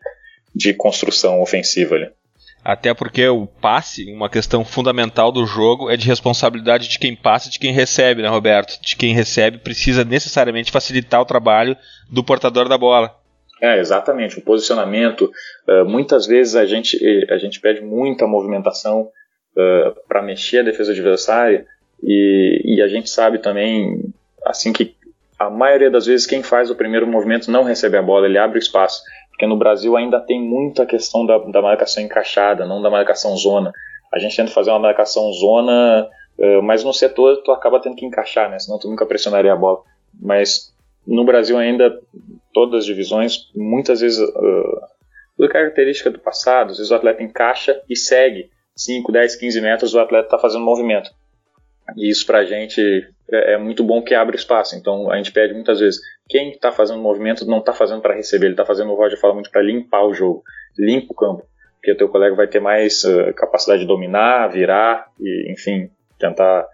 de 0.54 0.72
construção 0.72 1.42
ofensiva 1.42 1.96
ali. 1.96 2.10
Até 2.64 2.94
porque 2.94 3.28
o 3.28 3.46
passe, 3.46 4.10
uma 4.10 4.30
questão 4.30 4.64
fundamental 4.64 5.30
do 5.30 5.44
jogo, 5.44 5.90
é 5.90 5.96
de 5.98 6.08
responsabilidade 6.08 6.88
de 6.88 6.98
quem 6.98 7.14
passa 7.14 7.48
e 7.48 7.52
de 7.52 7.58
quem 7.58 7.72
recebe, 7.72 8.22
né, 8.22 8.28
Roberto? 8.28 8.80
De 8.80 8.96
quem 8.96 9.12
recebe 9.12 9.58
precisa 9.58 10.02
necessariamente 10.02 10.72
facilitar 10.72 11.20
o 11.20 11.26
trabalho 11.26 11.76
do 12.10 12.24
portador 12.24 12.66
da 12.66 12.78
bola. 12.78 13.14
É, 13.60 13.78
exatamente. 13.78 14.38
O 14.38 14.42
posicionamento, 14.42 15.30
uh, 15.68 15.84
muitas 15.84 16.26
vezes 16.26 16.56
a 16.56 16.64
gente, 16.64 16.98
a 17.30 17.36
gente 17.36 17.60
pede 17.60 17.82
muita 17.82 18.26
movimentação 18.26 19.02
uh, 19.02 20.08
para 20.08 20.22
mexer 20.22 20.60
a 20.60 20.64
defesa 20.64 20.92
adversária 20.92 21.66
e, 22.02 22.62
e 22.64 22.82
a 22.82 22.88
gente 22.88 23.10
sabe 23.10 23.38
também, 23.38 24.00
assim 24.46 24.72
que 24.72 24.96
a 25.38 25.50
maioria 25.50 25.90
das 25.90 26.06
vezes 26.06 26.26
quem 26.26 26.42
faz 26.42 26.70
o 26.70 26.74
primeiro 26.74 27.06
movimento 27.06 27.50
não 27.50 27.64
recebe 27.64 27.96
a 27.96 28.02
bola, 28.02 28.26
ele 28.26 28.38
abre 28.38 28.58
o 28.58 28.60
espaço 28.60 29.02
porque 29.34 29.46
no 29.48 29.56
Brasil 29.56 29.96
ainda 29.96 30.20
tem 30.20 30.40
muita 30.40 30.86
questão 30.86 31.26
da, 31.26 31.38
da 31.38 31.60
marcação 31.60 32.02
encaixada, 32.02 32.64
não 32.64 32.80
da 32.80 32.88
marcação 32.88 33.36
zona. 33.36 33.72
A 34.12 34.18
gente 34.20 34.36
tenta 34.36 34.52
fazer 34.52 34.70
uma 34.70 34.78
marcação 34.78 35.32
zona, 35.32 36.08
uh, 36.38 36.62
mas 36.62 36.84
no 36.84 36.94
setor 36.94 37.42
tu 37.42 37.50
acaba 37.50 37.80
tendo 37.80 37.96
que 37.96 38.06
encaixar, 38.06 38.48
né? 38.48 38.60
Senão 38.60 38.78
tu 38.78 38.88
nunca 38.88 39.04
pressionaria 39.04 39.52
a 39.52 39.56
bola. 39.56 39.80
Mas 40.22 40.72
no 41.04 41.24
Brasil 41.24 41.58
ainda, 41.58 41.98
todas 42.52 42.80
as 42.80 42.86
divisões, 42.86 43.50
muitas 43.56 44.00
vezes, 44.00 44.20
uh, 44.20 44.80
por 45.36 45.48
característica 45.48 46.12
do 46.12 46.20
passado, 46.20 46.70
às 46.70 46.76
vezes 46.76 46.92
o 46.92 46.94
atleta 46.94 47.20
encaixa 47.20 47.82
e 47.90 47.96
segue 47.96 48.50
5, 48.76 49.10
10, 49.10 49.34
15 49.34 49.60
metros, 49.60 49.94
o 49.94 50.00
atleta 50.00 50.26
está 50.26 50.38
fazendo 50.38 50.64
movimento. 50.64 51.10
E 51.96 52.08
isso 52.08 52.24
pra 52.24 52.44
gente 52.44 52.80
é, 53.30 53.54
é, 53.54 53.58
muito 53.58 53.82
bom 53.82 54.02
que 54.02 54.14
abre 54.14 54.36
espaço. 54.36 54.76
Então 54.76 55.10
a 55.10 55.16
gente 55.16 55.32
pede 55.32 55.54
muitas 55.54 55.80
vezes, 55.80 56.00
quem 56.28 56.50
está 56.50 56.70
fazendo 56.72 57.00
movimento 57.00 57.46
não 57.46 57.58
está 57.58 57.72
fazendo 57.72 58.00
para 58.00 58.14
receber, 58.14 58.46
ele 58.46 58.54
está 58.54 58.64
fazendo, 58.64 58.90
o 58.90 58.96
Roger 58.96 59.18
fala 59.18 59.34
muito, 59.34 59.50
para 59.50 59.62
limpar 59.62 60.04
o 60.04 60.14
jogo, 60.14 60.42
limpa 60.78 61.12
o 61.12 61.16
campo, 61.16 61.46
porque 61.76 61.92
o 61.92 61.96
teu 61.96 62.08
colega 62.08 62.34
vai 62.34 62.46
ter 62.46 62.60
mais 62.60 63.04
uh, 63.04 63.32
capacidade 63.34 63.82
de 63.82 63.86
dominar, 63.86 64.48
virar 64.48 65.08
e, 65.20 65.52
enfim, 65.52 65.90
tentar 66.18 66.66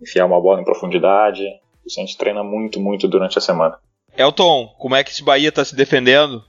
enfiar 0.00 0.26
uma 0.26 0.40
bola 0.40 0.60
em 0.60 0.64
profundidade. 0.64 1.44
Isso 1.84 2.00
a 2.00 2.04
gente 2.04 2.18
treina 2.18 2.42
muito, 2.42 2.80
muito 2.80 3.06
durante 3.06 3.38
a 3.38 3.40
semana. 3.40 3.78
Elton, 4.16 4.74
como 4.78 4.96
é 4.96 5.04
que 5.04 5.10
esse 5.10 5.22
Bahia 5.22 5.50
está 5.50 5.64
se 5.64 5.76
defendendo? 5.76 6.42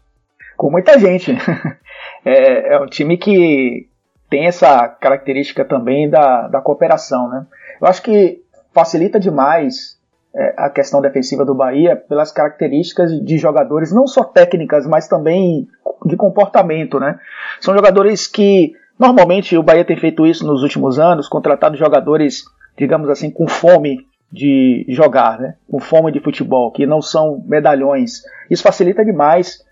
Com 0.55 0.71
muita 0.71 0.97
gente. 0.97 1.31
é, 2.25 2.73
é 2.73 2.79
um 2.79 2.87
time 2.87 3.17
que 3.17 3.87
tem 4.29 4.47
essa 4.47 4.87
característica 4.87 5.63
também 5.63 6.09
da, 6.09 6.47
da 6.47 6.61
cooperação, 6.61 7.29
né? 7.29 7.45
Eu 7.79 7.87
acho 7.87 8.01
que 8.01 8.41
facilita 8.77 9.19
demais 9.19 9.97
é, 10.35 10.53
a 10.55 10.69
questão 10.69 11.01
defensiva 11.01 11.43
do 11.43 11.55
Bahia 11.55 11.95
pelas 11.95 12.31
características 12.31 13.11
de 13.25 13.39
jogadores, 13.39 13.91
não 13.91 14.05
só 14.05 14.23
técnicas, 14.23 14.85
mas 14.85 15.07
também 15.07 15.67
de 16.05 16.15
comportamento, 16.15 16.99
né? 16.99 17.19
São 17.59 17.73
jogadores 17.73 18.27
que 18.27 18.73
normalmente 18.99 19.57
o 19.57 19.63
Bahia 19.63 19.83
tem 19.83 19.97
feito 19.97 20.27
isso 20.27 20.45
nos 20.45 20.61
últimos 20.61 20.99
anos, 20.99 21.27
contratado 21.27 21.75
jogadores, 21.75 22.43
digamos 22.77 23.09
assim, 23.09 23.31
com 23.31 23.47
fome 23.47 24.05
de 24.31 24.85
jogar, 24.89 25.39
né? 25.39 25.55
Com 25.67 25.79
fome 25.79 26.11
de 26.11 26.19
futebol, 26.19 26.71
que 26.71 26.85
não 26.85 27.01
são 27.01 27.43
medalhões. 27.47 28.21
Isso 28.47 28.61
facilita 28.61 29.03
demais, 29.03 29.65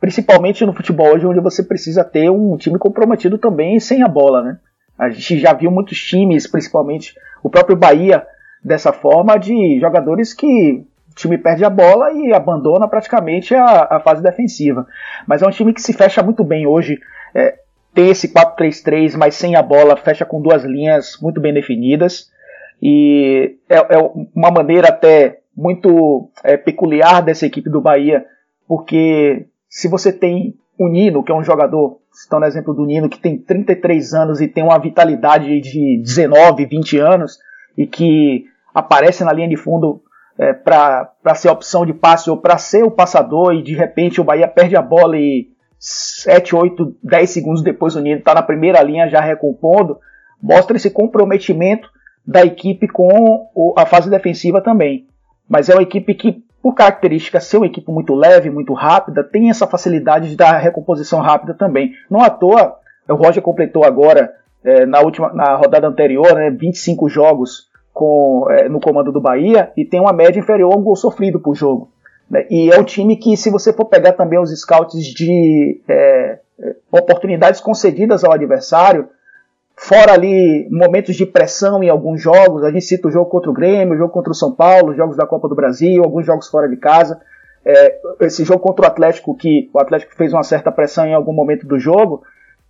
principalmente 0.00 0.64
no 0.64 0.72
futebol 0.72 1.08
hoje, 1.08 1.26
onde 1.26 1.40
você 1.40 1.62
precisa 1.62 2.02
ter 2.02 2.30
um 2.30 2.56
time 2.56 2.78
comprometido 2.78 3.36
também 3.36 3.78
sem 3.78 4.02
a 4.02 4.08
bola, 4.08 4.42
né? 4.42 4.58
A 4.98 5.10
gente 5.10 5.38
já 5.40 5.52
viu 5.52 5.70
muitos 5.70 5.98
times, 6.00 6.46
principalmente 6.46 7.14
o 7.42 7.50
próprio 7.50 7.76
Bahia, 7.76 8.26
dessa 8.66 8.92
forma 8.92 9.38
de 9.38 9.78
jogadores 9.78 10.34
que 10.34 10.84
o 11.12 11.14
time 11.14 11.38
perde 11.38 11.64
a 11.64 11.70
bola 11.70 12.12
e 12.12 12.34
abandona 12.34 12.88
praticamente 12.88 13.54
a, 13.54 13.86
a 13.88 14.00
fase 14.00 14.20
defensiva. 14.20 14.84
Mas 15.24 15.40
é 15.40 15.46
um 15.46 15.50
time 15.50 15.72
que 15.72 15.80
se 15.80 15.92
fecha 15.92 16.20
muito 16.20 16.42
bem 16.42 16.66
hoje. 16.66 16.98
É, 17.32 17.60
tem 17.94 18.10
esse 18.10 18.28
4-3-3, 18.28 19.16
mas 19.16 19.36
sem 19.36 19.54
a 19.54 19.62
bola, 19.62 19.96
fecha 19.96 20.24
com 20.24 20.42
duas 20.42 20.64
linhas 20.64 21.16
muito 21.22 21.40
bem 21.40 21.54
definidas. 21.54 22.28
E 22.82 23.56
é, 23.68 23.76
é 23.76 23.98
uma 24.34 24.50
maneira 24.50 24.88
até 24.88 25.38
muito 25.56 26.28
é, 26.42 26.56
peculiar 26.56 27.22
dessa 27.22 27.46
equipe 27.46 27.70
do 27.70 27.80
Bahia, 27.80 28.26
porque 28.66 29.46
se 29.70 29.86
você 29.86 30.12
tem 30.12 30.56
o 30.76 30.88
Nino, 30.88 31.22
que 31.22 31.30
é 31.30 31.34
um 31.34 31.44
jogador, 31.44 32.00
estão 32.12 32.40
no 32.40 32.46
exemplo 32.46 32.74
do 32.74 32.84
Nino, 32.84 33.08
que 33.08 33.20
tem 33.20 33.38
33 33.38 34.12
anos 34.12 34.40
e 34.40 34.48
tem 34.48 34.64
uma 34.64 34.78
vitalidade 34.78 35.60
de 35.60 36.00
19, 36.02 36.66
20 36.66 36.98
anos, 36.98 37.38
e 37.78 37.86
que 37.86 38.44
aparece 38.76 39.24
na 39.24 39.32
linha 39.32 39.48
de 39.48 39.56
fundo 39.56 40.02
é, 40.38 40.52
para 40.52 41.34
ser 41.34 41.48
opção 41.48 41.86
de 41.86 41.94
passe 41.94 42.28
ou 42.28 42.36
para 42.36 42.58
ser 42.58 42.84
o 42.84 42.90
passador 42.90 43.54
e 43.54 43.62
de 43.62 43.74
repente 43.74 44.20
o 44.20 44.24
Bahia 44.24 44.46
perde 44.46 44.76
a 44.76 44.82
bola 44.82 45.16
e 45.16 45.48
7, 45.78 46.54
8, 46.54 46.96
10 47.02 47.30
segundos 47.30 47.62
depois 47.62 47.96
o 47.96 48.00
Nino 48.00 48.18
está 48.18 48.34
na 48.34 48.42
primeira 48.42 48.82
linha 48.82 49.08
já 49.08 49.18
recompondo, 49.22 49.98
mostra 50.42 50.76
esse 50.76 50.90
comprometimento 50.90 51.88
da 52.26 52.44
equipe 52.44 52.86
com 52.86 53.48
a 53.78 53.86
fase 53.86 54.10
defensiva 54.10 54.60
também. 54.60 55.06
Mas 55.48 55.70
é 55.70 55.74
uma 55.74 55.82
equipe 55.82 56.12
que, 56.12 56.44
por 56.62 56.74
característica 56.74 57.40
ser 57.40 57.56
uma 57.56 57.66
equipe 57.66 57.90
muito 57.90 58.14
leve, 58.14 58.50
muito 58.50 58.74
rápida, 58.74 59.24
tem 59.24 59.48
essa 59.48 59.66
facilidade 59.66 60.28
de 60.28 60.36
dar 60.36 60.58
recomposição 60.58 61.20
rápida 61.20 61.54
também. 61.54 61.92
Não 62.10 62.20
à 62.20 62.28
toa, 62.28 62.76
o 63.08 63.14
Roger 63.14 63.42
completou 63.42 63.84
agora, 63.84 64.34
é, 64.62 64.84
na 64.84 65.00
última 65.00 65.32
na 65.32 65.54
rodada 65.54 65.86
anterior, 65.86 66.34
né, 66.34 66.50
25 66.50 67.08
jogos 67.08 67.74
com, 67.96 68.44
é, 68.50 68.68
no 68.68 68.78
comando 68.78 69.10
do 69.10 69.22
Bahia 69.22 69.72
e 69.74 69.82
tem 69.82 69.98
uma 69.98 70.12
média 70.12 70.38
inferior 70.38 70.70
a 70.70 70.76
um 70.76 70.82
gol 70.82 70.94
sofrido 70.94 71.40
por 71.40 71.54
jogo. 71.54 71.90
Né? 72.30 72.46
E 72.50 72.70
é 72.70 72.78
um 72.78 72.84
time 72.84 73.16
que, 73.16 73.38
se 73.38 73.48
você 73.48 73.72
for 73.72 73.86
pegar 73.86 74.12
também 74.12 74.38
os 74.38 74.50
scouts 74.50 75.02
de 75.02 75.80
é, 75.88 76.38
é 76.60 76.76
oportunidades 76.92 77.58
concedidas 77.58 78.22
ao 78.22 78.34
adversário, 78.34 79.08
fora 79.74 80.12
ali 80.12 80.68
momentos 80.70 81.16
de 81.16 81.24
pressão 81.24 81.82
em 81.82 81.88
alguns 81.88 82.20
jogos, 82.20 82.64
a 82.64 82.70
gente 82.70 82.84
cita 82.84 83.08
o 83.08 83.10
jogo 83.10 83.30
contra 83.30 83.50
o 83.50 83.54
Grêmio, 83.54 83.94
o 83.94 83.96
jogo 83.96 84.12
contra 84.12 84.30
o 84.30 84.34
São 84.34 84.52
Paulo, 84.52 84.94
jogos 84.94 85.16
da 85.16 85.26
Copa 85.26 85.48
do 85.48 85.54
Brasil, 85.54 86.04
alguns 86.04 86.26
jogos 86.26 86.48
fora 86.48 86.68
de 86.68 86.76
casa. 86.76 87.18
É, 87.64 87.98
esse 88.20 88.44
jogo 88.44 88.60
contra 88.60 88.84
o 88.84 88.88
Atlético, 88.88 89.34
que 89.34 89.70
o 89.72 89.78
Atlético 89.78 90.14
fez 90.14 90.34
uma 90.34 90.42
certa 90.42 90.70
pressão 90.70 91.06
em 91.06 91.14
algum 91.14 91.32
momento 91.32 91.66
do 91.66 91.78
jogo, 91.78 92.22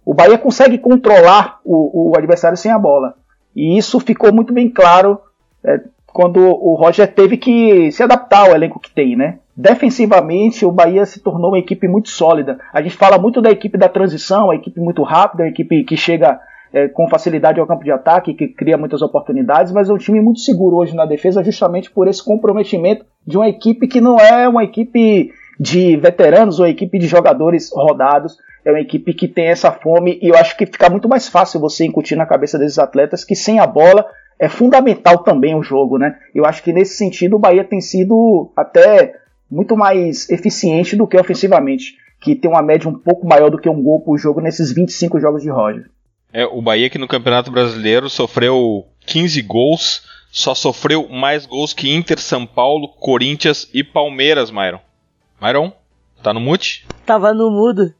o 0.04 0.14
Bahia 0.14 0.38
consegue 0.38 0.78
controlar 0.78 1.58
o, 1.64 2.12
o 2.12 2.16
adversário 2.16 2.56
sem 2.56 2.70
a 2.70 2.78
bola. 2.78 3.16
E 3.56 3.78
isso 3.78 3.98
ficou 3.98 4.32
muito 4.32 4.52
bem 4.52 4.68
claro 4.68 5.18
é, 5.64 5.80
quando 6.06 6.40
o 6.40 6.74
Roger 6.74 7.12
teve 7.12 7.38
que 7.38 7.90
se 7.90 8.02
adaptar 8.02 8.48
ao 8.48 8.54
elenco 8.54 8.78
que 8.78 8.90
tem, 8.90 9.16
né? 9.16 9.38
Defensivamente, 9.56 10.66
o 10.66 10.70
Bahia 10.70 11.06
se 11.06 11.20
tornou 11.20 11.50
uma 11.50 11.58
equipe 11.58 11.88
muito 11.88 12.10
sólida. 12.10 12.58
A 12.72 12.82
gente 12.82 12.94
fala 12.96 13.18
muito 13.18 13.40
da 13.40 13.50
equipe 13.50 13.78
da 13.78 13.88
transição, 13.88 14.50
a 14.50 14.54
equipe 14.54 14.78
muito 14.78 15.02
rápida, 15.02 15.44
a 15.44 15.48
equipe 15.48 15.82
que 15.84 15.96
chega 15.96 16.38
é, 16.72 16.88
com 16.88 17.08
facilidade 17.08 17.58
ao 17.58 17.66
campo 17.66 17.82
de 17.82 17.90
ataque, 17.90 18.34
que 18.34 18.48
cria 18.48 18.76
muitas 18.76 19.00
oportunidades, 19.00 19.72
mas 19.72 19.88
é 19.88 19.92
um 19.92 19.98
time 19.98 20.20
muito 20.20 20.40
seguro 20.40 20.76
hoje 20.76 20.94
na 20.94 21.06
defesa, 21.06 21.42
justamente 21.42 21.90
por 21.90 22.06
esse 22.06 22.22
comprometimento 22.22 23.06
de 23.26 23.38
uma 23.38 23.48
equipe 23.48 23.88
que 23.88 24.00
não 24.00 24.18
é 24.18 24.46
uma 24.46 24.64
equipe 24.64 25.32
de 25.58 25.96
veteranos 25.96 26.60
ou 26.60 26.66
equipe 26.66 26.98
de 26.98 27.06
jogadores 27.06 27.70
rodados, 27.72 28.36
é 28.66 28.72
uma 28.72 28.80
equipe 28.80 29.14
que 29.14 29.28
tem 29.28 29.46
essa 29.46 29.70
fome 29.70 30.18
e 30.20 30.28
eu 30.28 30.34
acho 30.34 30.56
que 30.56 30.66
fica 30.66 30.90
muito 30.90 31.08
mais 31.08 31.28
fácil 31.28 31.60
você 31.60 31.84
incutir 31.84 32.18
na 32.18 32.26
cabeça 32.26 32.58
desses 32.58 32.80
atletas 32.80 33.24
que 33.24 33.36
sem 33.36 33.60
a 33.60 33.66
bola 33.66 34.04
é 34.40 34.48
fundamental 34.48 35.18
também 35.18 35.54
o 35.54 35.62
jogo, 35.62 35.96
né? 35.98 36.18
Eu 36.34 36.44
acho 36.44 36.64
que 36.64 36.72
nesse 36.72 36.96
sentido 36.96 37.36
o 37.36 37.38
Bahia 37.38 37.62
tem 37.62 37.80
sido 37.80 38.50
até 38.56 39.14
muito 39.48 39.76
mais 39.76 40.28
eficiente 40.28 40.96
do 40.96 41.06
que 41.06 41.16
ofensivamente, 41.16 41.96
que 42.20 42.34
tem 42.34 42.50
uma 42.50 42.60
média 42.60 42.90
um 42.90 42.98
pouco 42.98 43.24
maior 43.24 43.50
do 43.50 43.58
que 43.58 43.68
um 43.68 43.80
gol 43.80 44.00
por 44.00 44.18
jogo 44.18 44.40
nesses 44.40 44.72
25 44.72 45.20
jogos 45.20 45.42
de 45.42 45.48
Roger. 45.48 45.88
É, 46.32 46.44
o 46.44 46.60
Bahia 46.60 46.90
que 46.90 46.98
no 46.98 47.06
Campeonato 47.06 47.52
Brasileiro 47.52 48.10
sofreu 48.10 48.84
15 49.06 49.40
gols, 49.42 50.02
só 50.32 50.56
sofreu 50.56 51.08
mais 51.08 51.46
gols 51.46 51.72
que 51.72 51.94
Inter, 51.94 52.18
São 52.18 52.44
Paulo, 52.44 52.88
Corinthians 52.88 53.70
e 53.72 53.84
Palmeiras, 53.84 54.50
Myron. 54.50 54.80
Myron, 55.40 55.72
tá 56.26 56.34
no 56.34 56.40
mute? 56.40 56.84
Tava 57.04 57.32
no 57.32 57.50
mudo. 57.50 57.94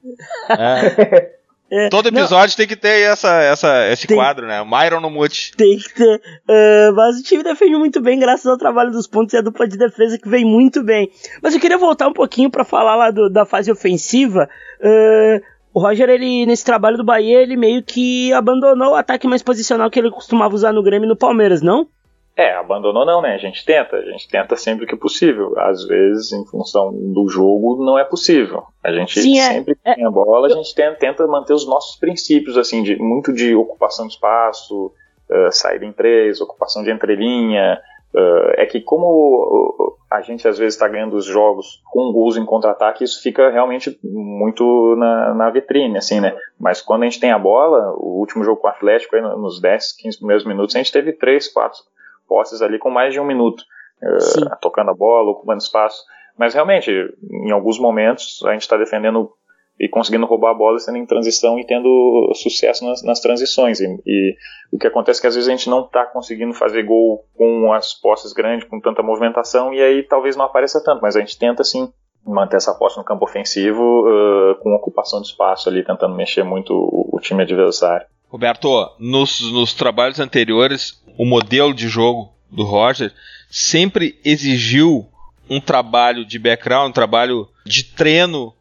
É. 0.50 1.36
É, 1.68 1.88
Todo 1.88 2.06
episódio 2.06 2.52
não, 2.52 2.56
tem 2.56 2.68
que 2.68 2.76
ter 2.76 3.00
essa, 3.00 3.42
essa, 3.42 3.88
esse 3.90 4.06
tem, 4.06 4.16
quadro, 4.16 4.46
né? 4.46 4.62
Myron 4.62 5.00
no 5.00 5.10
mute. 5.10 5.50
Tem 5.56 5.76
que 5.76 5.92
ter. 5.94 6.22
Uh, 6.48 6.94
mas 6.94 7.18
o 7.18 7.24
time 7.24 7.42
defende 7.42 7.76
muito 7.76 8.00
bem, 8.00 8.20
graças 8.20 8.46
ao 8.46 8.56
trabalho 8.56 8.92
dos 8.92 9.08
pontos 9.08 9.34
e 9.34 9.36
a 9.36 9.40
dupla 9.40 9.66
de 9.66 9.76
defesa 9.76 10.16
que 10.16 10.28
vem 10.28 10.44
muito 10.44 10.84
bem. 10.84 11.10
Mas 11.42 11.54
eu 11.54 11.60
queria 11.60 11.76
voltar 11.76 12.06
um 12.06 12.12
pouquinho 12.12 12.48
para 12.50 12.62
falar 12.62 12.94
lá 12.94 13.10
do, 13.10 13.28
da 13.28 13.44
fase 13.44 13.72
ofensiva. 13.72 14.48
Uh, 14.80 15.42
o 15.74 15.80
Roger, 15.80 16.08
ele, 16.08 16.46
nesse 16.46 16.64
trabalho 16.64 16.96
do 16.96 17.04
Bahia, 17.04 17.42
ele 17.42 17.56
meio 17.56 17.82
que 17.82 18.32
abandonou 18.32 18.92
o 18.92 18.94
ataque 18.94 19.26
mais 19.26 19.42
posicional 19.42 19.90
que 19.90 19.98
ele 19.98 20.12
costumava 20.12 20.54
usar 20.54 20.72
no 20.72 20.84
Grêmio 20.84 21.06
e 21.06 21.08
no 21.08 21.16
Palmeiras, 21.16 21.62
não? 21.62 21.88
É, 22.36 22.52
abandonou 22.52 23.06
não, 23.06 23.22
né? 23.22 23.34
A 23.34 23.38
gente 23.38 23.64
tenta, 23.64 23.96
a 23.96 24.04
gente 24.04 24.28
tenta 24.28 24.56
sempre 24.56 24.86
que 24.86 24.94
possível. 24.94 25.58
Às 25.58 25.86
vezes, 25.86 26.32
em 26.32 26.44
função 26.44 26.92
do 26.92 27.26
jogo, 27.28 27.82
não 27.82 27.98
é 27.98 28.04
possível. 28.04 28.64
A 28.84 28.92
gente 28.92 29.18
Sim, 29.18 29.38
é. 29.38 29.52
sempre 29.52 29.76
é, 29.82 29.94
tem 29.94 30.04
a 30.04 30.10
bola, 30.10 30.46
a 30.46 30.50
gente 30.50 30.74
tenta, 30.74 30.96
tenta, 30.96 31.26
manter 31.26 31.54
os 31.54 31.66
nossos 31.66 31.98
princípios, 31.98 32.58
assim, 32.58 32.82
de 32.82 32.96
muito 32.96 33.32
de 33.32 33.54
ocupação 33.54 34.06
de 34.06 34.12
espaço, 34.12 34.92
uh, 35.30 35.50
saída 35.50 35.86
em 35.86 35.92
três, 35.92 36.40
ocupação 36.40 36.82
de 36.84 36.90
entrelinha, 36.90 37.80
Uh, 38.14 38.54
é 38.56 38.64
que 38.64 38.80
como 38.80 39.98
a 40.10 40.22
gente 40.22 40.48
às 40.48 40.56
vezes 40.56 40.72
está 40.72 40.88
ganhando 40.88 41.16
os 41.16 41.26
jogos 41.26 41.82
com 41.84 42.12
gols 42.12 42.38
em 42.38 42.46
contra-ataque, 42.46 43.04
isso 43.04 43.20
fica 43.22 43.50
realmente 43.50 43.98
muito 44.02 44.96
na, 44.96 45.34
na, 45.34 45.50
vitrine, 45.50 45.98
assim, 45.98 46.18
né? 46.18 46.34
Mas 46.58 46.80
quando 46.80 47.02
a 47.02 47.04
gente 47.04 47.20
tem 47.20 47.30
a 47.30 47.38
bola, 47.38 47.92
o 47.98 48.18
último 48.18 48.42
jogo 48.42 48.58
com 48.58 48.68
o 48.68 48.70
Atlético, 48.70 49.16
aí, 49.16 49.20
nos 49.20 49.60
10, 49.60 49.96
15 49.98 50.16
primeiros 50.16 50.46
minutos, 50.46 50.74
a 50.74 50.78
gente 50.78 50.92
teve 50.92 51.12
3, 51.12 51.48
4 51.48 51.78
posses 52.26 52.62
ali 52.62 52.78
com 52.78 52.90
mais 52.90 53.12
de 53.12 53.20
um 53.20 53.24
minuto, 53.24 53.62
uh, 54.02 54.56
tocando 54.60 54.90
a 54.90 54.94
bola, 54.94 55.30
ocupando 55.30 55.58
espaço. 55.58 56.02
Mas 56.38 56.54
realmente, 56.54 56.90
em 56.90 57.50
alguns 57.50 57.78
momentos, 57.78 58.42
a 58.44 58.52
gente 58.52 58.62
está 58.62 58.76
defendendo 58.76 59.30
e 59.78 59.88
conseguindo 59.88 60.26
roubar 60.26 60.52
a 60.52 60.54
bola 60.54 60.78
sendo 60.78 60.96
em 60.96 61.06
transição 61.06 61.58
e 61.58 61.66
tendo 61.66 62.32
sucesso 62.34 62.84
nas, 62.84 63.02
nas 63.02 63.20
transições. 63.20 63.78
E, 63.80 63.86
e, 64.06 64.36
o 64.72 64.78
que 64.78 64.86
acontece 64.86 65.20
é 65.20 65.22
que 65.22 65.26
às 65.26 65.34
vezes 65.34 65.48
a 65.48 65.52
gente 65.52 65.68
não 65.68 65.84
está 65.84 66.06
conseguindo 66.06 66.54
fazer 66.54 66.82
gol 66.82 67.24
com 67.36 67.72
as 67.72 67.92
posses 67.92 68.32
grandes, 68.32 68.66
com 68.66 68.80
tanta 68.80 69.02
movimentação, 69.02 69.74
e 69.74 69.82
aí 69.82 70.02
talvez 70.02 70.34
não 70.34 70.46
apareça 70.46 70.82
tanto, 70.82 71.02
mas 71.02 71.14
a 71.14 71.20
gente 71.20 71.38
tenta 71.38 71.62
sim 71.62 71.92
manter 72.26 72.56
essa 72.56 72.74
posse 72.74 72.96
no 72.96 73.04
campo 73.04 73.24
ofensivo 73.24 73.82
uh, 73.82 74.56
com 74.56 74.74
ocupação 74.74 75.20
de 75.20 75.28
espaço 75.28 75.68
ali, 75.68 75.84
tentando 75.84 76.14
mexer 76.14 76.42
muito 76.42 76.72
o, 76.72 77.10
o 77.12 77.20
time 77.20 77.42
adversário. 77.42 78.06
Roberto, 78.28 78.68
nos, 78.98 79.52
nos 79.52 79.72
trabalhos 79.72 80.18
anteriores, 80.18 81.00
o 81.16 81.24
modelo 81.24 81.74
de 81.74 81.88
jogo 81.88 82.32
do 82.50 82.64
Roger 82.64 83.12
sempre 83.50 84.18
exigiu 84.24 85.06
um 85.48 85.60
trabalho 85.60 86.24
de 86.24 86.38
background, 86.38 86.90
um 86.90 86.92
trabalho 86.92 87.48
de 87.64 87.84
treino 87.84 88.54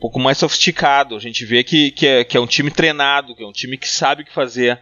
pouco 0.00 0.18
mais 0.18 0.38
sofisticado. 0.38 1.14
A 1.14 1.20
gente 1.20 1.44
vê 1.44 1.62
que, 1.62 1.92
que, 1.92 2.06
é, 2.06 2.24
que 2.24 2.36
é 2.36 2.40
um 2.40 2.46
time 2.46 2.72
treinado, 2.72 3.36
que 3.36 3.44
é 3.44 3.46
um 3.46 3.52
time 3.52 3.78
que 3.78 3.88
sabe 3.88 4.22
o 4.22 4.24
que 4.24 4.34
fazer. 4.34 4.80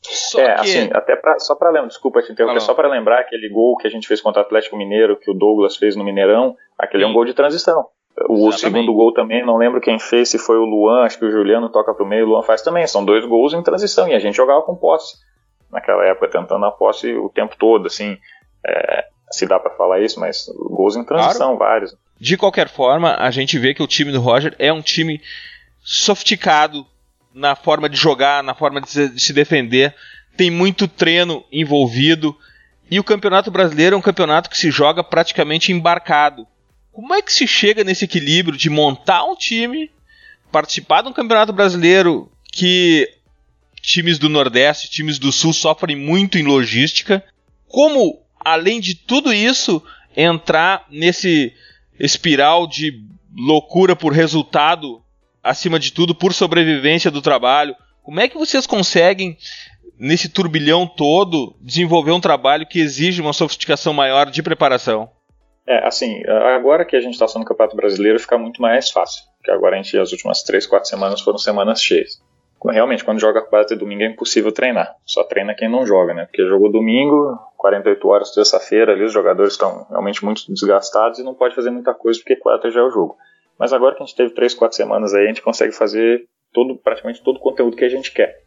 Só 0.00 0.40
é, 0.40 0.54
que... 0.54 0.60
assim, 0.60 0.90
até 0.92 1.16
pra, 1.16 1.38
só 1.40 1.56
para 1.56 1.70
lembrar, 1.70 1.88
desculpa 1.88 2.22
te 2.22 2.30
interromper, 2.30 2.60
só 2.60 2.74
para 2.74 2.88
lembrar 2.88 3.20
aquele 3.20 3.48
gol 3.48 3.76
que 3.76 3.86
a 3.86 3.90
gente 3.90 4.06
fez 4.06 4.20
contra 4.20 4.42
o 4.42 4.44
Atlético 4.44 4.76
Mineiro, 4.76 5.18
que 5.18 5.30
o 5.30 5.34
Douglas 5.34 5.76
fez 5.76 5.96
no 5.96 6.04
Mineirão, 6.04 6.56
aquele 6.78 7.02
Sim. 7.02 7.08
é 7.08 7.10
um 7.10 7.14
gol 7.14 7.24
de 7.24 7.34
transição. 7.34 7.86
O 8.28 8.48
Exatamente. 8.48 8.60
segundo 8.60 8.94
gol 8.94 9.12
também, 9.12 9.44
não 9.44 9.56
lembro 9.56 9.80
quem 9.80 9.98
fez, 9.98 10.28
se 10.28 10.38
foi 10.38 10.56
o 10.56 10.64
Luan, 10.64 11.04
acho 11.04 11.18
que 11.18 11.24
o 11.24 11.30
Juliano 11.30 11.68
toca 11.68 11.92
pro 11.94 12.06
meio, 12.06 12.26
o 12.26 12.28
Luan 12.28 12.42
faz 12.42 12.62
também. 12.62 12.86
São 12.86 13.04
dois 13.04 13.24
gols 13.26 13.54
em 13.54 13.62
transição 13.62 14.06
e 14.06 14.14
a 14.14 14.20
gente 14.20 14.36
jogava 14.36 14.62
com 14.62 14.76
posse. 14.76 15.16
Naquela 15.74 16.04
época, 16.06 16.28
tentando 16.28 16.64
a 16.64 16.70
posse 16.70 17.12
o 17.14 17.28
tempo 17.28 17.56
todo, 17.58 17.88
assim. 17.88 18.16
É, 18.64 19.04
se 19.32 19.44
dá 19.44 19.58
para 19.58 19.72
falar 19.72 20.00
isso, 20.00 20.20
mas 20.20 20.46
gols 20.56 20.94
em 20.94 21.04
transição, 21.04 21.56
claro. 21.56 21.58
vários. 21.58 21.96
De 22.20 22.36
qualquer 22.36 22.68
forma, 22.68 23.16
a 23.16 23.28
gente 23.32 23.58
vê 23.58 23.74
que 23.74 23.82
o 23.82 23.86
time 23.88 24.12
do 24.12 24.20
Roger 24.20 24.54
é 24.56 24.72
um 24.72 24.80
time 24.80 25.20
sofisticado 25.82 26.86
na 27.34 27.56
forma 27.56 27.88
de 27.88 27.96
jogar, 27.96 28.42
na 28.44 28.54
forma 28.54 28.80
de 28.80 29.20
se 29.20 29.32
defender. 29.32 29.92
Tem 30.36 30.48
muito 30.48 30.86
treino 30.86 31.44
envolvido. 31.50 32.36
E 32.88 33.00
o 33.00 33.04
Campeonato 33.04 33.50
Brasileiro 33.50 33.96
é 33.96 33.98
um 33.98 34.02
campeonato 34.02 34.48
que 34.48 34.56
se 34.56 34.70
joga 34.70 35.02
praticamente 35.02 35.72
embarcado. 35.72 36.46
Como 36.92 37.12
é 37.12 37.20
que 37.20 37.32
se 37.32 37.48
chega 37.48 37.82
nesse 37.82 38.04
equilíbrio 38.04 38.56
de 38.56 38.70
montar 38.70 39.24
um 39.24 39.34
time, 39.34 39.90
participar 40.52 41.02
de 41.02 41.08
um 41.08 41.12
Campeonato 41.12 41.52
Brasileiro 41.52 42.30
que 42.52 43.08
times 43.84 44.18
do 44.18 44.28
Nordeste, 44.28 44.90
times 44.90 45.18
do 45.18 45.30
Sul 45.30 45.52
sofrem 45.52 45.94
muito 45.94 46.38
em 46.38 46.42
logística? 46.42 47.22
Como, 47.68 48.22
além 48.40 48.80
de 48.80 48.94
tudo 48.94 49.32
isso, 49.32 49.82
entrar 50.16 50.86
nesse 50.90 51.52
espiral 51.98 52.66
de 52.66 53.04
loucura 53.36 53.94
por 53.94 54.12
resultado, 54.12 55.02
acima 55.42 55.78
de 55.78 55.92
tudo, 55.92 56.14
por 56.14 56.32
sobrevivência 56.32 57.10
do 57.10 57.20
trabalho. 57.20 57.76
Como 58.02 58.20
é 58.20 58.28
que 58.28 58.38
vocês 58.38 58.66
conseguem, 58.66 59.36
nesse 59.98 60.28
turbilhão 60.28 60.86
todo, 60.86 61.54
desenvolver 61.60 62.12
um 62.12 62.20
trabalho 62.20 62.66
que 62.66 62.80
exige 62.80 63.20
uma 63.20 63.32
sofisticação 63.32 63.92
maior 63.92 64.30
de 64.30 64.42
preparação? 64.42 65.10
É, 65.66 65.86
assim, 65.86 66.22
agora 66.56 66.84
que 66.84 66.96
a 66.96 67.00
gente 67.00 67.14
está 67.14 67.26
só 67.26 67.38
no 67.38 67.44
Campeonato 67.44 67.76
Brasileiro 67.76 68.20
fica 68.20 68.38
muito 68.38 68.60
mais 68.60 68.90
fácil, 68.90 69.22
porque 69.36 69.50
agora 69.50 69.78
a 69.78 69.82
gente, 69.82 69.96
as 69.98 70.12
últimas 70.12 70.42
3, 70.42 70.66
4 70.66 70.88
semanas 70.88 71.20
foram 71.20 71.38
semanas 71.38 71.82
cheias. 71.82 72.22
Realmente, 72.70 73.04
quando 73.04 73.20
joga 73.20 73.42
quarta 73.42 73.74
e 73.74 73.76
domingo 73.76 74.02
é 74.02 74.06
impossível 74.06 74.50
treinar, 74.50 74.96
só 75.04 75.22
treina 75.22 75.54
quem 75.54 75.68
não 75.68 75.84
joga, 75.84 76.14
né? 76.14 76.24
Porque 76.24 76.46
jogou 76.46 76.72
domingo, 76.72 77.38
48 77.58 78.08
horas 78.08 78.30
terça-feira, 78.32 78.92
ali 78.92 79.04
os 79.04 79.12
jogadores 79.12 79.52
estão 79.52 79.86
realmente 79.90 80.24
muito 80.24 80.50
desgastados 80.50 81.18
e 81.18 81.22
não 81.22 81.34
pode 81.34 81.54
fazer 81.54 81.70
muita 81.70 81.92
coisa 81.92 82.18
porque 82.18 82.36
quarta 82.36 82.70
já 82.70 82.80
é 82.80 82.82
o 82.82 82.90
jogo. 82.90 83.16
Mas 83.58 83.72
agora 83.72 83.94
que 83.94 84.02
a 84.02 84.06
gente 84.06 84.16
teve 84.16 84.34
3, 84.34 84.54
4 84.54 84.76
semanas 84.76 85.12
aí, 85.12 85.24
a 85.24 85.28
gente 85.28 85.42
consegue 85.42 85.72
fazer 85.72 86.26
todo, 86.52 86.76
praticamente 86.76 87.22
todo 87.22 87.36
o 87.36 87.40
conteúdo 87.40 87.76
que 87.76 87.84
a 87.84 87.88
gente 87.88 88.12
quer. 88.12 88.42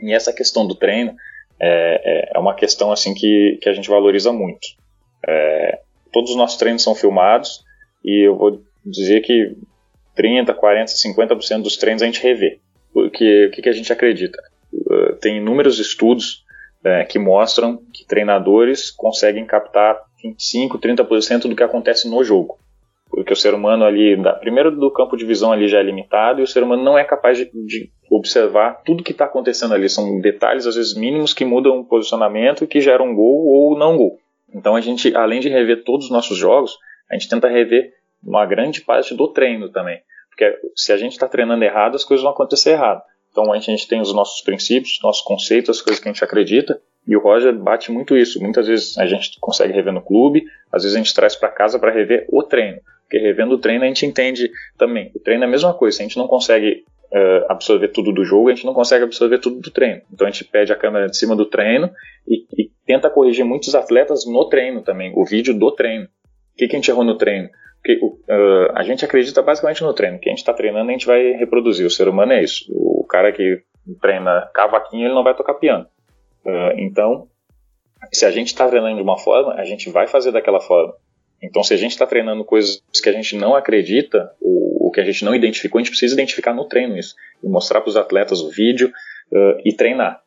E 0.00 0.12
essa 0.12 0.32
questão 0.32 0.66
do 0.66 0.74
treino 0.74 1.14
é, 1.60 2.30
é, 2.32 2.36
é 2.36 2.38
uma 2.38 2.54
questão 2.54 2.90
assim 2.90 3.14
que, 3.14 3.58
que 3.62 3.68
a 3.68 3.72
gente 3.72 3.88
valoriza 3.88 4.32
muito. 4.32 4.66
É, 5.26 5.80
todos 6.12 6.30
os 6.30 6.36
nossos 6.36 6.58
treinos 6.58 6.82
são 6.82 6.94
filmados 6.94 7.64
e 8.04 8.26
eu 8.26 8.36
vou 8.36 8.60
dizer 8.84 9.20
que 9.20 9.56
30, 10.14 10.52
40, 10.52 10.92
50% 10.92 11.62
dos 11.62 11.76
treinos 11.76 12.02
a 12.02 12.06
gente 12.06 12.22
revê. 12.22 12.60
Porque 12.94 13.46
o 13.46 13.50
que, 13.50 13.60
que 13.60 13.68
a 13.68 13.72
gente 13.72 13.92
acredita? 13.92 14.40
Uh, 14.72 15.16
tem 15.16 15.38
inúmeros 15.38 15.80
estudos 15.80 16.44
uh, 16.84 17.06
que 17.08 17.18
mostram 17.18 17.82
que 17.92 18.06
treinadores 18.06 18.92
conseguem 18.92 19.44
captar 19.44 19.98
25, 20.22 20.78
30% 20.78 21.48
do 21.48 21.56
que 21.56 21.62
acontece 21.64 22.08
no 22.08 22.22
jogo. 22.22 22.56
Porque 23.10 23.32
o 23.32 23.36
ser 23.36 23.52
humano 23.52 23.84
ali, 23.84 24.16
primeiro 24.40 24.70
do 24.70 24.90
campo 24.92 25.16
de 25.16 25.24
visão 25.24 25.52
ali 25.52 25.68
já 25.68 25.78
é 25.78 25.82
limitado 25.82 26.40
e 26.40 26.44
o 26.44 26.46
ser 26.46 26.62
humano 26.62 26.82
não 26.82 26.96
é 26.96 27.04
capaz 27.04 27.36
de, 27.36 27.44
de 27.44 27.90
observar 28.10 28.82
tudo 28.84 29.04
que 29.04 29.12
está 29.12 29.24
acontecendo 29.24 29.74
ali. 29.74 29.88
São 29.88 30.20
detalhes, 30.20 30.66
às 30.66 30.76
vezes 30.76 30.96
mínimos, 30.96 31.34
que 31.34 31.44
mudam 31.44 31.80
o 31.80 31.84
posicionamento 31.84 32.64
e 32.64 32.66
que 32.66 32.80
geram 32.80 33.10
um 33.10 33.14
gol 33.14 33.46
ou 33.46 33.78
não 33.78 33.96
gol. 33.96 34.18
Então 34.52 34.74
a 34.74 34.80
gente, 34.80 35.14
além 35.14 35.40
de 35.40 35.48
rever 35.48 35.84
todos 35.84 36.06
os 36.06 36.12
nossos 36.12 36.38
jogos, 36.38 36.76
a 37.10 37.14
gente 37.14 37.28
tenta 37.28 37.48
rever 37.48 37.92
uma 38.22 38.46
grande 38.46 38.80
parte 38.80 39.14
do 39.14 39.28
treino 39.28 39.68
também. 39.68 40.00
Porque 40.34 40.58
se 40.74 40.92
a 40.92 40.96
gente 40.96 41.12
está 41.12 41.28
treinando 41.28 41.62
errado, 41.62 41.94
as 41.94 42.04
coisas 42.04 42.22
vão 42.22 42.32
acontecer 42.32 42.70
errado. 42.70 43.02
Então 43.30 43.52
a 43.52 43.58
gente 43.58 43.86
tem 43.86 44.00
os 44.00 44.12
nossos 44.12 44.42
princípios, 44.42 44.98
nossos 45.02 45.22
conceitos, 45.22 45.78
as 45.78 45.82
coisas 45.82 46.02
que 46.02 46.08
a 46.08 46.12
gente 46.12 46.24
acredita, 46.24 46.80
e 47.06 47.16
o 47.16 47.20
Roger 47.20 47.52
bate 47.52 47.92
muito 47.92 48.16
isso. 48.16 48.40
Muitas 48.40 48.66
vezes 48.66 48.98
a 48.98 49.06
gente 49.06 49.38
consegue 49.40 49.72
rever 49.72 49.92
no 49.92 50.02
clube, 50.02 50.44
às 50.72 50.82
vezes 50.82 50.96
a 50.96 50.98
gente 50.98 51.14
traz 51.14 51.36
para 51.36 51.48
casa 51.48 51.78
para 51.78 51.92
rever 51.92 52.26
o 52.30 52.42
treino. 52.42 52.80
Porque 53.02 53.18
revendo 53.18 53.54
o 53.54 53.58
treino 53.58 53.84
a 53.84 53.86
gente 53.86 54.06
entende 54.06 54.50
também. 54.76 55.12
O 55.14 55.20
treino 55.20 55.44
é 55.44 55.46
a 55.46 55.50
mesma 55.50 55.72
coisa. 55.74 55.96
Se 55.96 56.02
a 56.02 56.06
gente 56.06 56.16
não 56.16 56.26
consegue 56.26 56.84
uh, 57.12 57.46
absorver 57.48 57.88
tudo 57.88 58.12
do 58.12 58.24
jogo, 58.24 58.48
a 58.48 58.54
gente 58.54 58.66
não 58.66 58.74
consegue 58.74 59.04
absorver 59.04 59.38
tudo 59.38 59.60
do 59.60 59.70
treino. 59.70 60.02
Então 60.12 60.26
a 60.26 60.30
gente 60.30 60.44
pede 60.44 60.72
a 60.72 60.76
câmera 60.76 61.08
de 61.08 61.16
cima 61.16 61.36
do 61.36 61.46
treino 61.46 61.90
e, 62.26 62.46
e 62.56 62.70
tenta 62.86 63.10
corrigir 63.10 63.44
muitos 63.44 63.74
atletas 63.74 64.24
no 64.26 64.48
treino 64.48 64.82
também, 64.82 65.12
o 65.14 65.24
vídeo 65.24 65.54
do 65.56 65.70
treino. 65.72 66.04
O 66.06 66.56
que, 66.56 66.68
que 66.68 66.76
a 66.76 66.78
gente 66.78 66.90
errou 66.90 67.04
no 67.04 67.16
treino? 67.16 67.48
Porque 67.84 68.02
uh, 68.02 68.72
a 68.74 68.82
gente 68.82 69.04
acredita 69.04 69.42
basicamente 69.42 69.82
no 69.82 69.92
treino. 69.92 70.18
Que 70.18 70.30
a 70.30 70.32
gente 70.32 70.38
está 70.38 70.54
treinando, 70.54 70.88
a 70.88 70.92
gente 70.92 71.06
vai 71.06 71.32
reproduzir. 71.32 71.86
O 71.86 71.90
ser 71.90 72.08
humano 72.08 72.32
é 72.32 72.42
isso. 72.42 72.64
O 72.72 73.04
cara 73.04 73.30
que 73.30 73.62
treina 74.00 74.48
cavaquinho, 74.54 75.06
ele 75.06 75.14
não 75.14 75.22
vai 75.22 75.34
tocar 75.34 75.52
piano. 75.54 75.86
Uh, 76.46 76.78
então, 76.78 77.28
se 78.10 78.24
a 78.24 78.30
gente 78.30 78.46
está 78.46 78.66
treinando 78.66 78.96
de 78.96 79.02
uma 79.02 79.18
forma, 79.18 79.52
a 79.52 79.64
gente 79.64 79.90
vai 79.90 80.06
fazer 80.06 80.32
daquela 80.32 80.62
forma. 80.62 80.94
Então, 81.42 81.62
se 81.62 81.74
a 81.74 81.76
gente 81.76 81.90
está 81.90 82.06
treinando 82.06 82.42
coisas 82.42 82.82
que 83.02 83.08
a 83.10 83.12
gente 83.12 83.36
não 83.36 83.54
acredita, 83.54 84.32
ou, 84.40 84.90
que 84.90 85.00
a 85.00 85.04
gente 85.04 85.22
não 85.22 85.34
identificou, 85.34 85.78
a 85.78 85.82
gente 85.82 85.90
precisa 85.90 86.14
identificar 86.14 86.54
no 86.54 86.66
treino 86.66 86.96
isso. 86.96 87.14
E 87.42 87.48
mostrar 87.48 87.82
para 87.82 87.90
os 87.90 87.98
atletas 87.98 88.40
o 88.40 88.48
vídeo 88.48 88.90
uh, 89.30 89.60
e 89.62 89.74
treinar. 89.74 90.22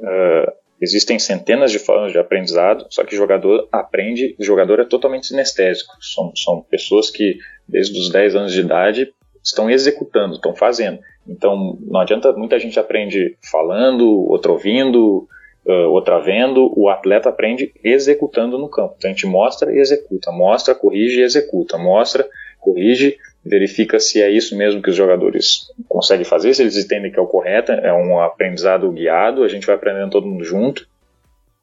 Uh, 0.00 0.52
existem 0.80 1.18
centenas 1.18 1.70
de 1.70 1.78
formas 1.78 2.12
de 2.12 2.18
aprendizado, 2.18 2.86
só 2.90 3.04
que 3.04 3.16
jogador 3.16 3.68
aprende, 3.72 4.36
jogador 4.38 4.80
é 4.80 4.84
totalmente 4.84 5.26
sinestésico. 5.26 5.94
São, 6.00 6.32
são 6.36 6.62
pessoas 6.62 7.10
que, 7.10 7.38
desde 7.68 7.98
os 7.98 8.10
10 8.10 8.36
anos 8.36 8.52
de 8.52 8.60
idade, 8.60 9.12
estão 9.42 9.70
executando, 9.70 10.34
estão 10.34 10.54
fazendo. 10.54 10.98
Então, 11.26 11.78
não 11.80 12.00
adianta, 12.00 12.32
muita 12.32 12.58
gente 12.58 12.78
aprende 12.78 13.36
falando, 13.50 14.06
outra 14.28 14.52
ouvindo, 14.52 15.28
uh, 15.66 15.90
outra 15.90 16.20
vendo, 16.20 16.72
o 16.76 16.88
atleta 16.88 17.28
aprende 17.28 17.72
executando 17.82 18.58
no 18.58 18.68
campo. 18.68 18.94
Então 18.96 19.10
a 19.10 19.12
gente 19.12 19.26
mostra 19.26 19.72
e 19.72 19.78
executa, 19.78 20.30
mostra, 20.30 20.74
corrige 20.74 21.20
e 21.20 21.24
executa, 21.24 21.76
mostra, 21.76 22.28
corrige, 22.60 23.16
verifica 23.48 23.98
se 24.00 24.20
é 24.20 24.30
isso 24.30 24.56
mesmo 24.56 24.82
que 24.82 24.90
os 24.90 24.96
jogadores 24.96 25.72
conseguem 25.88 26.24
fazer, 26.24 26.54
se 26.54 26.62
eles 26.62 26.76
entendem 26.76 27.10
que 27.10 27.18
é 27.18 27.22
o 27.22 27.26
correto, 27.26 27.72
é 27.72 27.92
um 27.92 28.20
aprendizado 28.20 28.90
guiado, 28.90 29.44
a 29.44 29.48
gente 29.48 29.66
vai 29.66 29.76
aprendendo 29.76 30.10
todo 30.10 30.26
mundo 30.26 30.44
junto, 30.44 30.86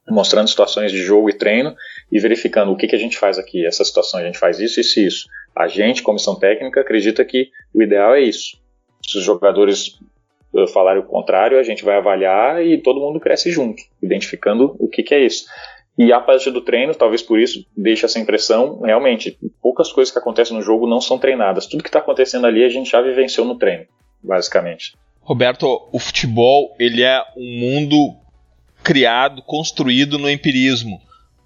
mostrando 0.08 0.48
situações 0.48 0.92
de 0.92 0.98
jogo 0.98 1.30
e 1.30 1.32
treino 1.32 1.74
e 2.10 2.18
verificando 2.18 2.72
o 2.72 2.76
que, 2.76 2.86
que 2.86 2.96
a 2.96 2.98
gente 2.98 3.18
faz 3.18 3.38
aqui, 3.38 3.66
essa 3.66 3.84
situação, 3.84 4.20
a 4.20 4.24
gente 4.24 4.38
faz 4.38 4.60
isso, 4.60 4.80
isso 4.80 5.00
e 5.00 5.06
isso. 5.06 5.26
A 5.54 5.68
gente, 5.68 6.02
comissão 6.02 6.34
técnica, 6.34 6.80
acredita 6.80 7.24
que 7.24 7.50
o 7.72 7.82
ideal 7.82 8.14
é 8.14 8.20
isso. 8.20 8.58
Se 9.06 9.18
os 9.18 9.24
jogadores 9.24 9.98
falarem 10.72 11.02
o 11.02 11.06
contrário, 11.06 11.58
a 11.58 11.62
gente 11.62 11.84
vai 11.84 11.96
avaliar 11.96 12.64
e 12.64 12.78
todo 12.78 13.00
mundo 13.00 13.20
cresce 13.20 13.50
junto, 13.50 13.82
identificando 14.02 14.76
o 14.78 14.88
que, 14.88 15.02
que 15.02 15.14
é 15.14 15.24
isso. 15.24 15.46
E 15.96 16.12
a 16.12 16.20
parte 16.20 16.50
do 16.50 16.60
treino, 16.60 16.94
talvez 16.94 17.22
por 17.22 17.38
isso 17.38 17.64
deixe 17.76 18.04
essa 18.04 18.18
impressão, 18.18 18.80
realmente, 18.80 19.38
poucas 19.62 19.92
coisas 19.92 20.12
que 20.12 20.18
acontecem 20.18 20.56
no 20.56 20.62
jogo 20.62 20.88
não 20.88 21.00
são 21.00 21.18
treinadas. 21.18 21.66
Tudo 21.66 21.82
que 21.82 21.88
está 21.88 22.00
acontecendo 22.00 22.46
ali 22.46 22.64
a 22.64 22.68
gente 22.68 22.90
já 22.90 23.00
vivenciou 23.00 23.46
no 23.46 23.56
treino, 23.56 23.86
basicamente. 24.22 24.94
Roberto, 25.20 25.88
o 25.92 25.98
futebol 25.98 26.74
ele 26.78 27.02
é 27.02 27.22
um 27.36 27.58
mundo 27.58 28.14
criado, 28.82 29.40
construído 29.40 30.18
no 30.18 30.28
empirismo. 30.28 31.00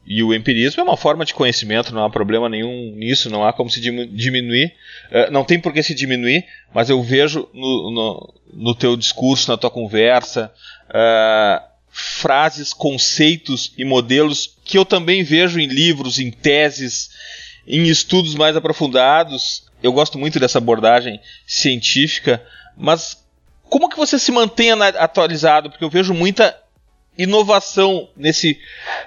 E 0.04 0.22
o 0.22 0.34
empirismo 0.34 0.80
é 0.80 0.84
uma 0.84 0.96
forma 0.96 1.22
de 1.22 1.34
conhecimento, 1.34 1.94
não 1.94 2.02
há 2.02 2.08
problema 2.08 2.48
nenhum 2.48 2.94
nisso, 2.96 3.28
não 3.28 3.44
há 3.44 3.52
como 3.52 3.68
se 3.68 3.78
diminuir, 3.78 4.74
uh, 5.12 5.30
não 5.30 5.44
tem 5.44 5.60
por 5.60 5.70
que 5.70 5.82
se 5.82 5.94
diminuir, 5.94 6.46
mas 6.72 6.88
eu 6.88 7.02
vejo 7.02 7.46
no, 7.52 7.90
no, 7.90 8.34
no 8.54 8.74
teu 8.74 8.96
discurso, 8.96 9.50
na 9.50 9.58
tua 9.58 9.70
conversa, 9.70 10.50
uh, 10.88 11.62
frases, 12.00 12.72
conceitos 12.72 13.72
e 13.76 13.84
modelos 13.84 14.56
que 14.64 14.78
eu 14.78 14.84
também 14.84 15.22
vejo 15.22 15.58
em 15.58 15.66
livros, 15.66 16.18
em 16.18 16.30
teses, 16.30 17.10
em 17.66 17.88
estudos 17.88 18.34
mais 18.34 18.56
aprofundados. 18.56 19.64
Eu 19.82 19.92
gosto 19.92 20.18
muito 20.18 20.38
dessa 20.38 20.58
abordagem 20.58 21.20
científica, 21.46 22.42
mas 22.76 23.24
como 23.68 23.88
que 23.88 23.96
você 23.96 24.18
se 24.18 24.32
mantém 24.32 24.70
atualizado? 24.72 25.70
Porque 25.70 25.84
eu 25.84 25.90
vejo 25.90 26.14
muita 26.14 26.56
inovação 27.16 28.08
nesse, 28.16 28.58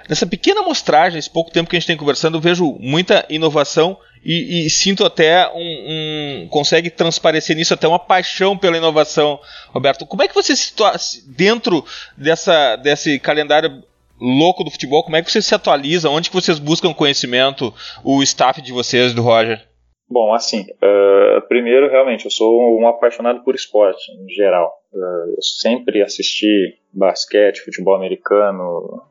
nessa 0.06 0.26
pequena 0.26 0.60
amostragem, 0.60 1.18
esse 1.18 1.30
pouco 1.30 1.50
tempo 1.50 1.70
que 1.70 1.76
a 1.76 1.80
gente 1.80 1.86
tem 1.86 1.96
conversando, 1.96 2.36
eu 2.36 2.42
vejo 2.42 2.76
muita 2.78 3.24
inovação 3.30 3.98
e, 4.24 4.66
e, 4.66 4.70
sinto 4.70 5.04
até 5.04 5.48
um, 5.52 5.58
um, 5.58 6.48
consegue 6.48 6.90
transparecer 6.90 7.56
nisso 7.56 7.74
até 7.74 7.88
uma 7.88 7.98
paixão 7.98 8.56
pela 8.56 8.76
inovação, 8.76 9.40
Roberto. 9.70 10.06
Como 10.06 10.22
é 10.22 10.28
que 10.28 10.34
você 10.34 10.54
se 10.54 10.66
situa 10.66 10.92
dentro 11.26 11.84
dessa 12.16 12.76
desse 12.76 13.18
calendário 13.18 13.82
louco 14.20 14.62
do 14.62 14.70
futebol? 14.70 15.02
Como 15.02 15.16
é 15.16 15.22
que 15.22 15.30
você 15.30 15.42
se 15.42 15.54
atualiza? 15.54 16.08
Onde 16.08 16.30
que 16.30 16.36
vocês 16.36 16.58
buscam 16.58 16.94
conhecimento? 16.94 17.74
O 18.04 18.22
staff 18.22 18.62
de 18.62 18.72
vocês, 18.72 19.12
do 19.12 19.22
Roger? 19.22 19.60
Bom, 20.08 20.34
assim, 20.34 20.62
uh, 20.62 21.40
primeiro, 21.48 21.90
realmente, 21.90 22.26
eu 22.26 22.30
sou 22.30 22.78
um 22.78 22.86
apaixonado 22.86 23.42
por 23.42 23.54
esporte, 23.54 24.12
em 24.12 24.28
geral. 24.28 24.70
Uh, 24.92 25.34
eu 25.36 25.42
sempre 25.42 26.02
assisti 26.02 26.78
basquete, 26.92 27.64
futebol 27.64 27.96
americano, 27.96 29.02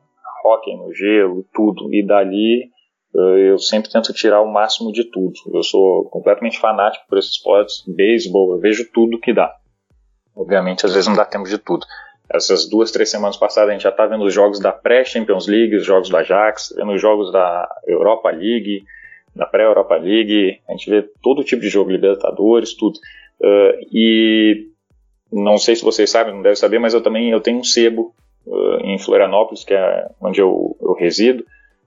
hockey 0.44 0.76
no 0.76 0.94
gelo, 0.94 1.44
tudo. 1.52 1.92
E 1.92 2.06
dali 2.06 2.70
eu 3.14 3.58
sempre 3.58 3.90
tento 3.90 4.12
tirar 4.12 4.40
o 4.40 4.52
máximo 4.52 4.92
de 4.92 5.04
tudo. 5.04 5.34
Eu 5.52 5.62
sou 5.62 6.04
completamente 6.04 6.58
fanático 6.58 7.04
por 7.08 7.18
esses 7.18 7.32
esportes, 7.32 7.82
beisebol, 7.86 8.52
eu 8.52 8.58
vejo 8.58 8.90
tudo 8.92 9.20
que 9.20 9.32
dá. 9.32 9.54
Obviamente, 10.34 10.86
às 10.86 10.92
vezes 10.94 11.08
não 11.08 11.16
dá 11.16 11.24
tempo 11.24 11.48
de 11.48 11.58
tudo. 11.58 11.86
Essas 12.32 12.66
duas, 12.68 12.90
três 12.90 13.10
semanas 13.10 13.36
passadas 13.36 13.70
a 13.70 13.72
gente 13.72 13.82
já 13.82 13.90
está 13.90 14.06
vendo 14.06 14.24
os 14.24 14.32
jogos 14.32 14.58
da 14.58 14.72
pré-Champions 14.72 15.46
League, 15.46 15.76
os 15.76 15.84
jogos 15.84 16.08
da 16.08 16.20
Ajax, 16.20 16.72
vendo 16.74 16.92
os 16.92 17.00
jogos 17.00 17.30
da 17.30 17.68
Europa 17.86 18.30
League, 18.30 18.84
na 19.34 19.46
pré-Europa 19.46 19.96
League, 19.96 20.60
a 20.68 20.72
gente 20.72 20.88
vê 20.88 21.02
todo 21.22 21.44
tipo 21.44 21.60
de 21.60 21.68
jogo, 21.68 21.90
Libertadores, 21.90 22.74
tudo. 22.74 22.98
Uh, 23.40 23.86
e 23.92 24.68
não 25.32 25.58
sei 25.58 25.74
se 25.74 25.84
vocês 25.84 26.10
sabem, 26.10 26.34
não 26.34 26.42
devem 26.42 26.56
saber, 26.56 26.78
mas 26.78 26.94
eu 26.94 27.02
também 27.02 27.30
eu 27.30 27.40
tenho 27.40 27.58
um 27.58 27.64
sebo 27.64 28.14
uh, 28.46 28.76
em 28.84 28.98
Florianópolis, 28.98 29.64
que 29.64 29.74
é 29.74 30.08
onde 30.20 30.40
eu, 30.40 30.76
eu, 30.80 30.92
resido, 30.92 31.44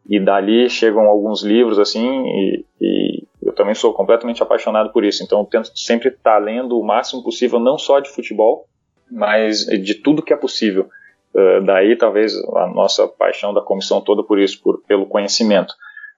e 0.07 0.19
dali 0.19 0.69
chegam 0.69 1.03
alguns 1.03 1.43
livros 1.43 1.79
assim, 1.79 2.23
e, 2.25 2.65
e, 2.79 3.23
eu 3.41 3.53
também 3.53 3.75
sou 3.75 3.93
completamente 3.93 4.41
apaixonado 4.41 4.91
por 4.91 5.03
isso. 5.03 5.23
Então 5.23 5.39
eu 5.39 5.45
tento 5.45 5.71
sempre 5.75 6.09
estar 6.09 6.37
lendo 6.37 6.79
o 6.79 6.85
máximo 6.85 7.23
possível, 7.23 7.59
não 7.59 7.77
só 7.77 7.99
de 7.99 8.09
futebol, 8.09 8.65
mas 9.11 9.65
de 9.65 9.95
tudo 9.95 10.21
que 10.21 10.33
é 10.33 10.37
possível. 10.37 10.87
Uh, 11.33 11.61
daí 11.63 11.95
talvez 11.95 12.33
a 12.55 12.67
nossa 12.67 13.07
paixão 13.07 13.53
da 13.53 13.61
comissão 13.61 14.01
toda 14.01 14.23
por 14.23 14.39
isso, 14.39 14.61
por, 14.63 14.81
pelo 14.87 15.05
conhecimento. 15.05 15.73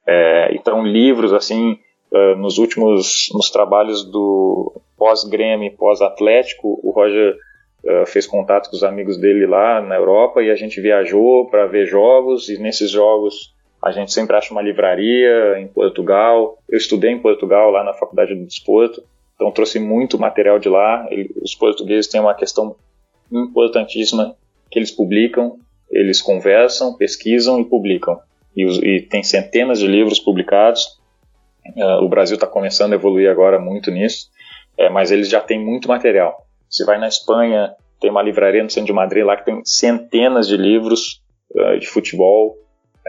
É, 0.05 0.55
então, 0.55 0.85
livros, 0.85 1.33
assim, 1.33 1.79
uh, 2.11 2.35
nos 2.37 2.57
últimos 2.57 3.29
nos 3.33 3.49
trabalhos 3.49 4.05
do 4.05 4.79
pós-Grêmio, 4.97 5.75
pós-Atlético, 5.75 6.79
o 6.81 6.91
Roger 6.91 7.35
uh, 7.83 8.05
fez 8.05 8.25
contato 8.25 8.69
com 8.69 8.75
os 8.75 8.83
amigos 8.83 9.17
dele 9.17 9.45
lá 9.45 9.81
na 9.81 9.95
Europa 9.95 10.41
e 10.41 10.49
a 10.49 10.55
gente 10.55 10.79
viajou 10.79 11.49
para 11.49 11.65
ver 11.65 11.87
jogos 11.87 12.47
e 12.47 12.57
nesses 12.57 12.89
jogos 12.89 13.53
a 13.83 13.91
gente 13.91 14.11
sempre 14.11 14.35
acha 14.35 14.51
uma 14.51 14.61
livraria 14.61 15.59
em 15.59 15.67
Portugal. 15.67 16.57
Eu 16.67 16.77
estudei 16.77 17.11
em 17.11 17.19
Portugal, 17.19 17.69
lá 17.71 17.83
na 17.83 17.93
Faculdade 17.93 18.33
do 18.33 18.45
Desporto, 18.45 19.03
então 19.35 19.51
trouxe 19.51 19.79
muito 19.79 20.17
material 20.17 20.59
de 20.59 20.69
lá. 20.69 21.07
Os 21.41 21.55
portugueses 21.55 22.07
têm 22.07 22.19
uma 22.19 22.33
questão 22.33 22.75
importantíssima 23.31 24.35
que 24.69 24.79
eles 24.79 24.91
publicam, 24.91 25.59
eles 25.89 26.21
conversam, 26.21 26.95
pesquisam 26.97 27.59
e 27.59 27.65
publicam 27.65 28.19
e, 28.55 28.63
e 28.63 29.01
tem 29.01 29.23
centenas 29.23 29.79
de 29.79 29.87
livros 29.87 30.19
publicados. 30.19 30.97
Uh, 31.75 32.03
o 32.03 32.09
Brasil 32.09 32.35
está 32.35 32.47
começando 32.47 32.93
a 32.93 32.95
evoluir 32.95 33.29
agora 33.29 33.59
muito 33.59 33.91
nisso, 33.91 34.29
é, 34.77 34.89
mas 34.89 35.11
eles 35.11 35.29
já 35.29 35.39
têm 35.39 35.63
muito 35.63 35.87
material. 35.87 36.45
Você 36.69 36.83
vai 36.85 36.97
na 36.97 37.07
Espanha, 37.07 37.73
tem 37.99 38.09
uma 38.09 38.21
livraria 38.21 38.63
no 38.63 38.69
centro 38.69 38.87
de 38.87 38.93
Madrid 38.93 39.23
lá 39.23 39.35
que 39.37 39.45
tem 39.45 39.61
centenas 39.65 40.47
de 40.47 40.57
livros 40.57 41.21
uh, 41.51 41.79
de 41.79 41.87
futebol. 41.87 42.57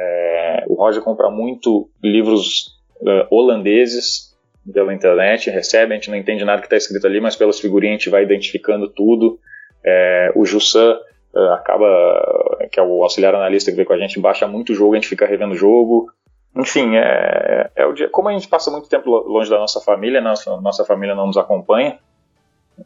É, 0.01 0.65
o 0.69 0.75
Roger 0.75 1.03
compra 1.03 1.29
muito 1.29 1.91
livros 2.03 2.79
uh, 3.01 3.35
holandeses 3.35 4.37
pela 4.73 4.95
internet, 4.95 5.51
recebe, 5.51 5.93
a 5.93 5.97
gente 5.97 6.11
não 6.11 6.17
entende 6.17 6.45
nada 6.45 6.61
que 6.61 6.67
está 6.67 6.77
escrito 6.77 7.07
ali, 7.07 7.21
mas 7.21 7.35
pelas 7.35 7.59
figurinhas 7.59 7.95
a 7.95 7.99
gente 7.99 8.11
vai 8.11 8.23
identificando 8.23 8.89
tudo. 8.89 9.41
É, 9.85 10.31
o 10.37 10.45
Jussan 10.45 10.99
uh, 11.35 11.53
acaba, 11.55 12.69
que 12.71 12.79
é 12.79 12.83
o 12.83 13.03
auxiliar 13.03 13.35
analista 13.35 13.71
que 13.71 13.77
vem 13.77 13.87
com 13.87 13.93
a 13.93 13.99
gente, 13.99 14.21
baixa 14.21 14.47
muito 14.47 14.75
jogo, 14.75 14.93
a 14.93 14.97
gente 14.97 15.09
fica 15.09 15.27
revendo 15.27 15.55
o 15.55 15.57
jogo. 15.59 16.13
enfim, 16.57 16.97
é, 16.97 17.71
é 17.75 17.87
o 17.87 17.93
dia. 17.93 18.09
Como 18.09 18.29
a 18.29 18.33
gente 18.33 18.47
passa 18.47 18.71
muito 18.71 18.89
tempo 18.89 19.11
longe 19.11 19.51
da 19.51 19.59
nossa 19.59 19.81
família, 19.81 20.21
nossa, 20.21 20.61
nossa 20.61 20.85
família 20.85 21.15
não 21.15 21.27
nos 21.27 21.37
acompanha, 21.37 21.99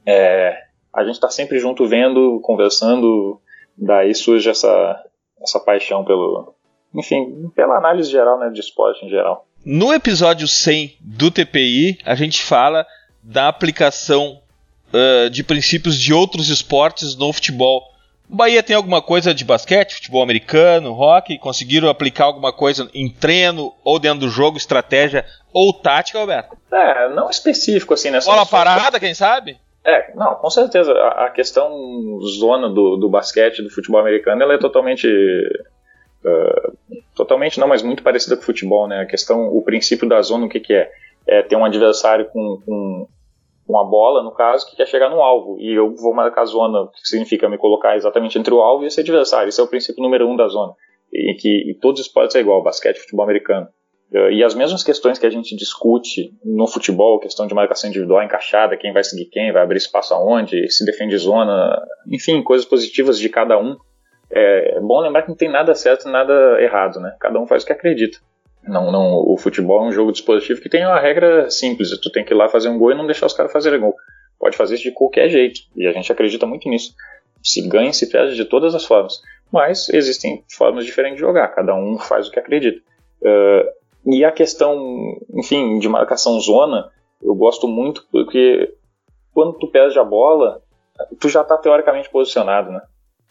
é, 0.07 0.57
a 0.95 1.05
gente 1.05 1.15
está 1.15 1.29
sempre 1.29 1.59
junto 1.59 1.87
vendo, 1.87 2.41
conversando, 2.41 3.41
daí 3.77 4.15
surge 4.15 4.49
essa, 4.49 5.05
essa 5.43 5.61
paixão 5.61 6.05
pelo, 6.05 6.55
enfim, 6.95 7.51
pela 7.55 7.76
análise 7.76 8.11
geral, 8.11 8.38
né, 8.38 8.51
de 8.51 8.61
esporte 8.61 9.05
em 9.05 9.09
geral. 9.09 9.47
No 9.64 9.93
episódio 9.93 10.49
100 10.49 10.97
do 11.01 11.30
TPI, 11.30 11.99
a 12.05 12.14
gente 12.14 12.43
fala 12.43 12.86
da 13.22 13.49
aplicação 13.49 14.40
uh, 14.93 15.30
de 15.30 15.45
princípios 15.45 15.97
de 15.99 16.12
outros 16.12 16.49
esportes 16.49 17.16
no 17.16 17.32
futebol. 17.32 17.82
O 18.28 18.34
Bahia 18.34 18.62
tem 18.62 18.74
alguma 18.74 19.03
coisa 19.03 19.34
de 19.34 19.45
basquete, 19.45 19.95
futebol 19.95 20.22
americano, 20.22 20.93
hockey? 20.93 21.38
Conseguiram 21.38 21.88
aplicar 21.88 22.24
alguma 22.24 22.53
coisa 22.53 22.88
em 22.95 23.09
treino 23.09 23.72
ou 23.84 23.99
dentro 23.99 24.20
do 24.20 24.28
jogo, 24.28 24.57
estratégia 24.57 25.24
ou 25.53 25.72
tática, 25.72 26.18
Alberto? 26.18 26.57
É, 26.72 27.11
não 27.11 27.28
específico 27.28 27.95
assim, 27.95 28.11
né? 28.11 28.20
Bola 28.24 28.47
parada, 28.47 28.99
quem 28.99 29.14
sabe? 29.14 29.59
É, 29.84 30.14
não, 30.14 30.36
com 30.36 30.49
certeza. 30.49 30.93
A, 30.93 31.26
a 31.26 31.30
questão 31.30 31.70
zona 32.38 32.68
do, 32.68 32.97
do 32.97 33.09
basquete, 33.09 33.62
do 33.62 33.70
futebol 33.70 34.01
americano, 34.01 34.43
ela 34.43 34.55
é 34.55 34.59
totalmente. 34.59 35.09
Uh, 36.25 36.77
totalmente 37.16 37.59
não, 37.59 37.66
mas 37.66 37.83
muito 37.83 38.03
parecida 38.03 38.37
com 38.37 38.43
o 38.43 38.47
futebol, 38.47 38.87
né? 38.87 39.01
A 39.01 39.07
questão, 39.07 39.49
o 39.49 39.62
princípio 39.62 40.09
da 40.09 40.20
zona, 40.23 40.47
o 40.47 40.49
que, 40.49 40.61
que 40.61 40.73
é? 40.73 40.91
É 41.27 41.43
ter 41.43 41.57
um 41.57 41.64
adversário 41.64 42.27
com, 42.33 42.61
com 42.64 43.09
uma 43.68 43.85
bola, 43.85 44.23
no 44.23 44.33
caso, 44.33 44.68
que 44.68 44.77
quer 44.77 44.87
chegar 44.87 45.09
no 45.09 45.20
alvo. 45.20 45.57
E 45.59 45.73
eu 45.73 45.95
vou 45.95 46.14
marcar 46.14 46.43
a 46.43 46.47
zona, 46.47 46.89
que 46.89 47.09
significa 47.09 47.49
me 47.49 47.59
colocar 47.59 47.97
exatamente 47.97 48.39
entre 48.39 48.53
o 48.53 48.61
alvo 48.61 48.85
e 48.85 48.87
esse 48.87 49.01
adversário. 49.01 49.49
Esse 49.49 49.61
é 49.61 49.64
o 49.64 49.68
princípio 49.68 50.03
número 50.03 50.29
um 50.29 50.37
da 50.37 50.49
zona. 50.49 50.73
E 51.12 51.35
que 51.35 51.70
e 51.70 51.75
todos 51.75 52.01
os 52.01 52.07
esportes 52.07 52.37
é 52.37 52.41
igual, 52.41 52.62
basquete, 52.62 52.99
futebol 52.99 53.25
americano. 53.25 53.68
E 54.31 54.45
as 54.45 54.55
mesmas 54.55 54.85
questões 54.85 55.18
que 55.18 55.25
a 55.25 55.31
gente 55.31 55.57
discute 55.57 56.35
no 56.45 56.66
futebol, 56.66 57.18
questão 57.18 57.47
de 57.47 57.55
marcação 57.55 57.89
individual 57.89 58.23
encaixada, 58.23 58.77
quem 58.77 58.93
vai 58.93 59.03
seguir 59.03 59.25
quem, 59.27 59.51
vai 59.53 59.62
abrir 59.62 59.79
espaço 59.79 60.12
aonde, 60.12 60.70
se 60.70 60.85
defende 60.85 61.16
zona, 61.16 61.83
enfim, 62.07 62.43
coisas 62.43 62.66
positivas 62.66 63.18
de 63.18 63.31
cada 63.31 63.59
um. 63.59 63.75
É 64.35 64.80
bom 64.80 65.01
lembrar 65.01 65.22
que 65.22 65.28
não 65.28 65.37
tem 65.37 65.51
nada 65.51 65.74
certo 65.74 66.09
e 66.09 66.12
nada 66.12 66.61
errado, 66.61 66.99
né? 66.99 67.14
Cada 67.20 67.39
um 67.39 67.47
faz 67.47 67.62
o 67.62 67.66
que 67.66 67.72
acredita. 67.72 68.18
Não, 68.66 68.91
não, 68.91 69.14
o 69.14 69.37
futebol 69.37 69.85
é 69.85 69.89
um 69.89 69.93
jogo 69.93 70.12
dispositivo 70.12 70.61
que 70.61 70.68
tem 70.68 70.87
uma 70.87 70.99
regra 70.99 71.51
simples. 71.51 71.91
Tu 72.01 72.11
tem 72.11 72.24
que 72.24 72.33
ir 72.33 72.37
lá 72.37 72.49
fazer 72.49 72.68
um 72.68 72.78
gol 72.78 72.93
e 72.93 72.95
não 72.95 73.07
deixar 73.07 73.26
os 73.26 73.35
caras 73.35 73.53
fazerem 73.53 73.80
gol. 73.80 73.95
Pode 74.39 74.57
fazer 74.57 74.76
isso 74.76 74.85
de 74.85 74.93
qualquer 74.93 75.28
jeito. 75.28 75.61
E 75.76 75.87
a 75.87 75.93
gente 75.93 76.11
acredita 76.11 76.47
muito 76.47 76.68
nisso. 76.68 76.95
Se 77.43 77.66
ganha, 77.68 77.93
se 77.93 78.09
perde 78.11 78.35
de 78.35 78.45
todas 78.45 78.74
as 78.74 78.85
formas. 78.85 79.20
Mas 79.53 79.89
existem 79.91 80.45
formas 80.49 80.87
diferentes 80.87 81.16
de 81.16 81.20
jogar. 81.20 81.49
Cada 81.49 81.74
um 81.74 81.99
faz 81.99 82.28
o 82.28 82.30
que 82.30 82.39
acredita. 82.39 82.80
Uh, 83.20 84.12
e 84.14 84.24
a 84.24 84.33
questão, 84.33 84.76
enfim, 85.35 85.78
de 85.78 85.89
marcação 85.89 86.41
zona, 86.41 86.91
eu 87.20 87.35
gosto 87.35 87.68
muito 87.68 88.07
porque 88.11 88.74
quando 89.33 89.59
tu 89.59 89.68
perde 89.68 89.99
a 89.99 90.05
bola, 90.05 90.62
tu 91.20 91.28
já 91.28 91.43
está 91.43 91.57
teoricamente 91.57 92.11
posicionado, 92.11 92.70
né? 92.70 92.83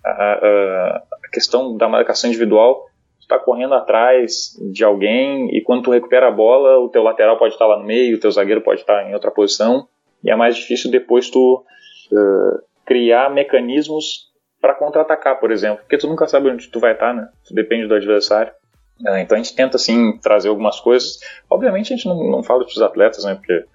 A, 0.04 0.12
a, 0.12 1.30
questão 1.32 1.78
da 1.78 1.88
marcação 1.88 2.30
individual 2.30 2.86
está 3.20 3.39
correndo 3.39 3.74
atrás 3.74 4.58
de 4.72 4.84
alguém 4.84 5.56
e 5.56 5.62
quando 5.62 5.84
tu 5.84 5.91
recupera 5.91 6.28
a 6.28 6.32
bola, 6.32 6.80
o 6.80 6.89
teu 6.89 7.04
lateral 7.04 7.38
pode 7.38 7.54
estar 7.54 7.66
lá 7.66 7.78
no 7.78 7.86
meio, 7.86 8.18
o 8.18 8.20
teu 8.20 8.32
zagueiro 8.32 8.62
pode 8.62 8.82
estar 8.82 9.10
em 9.10 9.14
outra 9.14 9.32
posição 9.32 9.88
e 10.24 10.30
é 10.30 10.36
mais 10.36 10.56
difícil 10.56 10.91
depois 10.91 11.30
tu 11.30 11.64
uh, 12.12 12.64
criar 12.86 13.30
mecanismos 13.30 14.32
para 14.60 14.76
contra-atacar, 14.76 15.39
por 15.39 15.52
exemplo, 15.52 15.80
porque 15.80 15.97
tu 15.97 16.08
nunca 16.08 16.28
sabe 16.28 16.49
onde 16.49 16.68
tu 16.68 16.80
vai 16.80 16.93
estar, 16.93 17.14
né? 17.14 17.30
Tu 17.47 17.54
depende 17.54 17.88
do 17.88 17.95
adversário. 17.95 18.52
Uh, 18.99 19.18
então 19.18 19.36
a 19.36 19.41
gente 19.41 19.56
tenta 19.56 19.78
assim 19.78 20.18
trazer 20.18 20.49
algumas 20.49 20.80
coisas. 20.80 21.20
Obviamente 21.49 21.93
a 21.93 21.95
gente 21.95 22.08
não, 22.08 22.30
não 22.30 22.43
fala 22.43 22.64
dos 22.64 22.82
atletas, 22.82 23.24
né? 23.24 23.36
Porque 23.36 23.66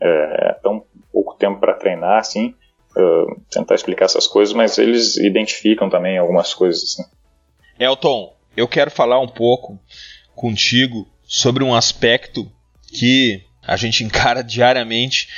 é, 0.00 0.50
é 0.50 0.52
tão 0.62 0.84
pouco 1.12 1.36
tempo 1.36 1.60
para 1.60 1.74
treinar, 1.74 2.18
assim. 2.18 2.54
Uh, 2.96 3.40
tentar 3.50 3.74
explicar 3.74 4.04
essas 4.04 4.26
coisas, 4.26 4.54
mas 4.54 4.78
eles 4.78 5.16
identificam 5.16 5.90
também 5.90 6.16
algumas 6.16 6.54
coisas 6.54 6.82
assim. 6.84 7.04
Elton, 7.78 8.32
eu 8.56 8.68
quero 8.68 8.90
falar 8.90 9.18
um 9.18 9.26
pouco 9.26 9.78
contigo 10.34 11.08
sobre 11.26 11.64
um 11.64 11.74
aspecto 11.74 12.50
que 12.86 13.42
a 13.62 13.76
gente 13.76 14.04
encara 14.04 14.42
diariamente. 14.44 15.28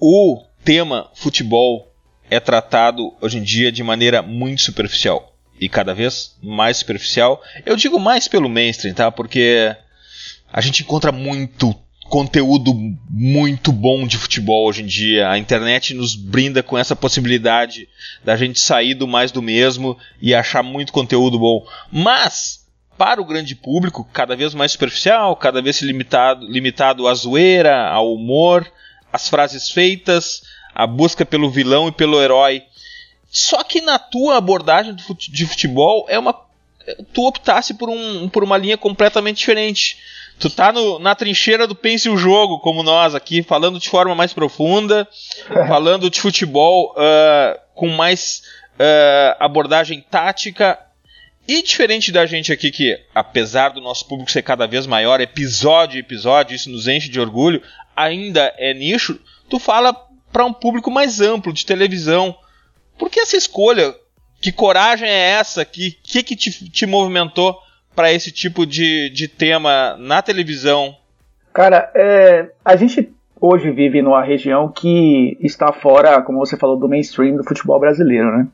O 0.00 0.44
tema 0.64 1.10
futebol 1.14 1.92
é 2.30 2.38
tratado 2.38 3.14
hoje 3.20 3.38
em 3.38 3.42
dia 3.42 3.72
de 3.72 3.82
maneira 3.82 4.22
muito 4.22 4.62
superficial 4.62 5.32
e 5.60 5.68
cada 5.68 5.94
vez 5.94 6.36
mais 6.42 6.76
superficial. 6.76 7.42
Eu 7.64 7.76
digo 7.76 7.98
mais 7.98 8.28
pelo 8.28 8.48
mainstream, 8.48 8.94
tá? 8.94 9.10
Porque 9.10 9.74
a 10.52 10.60
gente 10.60 10.82
encontra 10.82 11.10
muito 11.10 11.74
conteúdo 12.08 12.72
muito 13.10 13.72
bom 13.72 14.06
de 14.06 14.16
futebol 14.16 14.66
hoje 14.66 14.82
em 14.82 14.86
dia. 14.86 15.28
A 15.28 15.38
internet 15.38 15.94
nos 15.94 16.14
brinda 16.14 16.62
com 16.62 16.76
essa 16.76 16.96
possibilidade 16.96 17.88
da 18.24 18.36
gente 18.36 18.60
sair 18.60 18.94
do 18.94 19.06
mais 19.06 19.30
do 19.30 19.42
mesmo 19.42 19.96
e 20.20 20.34
achar 20.34 20.62
muito 20.62 20.92
conteúdo 20.92 21.38
bom. 21.38 21.66
Mas 21.90 22.66
para 22.96 23.20
o 23.20 23.24
grande 23.24 23.54
público, 23.54 24.08
cada 24.12 24.34
vez 24.34 24.54
mais 24.54 24.72
superficial, 24.72 25.36
cada 25.36 25.60
vez 25.60 25.82
limitado, 25.82 26.46
limitado 26.46 27.06
à 27.06 27.14
zoeira, 27.14 27.88
ao 27.88 28.14
humor, 28.14 28.66
às 29.12 29.28
frases 29.28 29.70
feitas, 29.70 30.42
à 30.74 30.86
busca 30.86 31.24
pelo 31.24 31.50
vilão 31.50 31.88
e 31.88 31.92
pelo 31.92 32.22
herói. 32.22 32.62
Só 33.30 33.62
que 33.62 33.80
na 33.80 33.98
tua 33.98 34.36
abordagem 34.38 34.94
de 34.94 35.46
futebol 35.46 36.06
é 36.08 36.18
uma 36.18 36.32
tu 37.12 37.26
optasse 37.26 37.74
por, 37.74 37.88
um, 37.88 38.28
por 38.28 38.44
uma 38.44 38.56
linha 38.56 38.76
completamente 38.76 39.38
diferente. 39.38 39.98
Tu 40.38 40.50
tá 40.50 40.70
no, 40.72 40.98
na 40.98 41.14
trincheira 41.14 41.66
do 41.66 41.74
pense 41.74 42.08
o 42.10 42.16
jogo, 42.16 42.58
como 42.58 42.82
nós 42.82 43.14
aqui, 43.14 43.42
falando 43.42 43.78
de 43.78 43.88
forma 43.88 44.14
mais 44.14 44.34
profunda, 44.34 45.08
falando 45.66 46.10
de 46.10 46.20
futebol 46.20 46.94
uh, 46.94 47.58
com 47.74 47.88
mais 47.88 48.42
uh, 48.74 49.36
abordagem 49.38 50.04
tática. 50.10 50.78
E 51.48 51.62
diferente 51.62 52.10
da 52.10 52.26
gente 52.26 52.52
aqui, 52.52 52.70
que 52.70 53.00
apesar 53.14 53.70
do 53.70 53.80
nosso 53.80 54.06
público 54.06 54.30
ser 54.30 54.42
cada 54.42 54.66
vez 54.66 54.86
maior, 54.86 55.20
episódio 55.20 55.98
episódio, 55.98 56.56
isso 56.56 56.68
nos 56.68 56.88
enche 56.88 57.08
de 57.08 57.20
orgulho, 57.20 57.62
ainda 57.94 58.52
é 58.58 58.74
nicho, 58.74 59.18
tu 59.48 59.58
fala 59.58 59.94
para 60.32 60.44
um 60.44 60.52
público 60.52 60.90
mais 60.90 61.20
amplo, 61.20 61.52
de 61.52 61.64
televisão. 61.64 62.36
Por 62.98 63.08
que 63.08 63.20
essa 63.20 63.36
escolha? 63.36 63.94
Que 64.42 64.52
coragem 64.52 65.08
é 65.08 65.30
essa? 65.30 65.64
Que 65.64 65.92
que, 65.92 66.22
que 66.22 66.36
te, 66.36 66.68
te 66.68 66.84
movimentou 66.84 67.58
para 67.96 68.12
esse 68.12 68.30
tipo 68.30 68.66
de, 68.66 69.10
de 69.10 69.26
tema 69.26 69.96
na 69.98 70.20
televisão? 70.20 70.94
Cara, 71.52 71.90
é, 71.96 72.50
a 72.62 72.76
gente 72.76 73.10
hoje 73.40 73.70
vive 73.70 74.02
numa 74.02 74.22
região 74.22 74.70
que 74.70 75.38
está 75.40 75.72
fora, 75.72 76.20
como 76.22 76.38
você 76.38 76.56
falou, 76.56 76.78
do 76.78 76.88
mainstream 76.88 77.36
do 77.36 77.44
futebol 77.44 77.80
brasileiro, 77.80 78.36
né? 78.36 78.46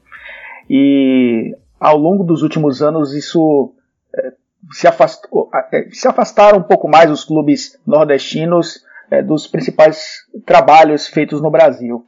E 0.70 1.54
ao 1.80 1.98
longo 1.98 2.22
dos 2.22 2.42
últimos 2.42 2.80
anos 2.80 3.12
isso 3.12 3.74
é, 4.16 4.32
se, 4.70 4.86
afastou, 4.86 5.50
é, 5.72 5.88
se 5.90 6.06
afastaram 6.06 6.58
um 6.58 6.62
pouco 6.62 6.88
mais 6.88 7.10
os 7.10 7.24
clubes 7.24 7.76
nordestinos 7.84 8.84
é, 9.10 9.20
dos 9.20 9.48
principais 9.48 10.24
trabalhos 10.46 11.08
feitos 11.08 11.42
no 11.42 11.50
Brasil. 11.50 12.06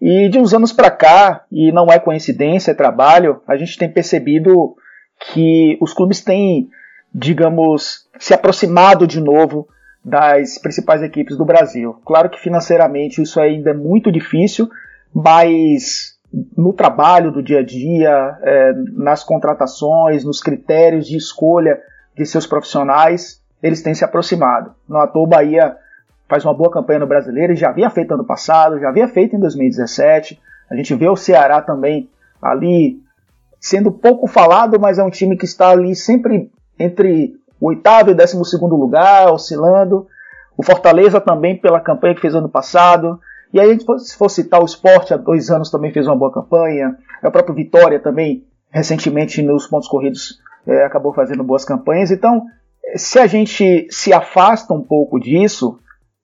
E 0.00 0.28
de 0.28 0.38
uns 0.38 0.54
anos 0.54 0.72
para 0.72 0.90
cá, 0.90 1.44
e 1.50 1.72
não 1.72 1.86
é 1.86 1.98
coincidência, 1.98 2.70
é 2.70 2.74
trabalho, 2.74 3.42
a 3.46 3.56
gente 3.56 3.78
tem 3.78 3.90
percebido 3.90 4.76
que 5.18 5.78
os 5.80 5.92
clubes 5.92 6.22
têm, 6.22 6.68
digamos, 7.14 8.08
se 8.18 8.34
aproximado 8.34 9.06
de 9.06 9.20
novo 9.20 9.68
das 10.04 10.58
principais 10.58 11.02
equipes 11.02 11.36
do 11.36 11.44
Brasil. 11.44 11.96
Claro 12.04 12.30
que 12.30 12.40
financeiramente 12.40 13.20
isso 13.20 13.40
ainda 13.40 13.70
é 13.70 13.74
muito 13.74 14.12
difícil, 14.12 14.68
mas 15.12 16.16
no 16.56 16.72
trabalho 16.72 17.32
do 17.32 17.42
dia 17.42 17.60
a 17.60 17.64
dia, 17.64 18.38
é, 18.42 18.72
nas 18.92 19.24
contratações, 19.24 20.24
nos 20.24 20.40
critérios 20.40 21.06
de 21.06 21.16
escolha 21.16 21.80
de 22.16 22.24
seus 22.24 22.46
profissionais, 22.46 23.42
eles 23.62 23.82
têm 23.82 23.94
se 23.94 24.04
aproximado. 24.04 24.74
No 24.88 24.98
ator, 24.98 25.22
o 25.22 25.26
Bahia 25.26 25.76
faz 26.28 26.44
uma 26.44 26.54
boa 26.54 26.70
campanha 26.70 27.00
no 27.00 27.06
Brasileiro 27.06 27.54
já 27.54 27.70
havia 27.70 27.90
feito 27.90 28.14
ano 28.14 28.24
passado, 28.24 28.78
já 28.78 28.88
havia 28.88 29.08
feito 29.08 29.36
em 29.36 29.40
2017. 29.40 30.40
A 30.70 30.76
gente 30.76 30.94
vê 30.94 31.08
o 31.08 31.16
Ceará 31.16 31.60
também 31.60 32.08
ali 32.40 33.00
sendo 33.60 33.90
pouco 33.90 34.26
falado, 34.26 34.78
mas 34.78 34.98
é 34.98 35.04
um 35.04 35.10
time 35.10 35.36
que 35.36 35.44
está 35.44 35.70
ali 35.70 35.94
sempre 35.94 36.50
entre 36.78 37.34
oitavo 37.60 38.10
e 38.10 38.14
décimo 38.14 38.44
segundo 38.44 38.76
lugar, 38.76 39.32
oscilando. 39.32 40.06
O 40.56 40.62
Fortaleza 40.62 41.20
também 41.20 41.58
pela 41.58 41.80
campanha 41.80 42.14
que 42.14 42.20
fez 42.20 42.34
ano 42.34 42.48
passado. 42.48 43.18
E 43.52 43.60
aí, 43.60 43.78
se 43.98 44.16
for 44.16 44.28
citar 44.28 44.60
o 44.60 44.66
esporte, 44.66 45.14
há 45.14 45.16
dois 45.16 45.50
anos 45.50 45.70
também 45.70 45.92
fez 45.92 46.06
uma 46.06 46.16
boa 46.16 46.32
campanha. 46.32 46.96
A 47.22 47.30
própria 47.30 47.54
Vitória 47.54 48.00
também, 48.00 48.44
recentemente, 48.70 49.42
nos 49.42 49.66
pontos 49.66 49.88
corridos, 49.88 50.38
é, 50.66 50.84
acabou 50.84 51.12
fazendo 51.12 51.44
boas 51.44 51.64
campanhas. 51.64 52.10
Então, 52.10 52.46
se 52.94 53.18
a 53.18 53.26
gente 53.26 53.86
se 53.90 54.12
afasta 54.12 54.72
um 54.72 54.82
pouco 54.82 55.18
disso, 55.18 55.78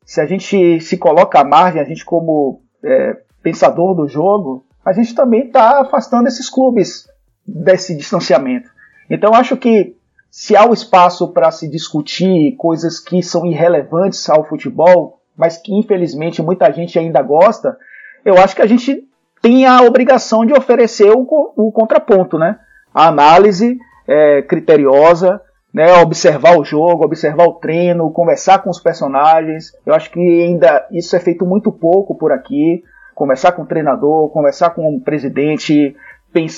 se 0.04 0.20
a 0.20 0.26
gente 0.26 0.80
se 0.80 0.96
coloca 0.96 1.40
à 1.40 1.44
margem, 1.44 1.80
a 1.80 1.84
gente 1.84 2.04
como 2.04 2.62
é, 2.84 3.16
pensador 3.42 3.94
do 3.94 4.08
jogo, 4.08 4.64
a 4.84 4.92
gente 4.92 5.14
também 5.14 5.46
está 5.46 5.80
afastando 5.80 6.28
esses 6.28 6.50
clubes 6.50 7.06
desse 7.46 7.96
distanciamento. 7.96 8.70
Então, 9.10 9.34
acho 9.34 9.56
que 9.56 9.96
se 10.30 10.56
há 10.56 10.64
o 10.66 10.72
espaço 10.72 11.28
para 11.32 11.50
se 11.50 11.68
discutir 11.68 12.56
coisas 12.56 12.98
que 12.98 13.22
são 13.22 13.44
irrelevantes 13.44 14.28
ao 14.30 14.44
futebol, 14.44 15.20
mas 15.36 15.58
que 15.58 15.74
infelizmente 15.74 16.42
muita 16.42 16.72
gente 16.72 16.98
ainda 16.98 17.20
gosta, 17.20 17.76
eu 18.24 18.38
acho 18.38 18.56
que 18.56 18.62
a 18.62 18.66
gente 18.66 19.06
tem 19.42 19.66
a 19.66 19.82
obrigação 19.82 20.46
de 20.46 20.54
oferecer 20.54 21.10
o, 21.10 21.26
o 21.56 21.72
contraponto, 21.72 22.38
né? 22.38 22.58
A 22.94 23.08
análise 23.08 23.76
é, 24.06 24.40
criteriosa, 24.42 25.40
né? 25.74 26.00
Observar 26.00 26.58
o 26.58 26.64
jogo, 26.64 27.04
observar 27.04 27.46
o 27.46 27.54
treino, 27.54 28.10
conversar 28.10 28.60
com 28.60 28.70
os 28.70 28.80
personagens. 28.80 29.72
Eu 29.84 29.94
acho 29.94 30.10
que 30.10 30.20
ainda 30.20 30.86
isso 30.92 31.14
é 31.16 31.20
feito 31.20 31.44
muito 31.44 31.70
pouco 31.72 32.14
por 32.14 32.32
aqui. 32.32 32.82
Conversar 33.14 33.52
com 33.52 33.62
o 33.62 33.66
treinador, 33.66 34.30
conversar 34.30 34.70
com 34.70 34.96
o 34.96 35.00
presidente, 35.00 35.94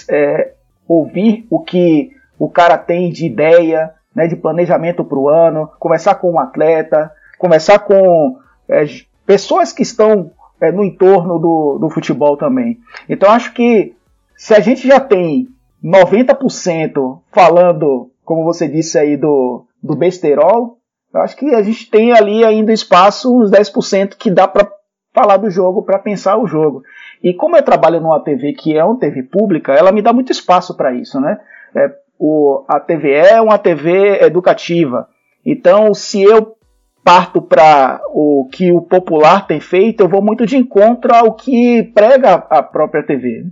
é, 0.08 0.52
ouvir 0.86 1.46
o 1.50 1.60
que 1.60 2.10
o 2.38 2.48
cara 2.48 2.76
tem 2.76 3.10
de 3.10 3.26
ideia, 3.26 3.94
né, 4.14 4.26
de 4.26 4.36
planejamento 4.36 5.04
para 5.04 5.18
o 5.18 5.28
ano, 5.28 5.70
conversar 5.78 6.16
com 6.16 6.32
um 6.32 6.38
atleta, 6.38 7.10
conversar 7.38 7.80
com 7.80 8.36
é, 8.68 8.84
pessoas 9.26 9.72
que 9.72 9.82
estão 9.82 10.30
é, 10.60 10.70
no 10.70 10.84
entorno 10.84 11.38
do, 11.38 11.78
do 11.78 11.90
futebol 11.90 12.36
também. 12.36 12.78
Então 13.08 13.30
acho 13.30 13.52
que 13.52 13.94
se 14.36 14.54
a 14.54 14.60
gente 14.60 14.86
já 14.86 15.00
tem 15.00 15.48
90% 15.82 17.20
falando, 17.30 18.10
como 18.24 18.44
você 18.44 18.66
disse 18.68 18.98
aí, 18.98 19.16
do, 19.16 19.66
do 19.82 19.94
besterol, 19.94 20.78
eu 21.12 21.20
acho 21.20 21.36
que 21.36 21.54
a 21.54 21.62
gente 21.62 21.90
tem 21.90 22.12
ali 22.12 22.44
ainda 22.44 22.72
espaço, 22.72 23.36
uns 23.36 23.50
10% 23.50 24.16
que 24.16 24.30
dá 24.30 24.48
para 24.48 24.68
falar 25.14 25.36
do 25.36 25.48
jogo, 25.48 25.82
para 25.82 25.98
pensar 25.98 26.36
o 26.36 26.46
jogo. 26.46 26.82
E 27.22 27.32
como 27.32 27.56
eu 27.56 27.62
trabalho 27.62 28.00
numa 28.00 28.22
TV 28.22 28.52
que 28.52 28.76
é 28.76 28.84
uma 28.84 28.98
TV 28.98 29.22
pública, 29.22 29.72
ela 29.72 29.92
me 29.92 30.02
dá 30.02 30.12
muito 30.12 30.32
espaço 30.32 30.76
para 30.76 30.92
isso, 30.92 31.20
né? 31.20 31.38
É, 31.74 31.90
o, 32.18 32.64
a 32.68 32.80
TVE 32.80 33.12
é 33.12 33.40
uma 33.40 33.56
TV 33.56 34.22
educativa. 34.22 35.08
Então, 35.46 35.94
se 35.94 36.22
eu 36.22 36.56
parto 37.04 37.40
para 37.40 38.00
o 38.08 38.48
que 38.50 38.72
o 38.72 38.80
popular 38.80 39.46
tem 39.46 39.60
feito, 39.60 40.00
eu 40.00 40.08
vou 40.08 40.22
muito 40.22 40.46
de 40.46 40.56
encontro 40.56 41.14
ao 41.14 41.34
que 41.34 41.82
prega 41.94 42.34
a 42.50 42.62
própria 42.62 43.02
TV. 43.02 43.44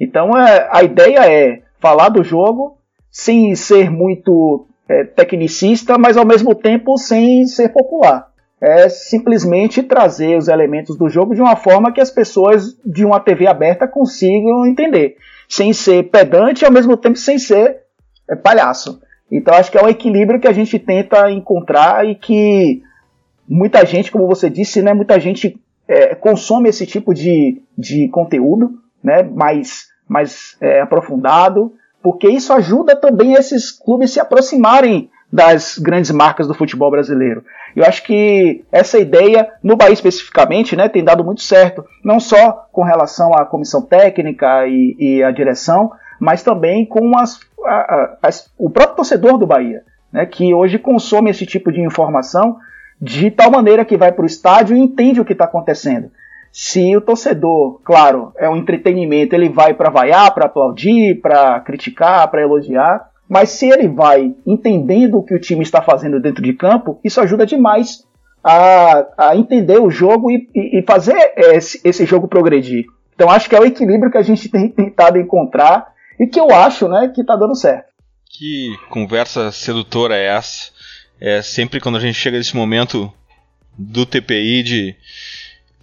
Então, 0.00 0.36
é, 0.36 0.68
a 0.72 0.82
ideia 0.82 1.30
é 1.30 1.62
falar 1.78 2.08
do 2.08 2.22
jogo 2.22 2.78
sem 3.10 3.54
ser 3.54 3.90
muito 3.90 4.66
é, 4.88 5.04
tecnicista, 5.04 5.98
mas 5.98 6.16
ao 6.16 6.24
mesmo 6.24 6.54
tempo 6.54 6.96
sem 6.96 7.46
ser 7.46 7.70
popular. 7.70 8.29
É 8.60 8.88
simplesmente 8.88 9.82
trazer 9.82 10.36
os 10.36 10.48
elementos 10.48 10.96
do 10.96 11.08
jogo 11.08 11.34
de 11.34 11.40
uma 11.40 11.56
forma 11.56 11.92
que 11.92 12.00
as 12.00 12.10
pessoas 12.10 12.76
de 12.84 13.04
uma 13.04 13.18
TV 13.18 13.46
aberta 13.46 13.88
consigam 13.88 14.66
entender, 14.66 15.16
sem 15.48 15.72
ser 15.72 16.10
pedante 16.10 16.62
e 16.62 16.66
ao 16.66 16.72
mesmo 16.72 16.96
tempo 16.96 17.16
sem 17.16 17.38
ser 17.38 17.80
é 18.28 18.36
palhaço. 18.36 19.00
Então 19.30 19.54
acho 19.54 19.70
que 19.70 19.78
é 19.78 19.82
um 19.82 19.88
equilíbrio 19.88 20.38
que 20.38 20.46
a 20.46 20.52
gente 20.52 20.78
tenta 20.78 21.30
encontrar 21.30 22.06
e 22.06 22.14
que 22.14 22.82
muita 23.48 23.84
gente, 23.84 24.12
como 24.12 24.28
você 24.28 24.48
disse, 24.48 24.80
né, 24.80 24.94
muita 24.94 25.18
gente 25.18 25.60
é, 25.88 26.14
consome 26.14 26.68
esse 26.68 26.86
tipo 26.86 27.12
de, 27.12 27.60
de 27.76 28.08
conteúdo, 28.08 28.78
né, 29.02 29.24
mais, 29.24 29.88
mais 30.08 30.56
é, 30.60 30.80
aprofundado, 30.80 31.72
porque 32.00 32.28
isso 32.28 32.52
ajuda 32.52 32.94
também 32.94 33.34
esses 33.34 33.72
clubes 33.72 34.12
se 34.12 34.20
aproximarem 34.20 35.10
das 35.32 35.78
grandes 35.78 36.10
marcas 36.12 36.46
do 36.46 36.54
futebol 36.54 36.90
brasileiro. 36.90 37.44
Eu 37.74 37.84
acho 37.84 38.02
que 38.02 38.64
essa 38.72 38.98
ideia, 38.98 39.48
no 39.62 39.76
Bahia 39.76 39.92
especificamente, 39.92 40.74
né, 40.76 40.88
tem 40.88 41.04
dado 41.04 41.24
muito 41.24 41.42
certo, 41.42 41.84
não 42.04 42.18
só 42.18 42.68
com 42.72 42.82
relação 42.82 43.32
à 43.34 43.44
comissão 43.44 43.82
técnica 43.82 44.66
e, 44.66 44.96
e 44.98 45.22
à 45.22 45.30
direção, 45.30 45.92
mas 46.18 46.42
também 46.42 46.84
com 46.84 47.16
as 47.16 47.40
a, 47.64 48.16
a, 48.22 48.30
o 48.58 48.70
próprio 48.70 48.96
torcedor 48.96 49.38
do 49.38 49.46
Bahia, 49.46 49.82
né, 50.12 50.26
que 50.26 50.52
hoje 50.52 50.78
consome 50.78 51.30
esse 51.30 51.46
tipo 51.46 51.70
de 51.70 51.80
informação 51.80 52.58
de 53.00 53.30
tal 53.30 53.50
maneira 53.50 53.84
que 53.84 53.96
vai 53.96 54.12
para 54.12 54.22
o 54.22 54.26
estádio 54.26 54.76
e 54.76 54.80
entende 54.80 55.20
o 55.20 55.24
que 55.24 55.32
está 55.32 55.44
acontecendo. 55.44 56.10
Se 56.52 56.96
o 56.96 57.00
torcedor, 57.00 57.80
claro, 57.84 58.32
é 58.36 58.48
um 58.48 58.56
entretenimento, 58.56 59.34
ele 59.34 59.48
vai 59.48 59.72
para 59.72 59.88
vaiar, 59.88 60.34
para 60.34 60.46
aplaudir, 60.46 61.20
para 61.20 61.60
criticar, 61.60 62.28
para 62.28 62.42
elogiar, 62.42 63.09
mas 63.30 63.50
se 63.50 63.68
ele 63.68 63.86
vai 63.86 64.34
entendendo 64.44 65.18
o 65.18 65.22
que 65.22 65.32
o 65.32 65.38
time 65.38 65.62
está 65.62 65.80
fazendo 65.80 66.18
dentro 66.18 66.42
de 66.42 66.52
campo, 66.52 66.98
isso 67.04 67.20
ajuda 67.20 67.46
demais 67.46 68.04
a, 68.42 69.06
a 69.16 69.36
entender 69.36 69.78
o 69.78 69.88
jogo 69.88 70.32
e, 70.32 70.48
e 70.52 70.82
fazer 70.84 71.32
esse, 71.36 71.80
esse 71.84 72.04
jogo 72.04 72.26
progredir. 72.26 72.86
Então 73.14 73.30
acho 73.30 73.48
que 73.48 73.54
é 73.54 73.60
o 73.60 73.64
equilíbrio 73.64 74.10
que 74.10 74.18
a 74.18 74.22
gente 74.22 74.48
tem 74.50 74.68
tentado 74.68 75.16
encontrar 75.16 75.92
e 76.18 76.26
que 76.26 76.40
eu 76.40 76.50
acho, 76.50 76.88
né, 76.88 77.12
que 77.14 77.22
tá 77.22 77.36
dando 77.36 77.54
certo. 77.54 77.88
Que 78.28 78.76
conversa 78.88 79.52
sedutora 79.52 80.16
é 80.16 80.26
essa? 80.26 80.72
É 81.20 81.40
sempre 81.40 81.78
quando 81.78 81.98
a 81.98 82.00
gente 82.00 82.14
chega 82.14 82.36
nesse 82.36 82.56
momento 82.56 83.12
do 83.78 84.04
TPI 84.04 84.64
de, 84.64 84.96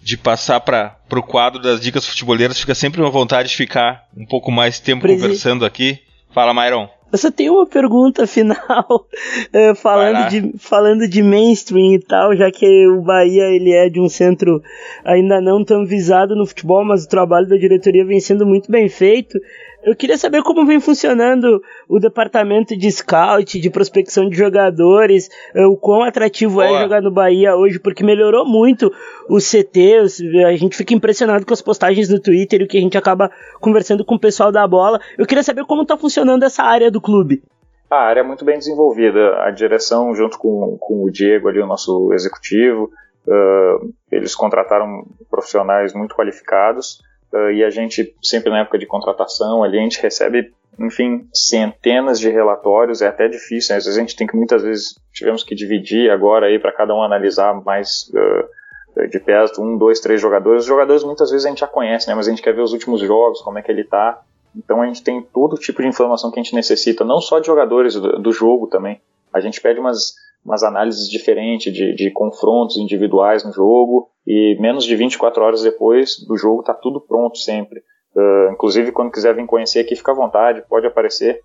de 0.02 0.18
passar 0.18 0.60
para 0.60 0.98
o 1.12 1.22
quadro 1.22 1.62
das 1.62 1.80
dicas 1.80 2.04
futeboleiras, 2.04 2.60
fica 2.60 2.74
sempre 2.74 3.00
uma 3.00 3.10
vontade 3.10 3.48
de 3.48 3.56
ficar 3.56 4.06
um 4.14 4.26
pouco 4.26 4.52
mais 4.52 4.78
tempo 4.78 5.00
Presi... 5.00 5.22
conversando 5.22 5.64
aqui. 5.64 5.98
Fala, 6.34 6.52
Myron. 6.52 6.97
Você 7.10 7.30
tem 7.30 7.48
uma 7.48 7.66
pergunta 7.66 8.26
final 8.26 9.06
é, 9.52 9.72
falando, 9.76 10.28
de, 10.28 10.58
falando 10.58 11.08
de 11.08 11.22
mainstream 11.22 11.94
e 11.94 11.98
tal, 11.98 12.36
já 12.36 12.50
que 12.50 12.86
o 12.88 13.00
Bahia 13.00 13.44
ele 13.44 13.72
é 13.72 13.88
de 13.88 14.00
um 14.00 14.08
centro 14.08 14.62
ainda 15.04 15.40
não 15.40 15.64
tão 15.64 15.86
visado 15.86 16.36
no 16.36 16.46
futebol, 16.46 16.84
mas 16.84 17.04
o 17.04 17.08
trabalho 17.08 17.48
da 17.48 17.56
diretoria 17.56 18.04
vem 18.04 18.20
sendo 18.20 18.46
muito 18.46 18.70
bem 18.70 18.88
feito. 18.88 19.38
Eu 19.82 19.94
queria 19.94 20.18
saber 20.18 20.42
como 20.42 20.66
vem 20.66 20.80
funcionando 20.80 21.62
o 21.88 22.00
departamento 22.00 22.76
de 22.76 22.90
scout, 22.90 23.60
de 23.60 23.70
prospecção 23.70 24.28
de 24.28 24.36
jogadores, 24.36 25.28
eh, 25.54 25.66
o 25.66 25.76
quão 25.76 26.02
atrativo 26.02 26.60
é 26.60 26.66
Boa. 26.66 26.78
é 26.78 26.82
jogar 26.82 27.00
no 27.00 27.12
Bahia 27.12 27.54
hoje, 27.54 27.78
porque 27.78 28.04
melhorou 28.04 28.44
muito 28.44 28.92
o 29.28 29.38
CT, 29.38 29.98
a 30.46 30.56
gente 30.56 30.76
fica 30.76 30.94
impressionado 30.94 31.46
com 31.46 31.54
as 31.54 31.62
postagens 31.62 32.08
no 32.08 32.20
Twitter 32.20 32.60
e 32.60 32.64
o 32.64 32.68
que 32.68 32.76
a 32.76 32.80
gente 32.80 32.98
acaba 32.98 33.30
conversando 33.60 34.04
com 34.04 34.16
o 34.16 34.20
pessoal 34.20 34.50
da 34.50 34.66
bola. 34.66 35.00
Eu 35.16 35.26
queria 35.26 35.44
saber 35.44 35.64
como 35.64 35.82
está 35.82 35.96
funcionando 35.96 36.42
essa 36.42 36.64
área 36.64 36.90
do 36.90 37.00
clube. 37.00 37.42
A 37.88 37.96
área 37.96 38.20
é 38.20 38.24
muito 38.24 38.44
bem 38.44 38.58
desenvolvida, 38.58 39.42
a 39.42 39.50
direção 39.50 40.14
junto 40.14 40.38
com, 40.38 40.76
com 40.78 41.04
o 41.04 41.10
Diego 41.10 41.48
ali, 41.48 41.60
o 41.60 41.66
nosso 41.66 42.12
executivo, 42.12 42.90
uh, 43.26 43.94
eles 44.12 44.34
contrataram 44.34 45.06
profissionais 45.30 45.94
muito 45.94 46.14
qualificados, 46.14 47.00
Uh, 47.32 47.50
e 47.50 47.64
a 47.64 47.70
gente, 47.70 48.14
sempre 48.22 48.50
na 48.50 48.60
época 48.60 48.78
de 48.78 48.86
contratação, 48.86 49.62
ali 49.62 49.78
a 49.78 49.82
gente 49.82 50.00
recebe, 50.00 50.52
enfim, 50.78 51.28
centenas 51.32 52.18
de 52.18 52.30
relatórios, 52.30 53.02
é 53.02 53.08
até 53.08 53.28
difícil, 53.28 53.74
né? 53.74 53.78
às 53.78 53.84
vezes 53.84 53.98
a 53.98 54.00
gente 54.00 54.16
tem 54.16 54.26
que, 54.26 54.36
muitas 54.36 54.62
vezes, 54.62 54.98
tivemos 55.12 55.44
que 55.44 55.54
dividir 55.54 56.10
agora 56.10 56.46
aí 56.46 56.58
para 56.58 56.72
cada 56.72 56.94
um 56.94 57.02
analisar 57.02 57.54
mais 57.62 58.10
uh, 58.14 59.08
de 59.08 59.20
perto, 59.20 59.62
um, 59.62 59.76
dois, 59.76 60.00
três 60.00 60.20
jogadores. 60.20 60.62
Os 60.62 60.68
jogadores 60.68 61.04
muitas 61.04 61.30
vezes 61.30 61.44
a 61.44 61.50
gente 61.50 61.60
já 61.60 61.66
conhece, 61.66 62.08
né? 62.08 62.14
Mas 62.14 62.26
a 62.26 62.30
gente 62.30 62.42
quer 62.42 62.54
ver 62.54 62.62
os 62.62 62.72
últimos 62.72 63.00
jogos, 63.00 63.42
como 63.42 63.58
é 63.58 63.62
que 63.62 63.70
ele 63.70 63.84
tá. 63.84 64.22
Então 64.56 64.82
a 64.82 64.86
gente 64.86 65.02
tem 65.02 65.22
todo 65.22 65.56
tipo 65.56 65.82
de 65.82 65.88
informação 65.88 66.30
que 66.30 66.40
a 66.40 66.42
gente 66.42 66.54
necessita, 66.54 67.04
não 67.04 67.20
só 67.20 67.38
de 67.38 67.46
jogadores, 67.46 67.94
do, 67.94 68.18
do 68.18 68.32
jogo 68.32 68.66
também. 68.66 69.00
A 69.32 69.40
gente 69.40 69.60
pede 69.60 69.78
umas 69.78 70.14
umas 70.44 70.62
análises 70.62 71.08
diferentes 71.08 71.72
de, 71.72 71.94
de 71.94 72.10
confrontos 72.10 72.76
individuais 72.78 73.44
no 73.44 73.52
jogo 73.52 74.10
e 74.26 74.56
menos 74.60 74.84
de 74.84 74.94
24 74.94 75.42
horas 75.42 75.62
depois 75.62 76.18
do 76.26 76.36
jogo 76.36 76.60
está 76.60 76.74
tudo 76.74 77.00
pronto 77.00 77.38
sempre. 77.38 77.82
Uh, 78.14 78.52
inclusive, 78.52 78.92
quando 78.92 79.12
quiser 79.12 79.34
vir 79.34 79.46
conhecer 79.46 79.80
aqui, 79.80 79.94
fica 79.94 80.12
à 80.12 80.14
vontade, 80.14 80.62
pode 80.68 80.86
aparecer 80.86 81.40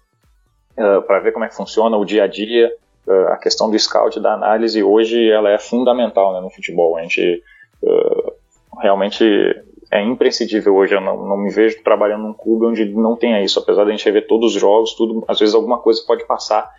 uh, 0.78 1.02
para 1.04 1.20
ver 1.20 1.32
como 1.32 1.46
é 1.46 1.48
que 1.48 1.56
funciona 1.56 1.96
o 1.98 2.06
dia 2.06 2.24
a 2.24 2.28
dia. 2.28 2.72
Uh, 3.08 3.28
a 3.28 3.38
questão 3.38 3.70
do 3.70 3.78
scout, 3.78 4.20
da 4.20 4.34
análise, 4.34 4.82
hoje 4.82 5.30
ela 5.30 5.50
é 5.50 5.58
fundamental 5.58 6.34
né, 6.34 6.42
no 6.42 6.50
futebol. 6.50 6.98
A 6.98 7.02
gente 7.02 7.44
realmente 8.82 9.24
é 9.92 10.02
imprescindível 10.02 10.76
hoje. 10.76 10.96
Eu 10.96 11.02
não, 11.02 11.26
não, 11.26 11.38
me 11.38 11.52
vejo 11.52 11.84
trabalhando 11.84 12.24
num 12.24 12.34
clube 12.34 12.66
onde 12.66 12.86
não 12.86 13.16
tenha 13.16 13.42
isso, 13.44 13.60
apesar 13.60 13.84
de 13.84 13.92
a 13.92 13.96
gente 13.96 14.10
ver 14.10 14.26
todos 14.26 14.56
os 14.56 14.62
jogos, 14.62 14.94
tudo, 14.94 15.24
às 15.28 15.40
vezes 15.40 15.54
alguma 15.54 15.80
coisa 15.80 16.02
pode 16.08 16.26
passar. 16.26 16.70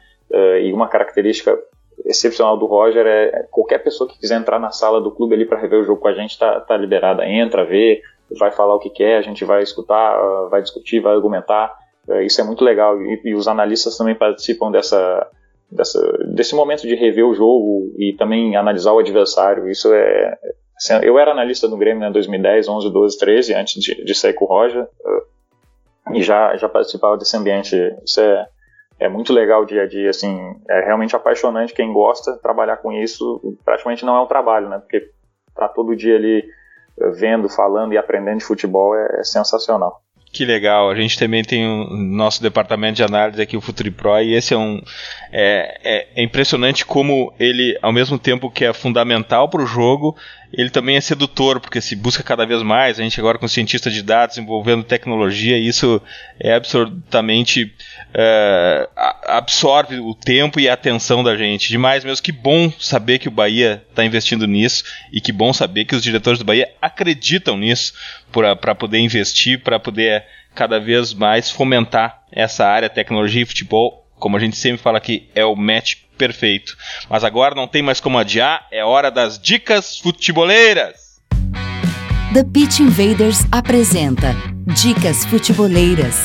e 0.62 0.72
uma 0.72 0.88
característica 0.88 1.58
excepcional 2.04 2.56
do 2.56 2.66
Roger 2.66 3.06
é 3.06 3.46
qualquer 3.50 3.78
pessoa 3.78 4.08
que 4.08 4.18
quiser 4.18 4.38
entrar 4.38 4.58
na 4.58 4.70
sala 4.70 5.00
do 5.00 5.10
clube 5.10 5.34
ali 5.34 5.44
para 5.44 5.60
rever 5.60 5.80
o 5.80 5.84
jogo 5.84 6.00
com 6.00 6.08
a 6.08 6.14
gente 6.14 6.38
tá, 6.38 6.60
tá 6.60 6.76
liberada. 6.76 7.26
Entra, 7.26 7.64
vê, 7.64 8.02
vai 8.38 8.50
falar 8.50 8.74
o 8.74 8.78
que 8.78 8.90
quer, 8.90 9.18
a 9.18 9.22
gente 9.22 9.44
vai 9.44 9.62
escutar, 9.62 10.18
vai 10.48 10.62
discutir, 10.62 11.00
vai 11.00 11.14
argumentar. 11.14 11.74
É, 12.08 12.24
isso 12.24 12.40
é 12.40 12.44
muito 12.44 12.62
legal 12.62 13.00
e, 13.00 13.20
e 13.24 13.34
os 13.34 13.48
analistas 13.48 13.96
também 13.96 14.14
participam 14.14 14.70
dessa, 14.70 15.26
dessa, 15.70 16.00
desse 16.28 16.54
momento 16.54 16.82
de 16.82 16.94
rever 16.94 17.26
o 17.26 17.34
jogo 17.34 17.94
e 17.98 18.12
também 18.12 18.56
analisar 18.56 18.92
o 18.92 18.98
adversário. 18.98 19.68
Isso 19.70 19.92
é. 19.92 20.38
Assim, 20.76 20.94
eu 21.06 21.18
era 21.18 21.30
analista 21.30 21.68
no 21.68 21.76
Grêmio 21.76 22.02
em 22.02 22.06
né, 22.06 22.10
2010, 22.10 22.68
11, 22.68 22.90
12, 22.90 23.18
13, 23.18 23.54
antes 23.54 23.82
de, 23.82 24.04
de 24.04 24.14
sair 24.14 24.32
com 24.32 24.44
o 24.44 24.48
Roger, 24.48 24.88
e 26.12 26.20
já, 26.20 26.56
já 26.56 26.68
participava 26.68 27.16
desse 27.16 27.36
ambiente. 27.36 27.76
Isso 28.04 28.20
é, 28.20 28.46
é 28.98 29.08
muito 29.08 29.32
legal 29.32 29.62
o 29.62 29.66
dia 29.66 29.82
a 29.82 29.86
dia, 29.86 30.10
assim, 30.10 30.54
é 30.68 30.80
realmente 30.80 31.16
apaixonante 31.16 31.74
quem 31.74 31.92
gosta 31.92 32.38
trabalhar 32.38 32.76
com 32.78 32.92
isso, 32.92 33.58
praticamente 33.64 34.04
não 34.04 34.16
é 34.16 34.20
um 34.22 34.26
trabalho, 34.26 34.68
né, 34.68 34.78
porque 34.78 35.10
tá 35.54 35.68
todo 35.68 35.96
dia 35.96 36.16
ali 36.16 36.44
eh, 37.00 37.10
vendo, 37.10 37.48
falando 37.48 37.92
e 37.92 37.98
aprendendo 37.98 38.38
de 38.38 38.44
futebol 38.44 38.94
é, 38.94 39.20
é 39.20 39.24
sensacional. 39.24 40.04
Que 40.34 40.44
legal, 40.44 40.90
a 40.90 40.96
gente 40.96 41.16
também 41.16 41.44
tem 41.44 41.64
o 41.64 41.96
nosso 41.96 42.42
departamento 42.42 42.96
de 42.96 43.04
análise 43.04 43.40
aqui, 43.40 43.56
o 43.56 43.60
FutriPro, 43.60 44.20
e 44.20 44.34
esse 44.34 44.52
é 44.52 44.58
um. 44.58 44.82
É, 45.30 45.78
é, 45.84 46.08
é, 46.16 46.24
impressionante 46.24 46.84
como 46.84 47.32
ele, 47.38 47.78
ao 47.80 47.92
mesmo 47.92 48.18
tempo 48.18 48.50
que 48.50 48.64
é 48.64 48.72
fundamental 48.72 49.48
para 49.48 49.62
o 49.62 49.66
jogo, 49.66 50.16
ele 50.56 50.70
também 50.70 50.96
é 50.96 51.00
sedutor, 51.00 51.60
porque 51.60 51.80
se 51.80 51.96
busca 51.96 52.22
cada 52.22 52.46
vez 52.46 52.62
mais, 52.62 52.98
a 52.98 53.02
gente 53.02 53.18
agora 53.18 53.38
com 53.38 53.48
cientista 53.48 53.90
de 53.90 54.02
dados 54.02 54.38
envolvendo 54.38 54.84
tecnologia, 54.84 55.58
isso 55.58 56.00
é 56.38 56.54
absolutamente. 56.54 57.74
É, 58.16 58.88
absorve 59.26 59.98
o 59.98 60.14
tempo 60.14 60.60
e 60.60 60.68
a 60.68 60.74
atenção 60.74 61.24
da 61.24 61.36
gente. 61.36 61.68
Demais 61.68 62.04
mesmo, 62.04 62.22
que 62.22 62.30
bom 62.30 62.70
saber 62.78 63.18
que 63.18 63.26
o 63.26 63.30
Bahia 63.30 63.82
está 63.90 64.04
investindo 64.04 64.46
nisso 64.46 64.84
e 65.12 65.20
que 65.20 65.32
bom 65.32 65.52
saber 65.52 65.84
que 65.84 65.96
os 65.96 66.02
diretores 66.02 66.38
do 66.38 66.44
Bahia 66.44 66.70
acreditam 66.80 67.56
nisso 67.56 67.92
para 68.30 68.74
poder 68.74 68.98
investir, 68.98 69.60
para 69.62 69.80
poder 69.80 70.24
cada 70.54 70.78
vez 70.78 71.12
mais 71.12 71.50
fomentar 71.50 72.22
essa 72.30 72.66
área 72.66 72.88
tecnologia 72.88 73.42
e 73.42 73.46
futebol. 73.46 74.06
Como 74.16 74.36
a 74.36 74.40
gente 74.40 74.56
sempre 74.56 74.80
fala 74.80 74.98
aqui, 74.98 75.28
é 75.34 75.44
o 75.44 75.56
match 75.56 75.96
perfeito. 76.16 76.76
Mas 77.08 77.24
agora 77.24 77.54
não 77.54 77.68
tem 77.68 77.82
mais 77.82 78.00
como 78.00 78.18
adiar, 78.18 78.66
é 78.70 78.84
hora 78.84 79.10
das 79.10 79.38
dicas 79.38 79.98
futeboleiras. 79.98 81.20
The 82.32 82.44
Pitch 82.52 82.80
Invaders 82.80 83.44
apresenta 83.52 84.34
Dicas 84.66 85.24
Futeboleiras. 85.26 86.16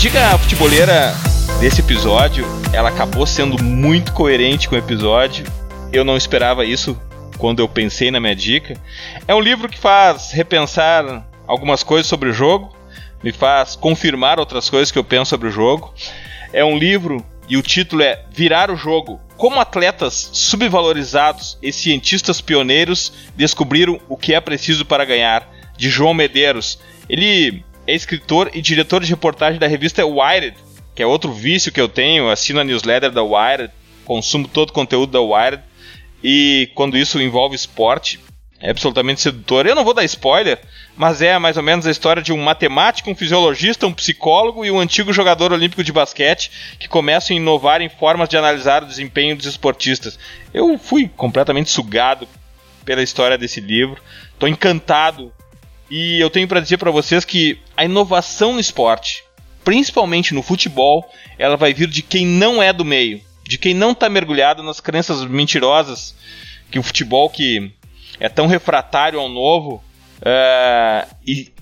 dica 0.00 0.38
futeboleira 0.38 1.14
desse 1.60 1.82
episódio, 1.82 2.46
ela 2.72 2.88
acabou 2.88 3.26
sendo 3.26 3.62
muito 3.62 4.14
coerente 4.14 4.66
com 4.66 4.74
o 4.74 4.78
episódio. 4.78 5.44
Eu 5.92 6.02
não 6.06 6.16
esperava 6.16 6.64
isso 6.64 6.98
quando 7.36 7.60
eu 7.60 7.68
pensei 7.68 8.10
na 8.10 8.18
minha 8.18 8.34
dica. 8.34 8.80
É 9.28 9.34
um 9.34 9.40
livro 9.40 9.68
que 9.68 9.78
faz 9.78 10.30
repensar 10.32 11.28
algumas 11.46 11.82
coisas 11.82 12.06
sobre 12.06 12.30
o 12.30 12.32
jogo, 12.32 12.74
me 13.22 13.30
faz 13.30 13.76
confirmar 13.76 14.40
outras 14.40 14.70
coisas 14.70 14.90
que 14.90 14.98
eu 14.98 15.04
penso 15.04 15.28
sobre 15.28 15.48
o 15.48 15.52
jogo. 15.52 15.92
É 16.50 16.64
um 16.64 16.78
livro 16.78 17.22
e 17.46 17.58
o 17.58 17.62
título 17.62 18.00
é 18.00 18.24
Virar 18.30 18.70
o 18.70 18.76
Jogo: 18.76 19.20
Como 19.36 19.60
atletas 19.60 20.30
subvalorizados 20.32 21.58
e 21.62 21.70
cientistas 21.70 22.40
pioneiros 22.40 23.12
descobriram 23.36 24.00
o 24.08 24.16
que 24.16 24.32
é 24.32 24.40
preciso 24.40 24.86
para 24.86 25.04
ganhar, 25.04 25.46
de 25.76 25.90
João 25.90 26.14
Medeiros. 26.14 26.80
Ele 27.06 27.62
é 27.86 27.94
escritor 27.94 28.50
e 28.54 28.62
diretor 28.62 29.02
de 29.02 29.10
reportagem 29.10 29.60
da 29.60 29.66
revista 29.66 30.06
Wired, 30.06 30.56
que 31.00 31.04
é 31.04 31.06
outro 31.06 31.32
vício 31.32 31.72
que 31.72 31.80
eu 31.80 31.88
tenho, 31.88 32.28
assino 32.28 32.60
a 32.60 32.64
newsletter 32.64 33.10
da 33.10 33.22
Wired, 33.22 33.72
consumo 34.04 34.46
todo 34.46 34.68
o 34.68 34.72
conteúdo 34.74 35.10
da 35.10 35.20
Wired, 35.22 35.62
e 36.22 36.70
quando 36.74 36.94
isso 36.94 37.18
envolve 37.18 37.56
esporte, 37.56 38.20
é 38.60 38.68
absolutamente 38.68 39.22
sedutor. 39.22 39.66
Eu 39.66 39.74
não 39.74 39.82
vou 39.82 39.94
dar 39.94 40.04
spoiler, 40.04 40.60
mas 40.94 41.22
é 41.22 41.38
mais 41.38 41.56
ou 41.56 41.62
menos 41.62 41.86
a 41.86 41.90
história 41.90 42.22
de 42.22 42.34
um 42.34 42.42
matemático, 42.42 43.10
um 43.10 43.14
fisiologista, 43.14 43.86
um 43.86 43.94
psicólogo 43.94 44.62
e 44.62 44.70
um 44.70 44.78
antigo 44.78 45.10
jogador 45.10 45.54
olímpico 45.54 45.82
de 45.82 45.90
basquete 45.90 46.50
que 46.78 46.86
começam 46.86 47.34
a 47.34 47.40
inovar 47.40 47.80
em 47.80 47.88
formas 47.88 48.28
de 48.28 48.36
analisar 48.36 48.82
o 48.82 48.86
desempenho 48.86 49.34
dos 49.34 49.46
esportistas. 49.46 50.18
Eu 50.52 50.76
fui 50.76 51.08
completamente 51.08 51.70
sugado 51.70 52.28
pela 52.84 53.02
história 53.02 53.38
desse 53.38 53.58
livro, 53.58 54.02
estou 54.34 54.46
encantado 54.46 55.32
e 55.90 56.20
eu 56.20 56.28
tenho 56.28 56.46
para 56.46 56.60
dizer 56.60 56.76
para 56.76 56.90
vocês 56.90 57.24
que 57.24 57.58
a 57.74 57.86
inovação 57.86 58.52
no 58.52 58.60
esporte, 58.60 59.24
principalmente 59.64 60.34
no 60.34 60.42
futebol, 60.42 61.08
ela 61.38 61.56
vai 61.56 61.72
vir 61.72 61.88
de 61.88 62.02
quem 62.02 62.26
não 62.26 62.62
é 62.62 62.72
do 62.72 62.84
meio, 62.84 63.20
de 63.44 63.58
quem 63.58 63.74
não 63.74 63.92
está 63.92 64.08
mergulhado 64.08 64.62
nas 64.62 64.80
crenças 64.80 65.24
mentirosas 65.24 66.14
que 66.70 66.78
o 66.78 66.82
futebol 66.82 67.28
que 67.28 67.72
é 68.18 68.28
tão 68.28 68.46
refratário 68.46 69.18
ao 69.18 69.28
novo 69.28 69.82
é, 70.22 71.06
e 71.26 71.52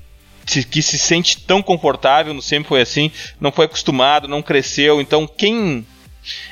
que 0.70 0.82
se 0.82 0.99
sente 0.99 1.40
tão 1.40 1.62
confortável, 1.62 2.32
não 2.32 2.40
sempre 2.40 2.68
foi 2.68 2.80
assim, 2.80 3.12
não 3.40 3.53
foi 3.53 3.66
acostumado, 3.66 4.26
não 4.26 4.42
cresceu. 4.42 5.01
Então, 5.01 5.26
quem 5.26 5.86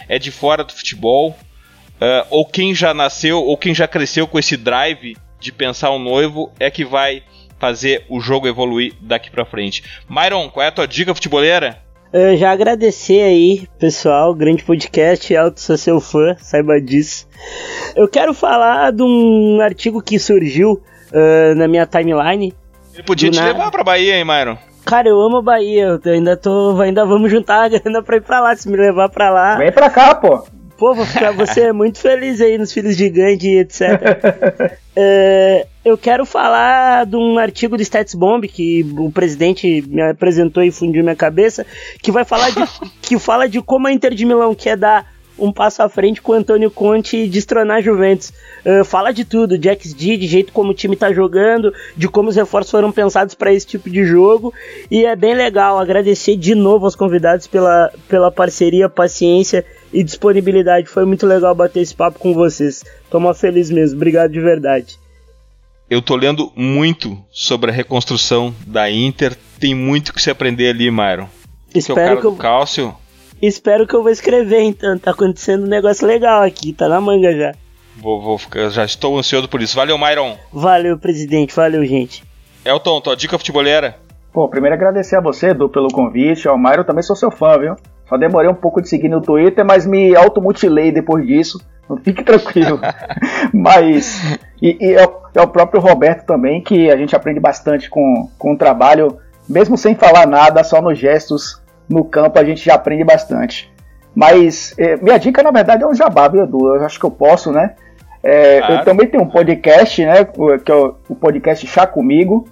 é 0.08 0.18
de 0.18 0.30
fora 0.30 0.62
do 0.62 0.72
futebol, 0.72 1.30
uh, 1.30 2.26
ou 2.28 2.44
quem 2.44 2.74
já 2.74 2.92
nasceu, 2.92 3.42
ou 3.42 3.56
quem 3.56 3.74
já 3.74 3.88
cresceu 3.88 4.26
com 4.26 4.38
esse 4.38 4.56
drive 4.56 5.16
de 5.40 5.50
pensar 5.50 5.90
o 5.90 5.98
noivo, 5.98 6.52
é 6.60 6.70
que 6.70 6.84
vai 6.84 7.22
fazer 7.58 8.04
o 8.08 8.20
jogo 8.20 8.46
evoluir 8.46 8.94
daqui 9.00 9.30
para 9.30 9.44
frente. 9.44 9.82
Myron, 10.08 10.48
qual 10.48 10.64
é 10.64 10.68
a 10.68 10.72
tua 10.72 10.86
dica 10.86 11.14
futeboleira? 11.14 11.78
Eu 12.12 12.36
já 12.36 12.50
agradecer 12.50 13.20
aí, 13.20 13.66
pessoal, 13.78 14.34
grande 14.34 14.64
podcast, 14.64 15.36
Alto 15.36 15.60
sou 15.60 15.76
seu 15.76 16.00
fã, 16.00 16.36
saiba 16.38 16.80
disso. 16.80 17.28
Eu 17.94 18.08
quero 18.08 18.32
falar 18.32 18.92
de 18.92 19.02
um 19.02 19.60
artigo 19.60 20.00
que 20.00 20.18
surgiu 20.18 20.80
uh, 21.12 21.54
na 21.56 21.66
minha 21.66 21.84
timeline. 21.84 22.54
Ele 22.94 23.02
podia 23.02 23.30
te 23.30 23.38
na... 23.38 23.46
levar 23.46 23.70
pra 23.70 23.84
Bahia, 23.84 24.16
hein, 24.16 24.24
Myron? 24.24 24.56
Cara, 24.84 25.08
eu 25.08 25.20
amo 25.20 25.38
a 25.38 25.42
Bahia, 25.42 25.98
eu 26.02 26.12
ainda 26.12 26.36
tô, 26.36 26.80
ainda 26.80 27.04
vamos 27.04 27.30
juntar 27.30 27.64
a 27.64 27.68
grana 27.68 28.02
pra 28.02 28.16
ir 28.16 28.22
pra 28.22 28.40
lá, 28.40 28.56
se 28.56 28.68
me 28.68 28.76
levar 28.76 29.08
pra 29.08 29.30
lá. 29.30 29.56
Vem 29.56 29.72
pra 29.72 29.90
cá, 29.90 30.14
pô. 30.14 30.46
Pô, 30.78 30.94
vou 30.94 31.06
ficar, 31.06 31.32
você 31.32 31.62
é 31.62 31.72
muito 31.74 31.98
feliz 31.98 32.40
aí 32.40 32.58
nos 32.58 32.72
Filhos 32.72 32.96
de 32.96 33.08
Gandhi, 33.08 33.58
etc. 33.58 33.80
é, 34.94 35.66
eu 35.84 35.96
quero 35.96 36.26
falar 36.26 37.06
de 37.06 37.16
um 37.16 37.38
artigo 37.38 37.76
do 37.76 37.82
Stats 37.82 38.14
Bomb 38.14 38.46
que 38.46 38.84
o 38.98 39.10
presidente 39.10 39.82
me 39.88 40.02
apresentou 40.02 40.62
e 40.62 40.70
fundiu 40.70 41.02
minha 41.02 41.16
cabeça, 41.16 41.64
que 42.02 42.12
vai 42.12 42.24
falar 42.24 42.50
de, 42.50 42.62
que 43.00 43.18
fala 43.18 43.48
de 43.48 43.62
como 43.62 43.86
a 43.86 43.92
Inter 43.92 44.14
de 44.14 44.26
Milão 44.26 44.54
quer 44.54 44.76
dar 44.76 45.16
um 45.38 45.52
passo 45.52 45.82
à 45.82 45.88
frente 45.88 46.22
com 46.22 46.32
o 46.32 46.34
Antônio 46.34 46.70
Conte 46.70 47.16
e 47.16 47.28
destronar 47.28 47.78
a 47.78 47.80
Juventus. 47.80 48.32
Uh, 48.64 48.84
fala 48.84 49.12
de 49.12 49.24
tudo, 49.24 49.58
de 49.58 49.68
XG, 49.68 50.16
de 50.16 50.26
jeito 50.26 50.52
como 50.52 50.70
o 50.70 50.74
time 50.74 50.96
tá 50.96 51.12
jogando, 51.12 51.72
de 51.96 52.08
como 52.08 52.30
os 52.30 52.36
reforços 52.36 52.70
foram 52.70 52.90
pensados 52.90 53.34
para 53.34 53.52
esse 53.52 53.66
tipo 53.66 53.90
de 53.90 54.04
jogo. 54.04 54.52
E 54.90 55.04
é 55.04 55.14
bem 55.14 55.34
legal 55.34 55.78
agradecer 55.78 56.36
de 56.36 56.54
novo 56.54 56.86
aos 56.86 56.96
convidados 56.96 57.46
pela, 57.46 57.92
pela 58.08 58.30
parceria, 58.30 58.88
paciência 58.88 59.64
e 59.92 60.02
disponibilidade. 60.02 60.88
Foi 60.88 61.04
muito 61.04 61.26
legal 61.26 61.54
bater 61.54 61.80
esse 61.80 61.94
papo 61.94 62.18
com 62.18 62.34
vocês. 62.34 62.84
Tô 63.10 63.20
mó 63.20 63.32
feliz 63.32 63.70
mesmo. 63.70 63.96
Obrigado 63.96 64.32
de 64.32 64.40
verdade. 64.40 64.98
Eu 65.88 66.02
tô 66.02 66.16
lendo 66.16 66.52
muito 66.56 67.16
sobre 67.30 67.70
a 67.70 67.74
reconstrução 67.74 68.54
da 68.66 68.90
Inter. 68.90 69.36
Tem 69.60 69.74
muito 69.74 70.12
que 70.12 70.20
se 70.20 70.30
aprender 70.30 70.70
ali, 70.70 70.90
Myron. 70.90 71.28
Espero 71.74 72.20
que 72.20 72.26
eu... 72.26 72.34
Cálcio. 72.34 72.94
Espero 73.40 73.86
que 73.86 73.94
eu 73.94 74.02
vou 74.02 74.10
escrever 74.10 74.62
então. 74.62 74.98
Tá 74.98 75.12
acontecendo 75.12 75.64
um 75.64 75.68
negócio 75.68 76.06
legal 76.06 76.42
aqui, 76.42 76.72
tá 76.72 76.88
na 76.88 77.00
manga 77.00 77.32
já. 77.36 77.54
Vou, 77.96 78.20
vou 78.20 78.36
ficar, 78.36 78.68
já 78.70 78.84
estou 78.84 79.18
ansioso 79.18 79.48
por 79.48 79.62
isso. 79.62 79.76
Valeu, 79.76 79.96
Myron. 79.96 80.36
Valeu, 80.52 80.98
presidente. 80.98 81.54
Valeu, 81.54 81.84
gente. 81.84 82.24
Elton, 82.64 83.00
tua 83.00 83.16
dica 83.16 83.38
futebolera? 83.38 83.96
Pô, 84.32 84.48
primeiro 84.48 84.74
agradecer 84.74 85.16
a 85.16 85.20
você, 85.20 85.50
Edu, 85.50 85.68
pelo 85.68 85.88
convite. 85.88 86.48
Ao 86.48 86.58
Myron 86.58 86.84
também 86.84 87.02
sou 87.02 87.16
seu 87.16 87.30
fã, 87.30 87.58
viu? 87.58 87.76
Só 88.08 88.16
demorei 88.16 88.48
um 88.48 88.54
pouco 88.54 88.80
de 88.80 88.88
seguir 88.88 89.08
no 89.08 89.20
Twitter, 89.20 89.64
mas 89.64 89.86
me 89.86 90.14
automutilei 90.14 90.92
depois 90.92 91.26
disso. 91.26 91.60
Não 91.88 91.96
fique 91.96 92.22
tranquilo. 92.22 92.80
mas. 93.52 94.38
E, 94.60 94.76
e 94.80 94.94
é, 94.94 95.04
o, 95.04 95.12
é, 95.34 95.42
o, 95.42 95.48
próprio 95.48 95.80
Roberto 95.80 96.24
também, 96.24 96.60
que 96.60 96.90
a 96.90 96.96
gente 96.96 97.14
aprende 97.14 97.40
bastante 97.40 97.90
com, 97.90 98.28
com 98.38 98.52
o 98.52 98.56
trabalho, 98.56 99.18
mesmo 99.48 99.76
sem 99.76 99.94
falar 99.94 100.26
nada, 100.26 100.64
só 100.64 100.80
nos 100.80 100.98
gestos 100.98 101.62
no 101.88 102.04
campo 102.04 102.38
a 102.38 102.44
gente 102.44 102.64
já 102.64 102.74
aprende 102.74 103.04
bastante. 103.04 103.72
Mas 104.14 104.74
é, 104.78 104.96
minha 104.96 105.18
dica, 105.18 105.42
na 105.42 105.50
verdade, 105.50 105.84
é 105.84 105.86
um 105.86 105.94
jabá, 105.94 106.26
viu, 106.26 106.42
Edu? 106.42 106.74
Eu 106.74 106.84
acho 106.84 106.98
que 106.98 107.04
eu 107.04 107.10
posso, 107.10 107.52
né? 107.52 107.74
É, 108.22 108.58
claro. 108.58 108.74
Eu 108.74 108.84
também 108.84 109.06
tenho 109.06 109.22
um 109.22 109.28
podcast, 109.28 110.04
né? 110.04 110.24
Que 110.64 110.72
é 110.72 110.74
o, 110.74 110.96
o 111.08 111.14
podcast 111.14 111.66
Chá 111.66 111.86
Comigo, 111.86 112.48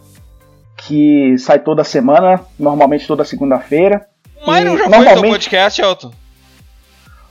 que 0.77 1.37
sai 1.39 1.59
toda 1.59 1.83
semana, 1.83 2.41
normalmente 2.59 3.07
toda 3.07 3.25
segunda-feira. 3.25 4.07
Mas 4.47 4.65
não 4.65 4.77
já 4.77 4.85
foi 4.85 4.99
normalmente... 4.99 5.31
podcast, 5.31 5.81
Elton? 5.81 6.13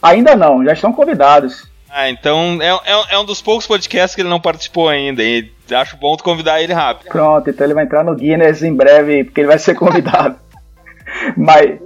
Ainda 0.02 0.36
não, 0.36 0.64
já 0.66 0.74
estão 0.74 0.92
convidados. 0.92 1.72
Ah, 1.90 2.10
então 2.10 2.58
é, 2.60 2.70
é, 2.70 3.16
é, 3.16 3.20
um 3.20 3.26
dos 3.26 3.42
poucos 3.42 3.68
podcasts 3.68 4.16
que 4.16 4.22
ele 4.22 4.30
não 4.30 4.42
participou 4.42 4.90
ainda. 4.90 5.22
E 5.24 5.52
acho 5.72 5.96
bom 5.96 6.18
tu 6.18 6.24
convidar 6.24 6.62
ele 6.62 6.74
rápido. 6.74 7.08
Pronto, 7.10 7.50
então 7.50 7.66
ele 7.66 7.76
vai 7.76 7.84
entrar 7.84 8.04
no 8.04 8.16
Guinness 8.16 8.64
em 8.64 8.76
breve, 8.76 9.24
porque 9.24 9.42
ele 9.42 9.48
vai 9.48 9.60
ser 9.60 9.76
convidado. 9.76 10.38
Mas 11.38 11.80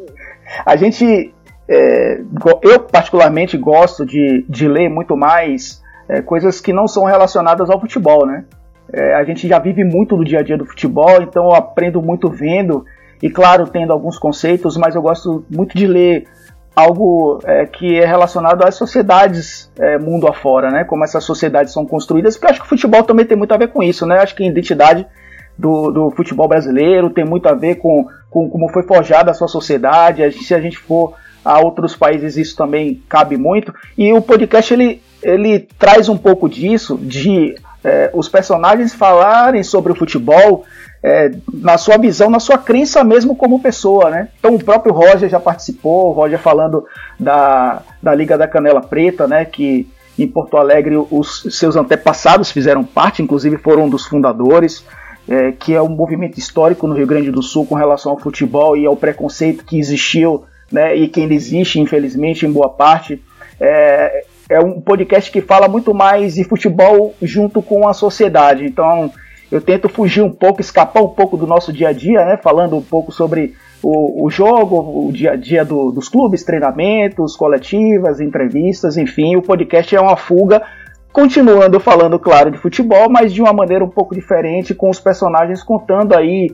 a 0.65 0.75
gente. 0.78 1.34
É, 1.69 2.21
eu, 2.61 2.80
particularmente, 2.80 3.57
gosto 3.57 4.05
de, 4.05 4.45
de 4.47 4.67
ler 4.69 4.89
muito 4.89 5.17
mais 5.17 5.84
é, 6.07 6.21
coisas 6.21 6.61
que 6.61 6.71
não 6.71 6.88
são 6.88 7.03
relacionadas 7.03 7.69
ao 7.69 7.80
futebol, 7.82 8.25
né? 8.25 8.45
É, 8.93 9.15
a 9.15 9.23
gente 9.25 9.45
já 9.45 9.59
vive 9.59 9.84
muito 9.84 10.15
no 10.15 10.23
dia 10.23 10.39
a 10.39 10.43
dia 10.43 10.57
do 10.57 10.65
futebol, 10.65 11.21
então 11.21 11.43
eu 11.45 11.53
aprendo 11.53 12.01
muito 12.01 12.30
vendo 12.30 12.86
e 13.22 13.30
claro, 13.30 13.68
tendo 13.68 13.93
alguns 13.93 14.18
conceitos, 14.18 14.78
mas 14.78 14.95
eu 14.95 15.01
gosto 15.01 15.45
muito 15.49 15.76
de 15.78 15.88
ler 15.88 16.28
algo 16.76 17.39
é, 17.43 17.65
que 17.65 17.97
é 17.97 18.05
relacionado 18.05 18.63
às 18.63 18.76
sociedades 18.76 19.72
é, 19.80 19.97
mundo 19.97 20.28
afora, 20.28 20.70
né? 20.70 20.84
Como 20.84 21.03
essas 21.03 21.24
sociedades 21.24 21.74
são 21.74 21.86
construídas, 21.86 22.36
porque 22.36 22.45
eu 22.45 22.51
acho 22.51 22.59
que 22.59 22.65
o 22.68 22.70
futebol 22.70 23.03
também 23.03 23.26
tem 23.26 23.36
muito 23.36 23.53
a 23.53 23.57
ver 23.57 23.70
com 23.70 23.82
isso, 23.82 24.05
né? 24.05 24.18
Eu 24.18 24.22
acho 24.22 24.36
que 24.36 24.43
a 24.43 24.47
identidade 24.47 25.07
do, 25.57 25.89
do 25.89 26.11
futebol 26.11 26.47
brasileiro, 26.47 27.09
tem 27.09 27.26
muito 27.26 27.47
a 27.49 27.53
ver 27.53 27.76
com, 27.76 28.07
com 28.30 28.47
como 28.47 28.70
foi 28.70 28.84
forjada 28.84 29.32
a 29.32 29.34
sua 29.34 29.47
sociedade. 29.47 30.32
Se 30.43 30.53
a 30.53 30.61
gente 30.61 30.78
for 30.78 31.15
a 31.43 31.59
outros 31.59 31.95
países, 31.95 32.38
isso 32.38 32.55
também 32.55 33.01
cabe 33.09 33.38
muito. 33.38 33.74
E 33.97 34.13
o 34.13 34.22
podcast 34.22 34.72
ele, 34.74 35.01
ele 35.24 35.68
traz 35.80 36.09
um 36.09 36.18
pouco 36.18 36.47
disso, 36.47 36.97
de 37.01 37.55
é, 37.84 38.11
os 38.13 38.30
personagens 38.30 38.93
falarem 38.93 39.63
sobre 39.63 39.91
o 39.91 39.95
futebol 39.95 40.63
é, 41.04 41.32
na 41.54 41.78
sua 41.78 41.98
visão, 41.98 42.30
na 42.30 42.39
sua 42.39 42.58
crença 42.58 43.04
mesmo 43.04 43.36
como 43.36 43.62
pessoa, 43.62 44.10
né? 44.10 44.30
Então 44.39 44.56
o 44.56 44.64
próprio 44.64 44.93
Roger 44.93 45.30
já 45.30 45.39
participou, 45.39 46.10
o 46.10 46.12
Roger 46.12 46.39
falando 46.39 46.86
da, 47.20 47.82
da 48.02 48.14
Liga 48.16 48.38
da 48.38 48.48
Canela 48.48 48.82
Preta, 48.82 49.28
né? 49.28 49.45
Que 49.45 49.88
em 50.18 50.28
Porto 50.28 50.58
Alegre 50.58 50.95
os 50.98 51.45
seus 51.52 51.76
antepassados 51.76 52.52
fizeram 52.52 52.84
parte, 52.84 53.22
inclusive 53.22 53.58
foram 53.58 53.86
um 53.86 53.89
dos 53.89 54.06
fundadores, 54.06 54.84
é, 55.30 55.52
que 55.52 55.76
é 55.76 55.82
um 55.82 55.89
movimento 55.89 56.39
histórico 56.39 56.88
no 56.88 56.95
Rio 56.95 57.06
Grande 57.06 57.30
do 57.30 57.43
Sul 57.43 57.66
com 57.66 57.76
relação 57.76 58.14
ao 58.14 58.20
futebol 58.20 58.76
e 58.76 58.86
ao 58.86 58.95
preconceito 58.95 59.64
que 59.64 59.78
existiu, 59.78 60.45
né? 60.72 60.95
E 60.95 61.08
que 61.08 61.22
ainda 61.22 61.34
existe, 61.34 61.80
infelizmente, 61.80 62.45
em 62.45 62.52
boa 62.52 62.70
parte. 62.70 63.22
É, 63.60 64.24
é 64.50 64.60
um 64.60 64.80
podcast 64.80 65.32
que 65.32 65.41
fala 65.41 65.68
muito 65.68 65.93
mais 65.93 66.36
de 66.36 66.43
futebol 66.43 67.14
junto 67.22 67.62
com 67.62 67.88
a 67.88 67.93
sociedade. 67.93 68.66
Então 68.66 69.12
eu 69.52 69.62
tento 69.62 69.88
fugir 69.88 70.22
um 70.22 70.32
pouco, 70.32 70.62
escapar 70.62 71.02
um 71.02 71.10
pouco 71.10 71.38
do 71.38 71.48
nosso 71.48 71.72
dia 71.72 71.89
a 71.89 71.93
dia, 71.93 72.26
né? 72.26 72.38
Falando 72.38 72.76
um 72.76 72.82
pouco 72.82 73.12
sobre 73.12 73.56
o, 73.82 74.26
o 74.26 74.30
jogo, 74.30 75.08
o 75.08 75.12
dia 75.12 75.32
a 75.32 75.36
dia 75.36 75.64
do, 75.64 75.91
dos 75.91 76.10
clubes, 76.10 76.43
treinamentos, 76.43 77.36
coletivas, 77.36 78.20
entrevistas, 78.20 78.98
enfim. 78.98 79.36
O 79.36 79.41
podcast 79.41 79.95
é 79.95 80.02
uma 80.02 80.18
fuga, 80.18 80.62
continuando 81.14 81.80
falando, 81.80 82.20
claro, 82.20 82.52
de 82.52 82.58
futebol, 82.58 83.10
mas 83.10 83.34
de 83.34 83.41
uma 83.41 83.54
maneira 83.54 83.84
um 83.84 83.89
pouco 83.89 84.14
diferente, 84.14 84.76
com 84.76 84.89
os 84.89 85.00
personagens 85.00 85.64
contando 85.64 86.16
aí. 86.16 86.54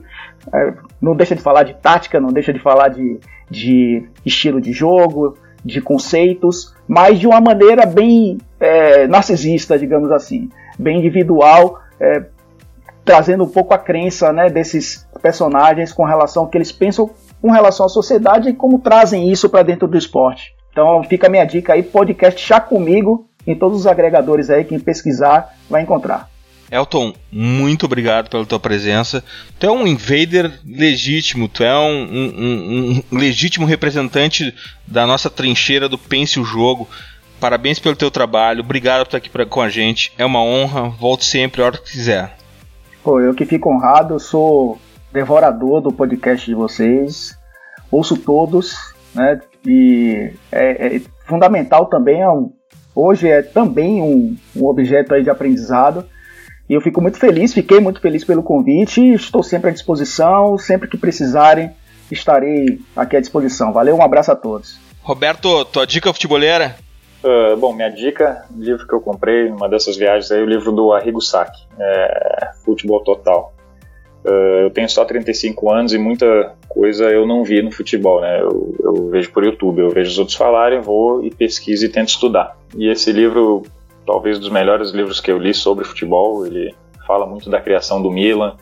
É, 0.52 0.74
não 1.00 1.16
deixa 1.16 1.34
de 1.34 1.42
falar 1.42 1.64
de 1.64 1.74
tática, 1.74 2.20
não 2.20 2.28
deixa 2.28 2.52
de 2.52 2.60
falar 2.60 2.88
de, 2.88 3.18
de 3.50 4.08
estilo 4.24 4.60
de 4.60 4.72
jogo, 4.72 5.36
de 5.64 5.80
conceitos, 5.80 6.74
mas 6.86 7.18
de 7.18 7.26
uma 7.26 7.40
maneira 7.40 7.86
bem 7.86 8.38
é, 8.60 9.06
narcisista, 9.06 9.78
digamos 9.78 10.12
assim, 10.12 10.48
bem 10.78 10.98
individual. 10.98 11.80
É, 11.98 12.24
trazendo 13.04 13.44
um 13.44 13.48
pouco 13.48 13.74
a 13.74 13.78
crença 13.78 14.32
né, 14.32 14.48
desses 14.48 15.06
personagens 15.20 15.92
com 15.92 16.04
relação 16.04 16.44
ao 16.44 16.48
que 16.48 16.56
eles 16.56 16.72
pensam 16.72 17.10
com 17.40 17.50
relação 17.50 17.84
à 17.84 17.88
sociedade 17.88 18.48
e 18.48 18.54
como 18.54 18.78
trazem 18.78 19.30
isso 19.30 19.48
para 19.50 19.62
dentro 19.62 19.86
do 19.86 19.98
esporte. 19.98 20.54
Então 20.72 21.04
fica 21.04 21.26
a 21.26 21.30
minha 21.30 21.44
dica 21.44 21.74
aí, 21.74 21.82
podcast 21.82 22.40
Chá 22.40 22.58
Comigo, 22.58 23.28
em 23.46 23.54
todos 23.54 23.80
os 23.80 23.86
agregadores 23.86 24.48
aí, 24.48 24.64
quem 24.64 24.80
pesquisar 24.80 25.54
vai 25.68 25.82
encontrar. 25.82 26.30
Elton, 26.70 27.12
muito 27.30 27.84
obrigado 27.86 28.30
pela 28.30 28.46
tua 28.46 28.58
presença. 28.58 29.22
Tu 29.58 29.66
é 29.66 29.70
um 29.70 29.86
invader 29.86 30.58
legítimo, 30.66 31.46
tu 31.46 31.62
é 31.62 31.78
um, 31.78 32.02
um, 32.02 33.02
um 33.12 33.18
legítimo 33.18 33.66
representante 33.66 34.54
da 34.86 35.06
nossa 35.06 35.28
trincheira 35.28 35.88
do 35.88 35.98
Pense 35.98 36.40
o 36.40 36.44
Jogo. 36.44 36.88
Parabéns 37.38 37.78
pelo 37.78 37.94
teu 37.94 38.10
trabalho, 38.10 38.60
obrigado 38.60 39.00
por 39.00 39.08
estar 39.08 39.18
aqui 39.18 39.28
pra, 39.28 39.44
com 39.44 39.60
a 39.60 39.68
gente. 39.68 40.12
É 40.16 40.24
uma 40.24 40.42
honra, 40.42 40.88
volte 40.88 41.26
sempre 41.26 41.62
a 41.62 41.66
hora 41.66 41.76
que 41.76 41.92
quiser. 41.92 42.34
Pô, 43.04 43.20
eu 43.20 43.34
que 43.34 43.44
fico 43.44 43.68
honrado, 43.68 44.18
sou 44.18 44.78
devorador 45.12 45.82
do 45.82 45.92
podcast 45.92 46.46
de 46.46 46.54
vocês, 46.54 47.38
ouço 47.90 48.16
todos, 48.16 48.94
né? 49.14 49.42
E 49.66 50.32
é, 50.50 50.96
é 50.96 51.02
fundamental 51.26 51.84
também, 51.84 52.22
é 52.22 52.30
um, 52.30 52.50
hoje 52.94 53.28
é 53.28 53.42
também 53.42 54.00
um, 54.00 54.34
um 54.56 54.64
objeto 54.64 55.12
aí 55.12 55.22
de 55.22 55.28
aprendizado. 55.28 56.06
E 56.66 56.72
eu 56.72 56.80
fico 56.80 57.02
muito 57.02 57.18
feliz, 57.18 57.52
fiquei 57.52 57.78
muito 57.78 58.00
feliz 58.00 58.24
pelo 58.24 58.42
convite, 58.42 59.12
estou 59.12 59.42
sempre 59.42 59.68
à 59.68 59.72
disposição, 59.74 60.56
sempre 60.56 60.88
que 60.88 60.96
precisarem, 60.96 61.72
estarei 62.10 62.80
aqui 62.96 63.18
à 63.18 63.20
disposição. 63.20 63.70
Valeu, 63.70 63.96
um 63.96 64.02
abraço 64.02 64.32
a 64.32 64.36
todos. 64.36 64.80
Roberto, 65.02 65.62
tua 65.66 65.86
dica 65.86 66.10
futebolera? 66.10 66.74
Uh, 67.24 67.56
bom, 67.56 67.72
minha 67.72 67.88
dica, 67.88 68.44
livro 68.54 68.86
que 68.86 68.92
eu 68.92 69.00
comprei 69.00 69.48
numa 69.48 69.66
dessas 69.66 69.96
viagens 69.96 70.30
aí, 70.30 70.42
o 70.42 70.46
livro 70.46 70.70
do 70.70 70.92
Arrigo 70.92 71.22
Sacchi, 71.22 71.66
é, 71.80 72.50
Futebol 72.62 73.02
Total. 73.02 73.54
Uh, 74.22 74.64
eu 74.64 74.70
tenho 74.70 74.86
só 74.90 75.06
35 75.06 75.72
anos 75.72 75.94
e 75.94 75.98
muita 75.98 76.54
coisa 76.68 77.04
eu 77.04 77.26
não 77.26 77.42
vi 77.42 77.62
no 77.62 77.72
futebol, 77.72 78.20
né? 78.20 78.42
Eu, 78.42 78.74
eu, 78.78 79.08
vejo 79.08 79.32
por 79.32 79.42
YouTube, 79.42 79.80
eu 79.80 79.88
vejo 79.88 80.10
os 80.10 80.18
outros 80.18 80.36
falarem, 80.36 80.82
vou 80.82 81.24
e 81.24 81.30
pesquiso 81.30 81.86
e 81.86 81.88
tento 81.88 82.08
estudar. 82.08 82.58
E 82.76 82.90
esse 82.90 83.10
livro, 83.10 83.62
talvez 84.06 84.38
dos 84.38 84.50
melhores 84.50 84.90
livros 84.90 85.18
que 85.18 85.32
eu 85.32 85.38
li 85.38 85.54
sobre 85.54 85.86
futebol, 85.86 86.46
ele 86.46 86.74
fala 87.06 87.24
muito 87.24 87.48
da 87.48 87.58
criação 87.58 88.02
do 88.02 88.10
Milan, 88.10 88.54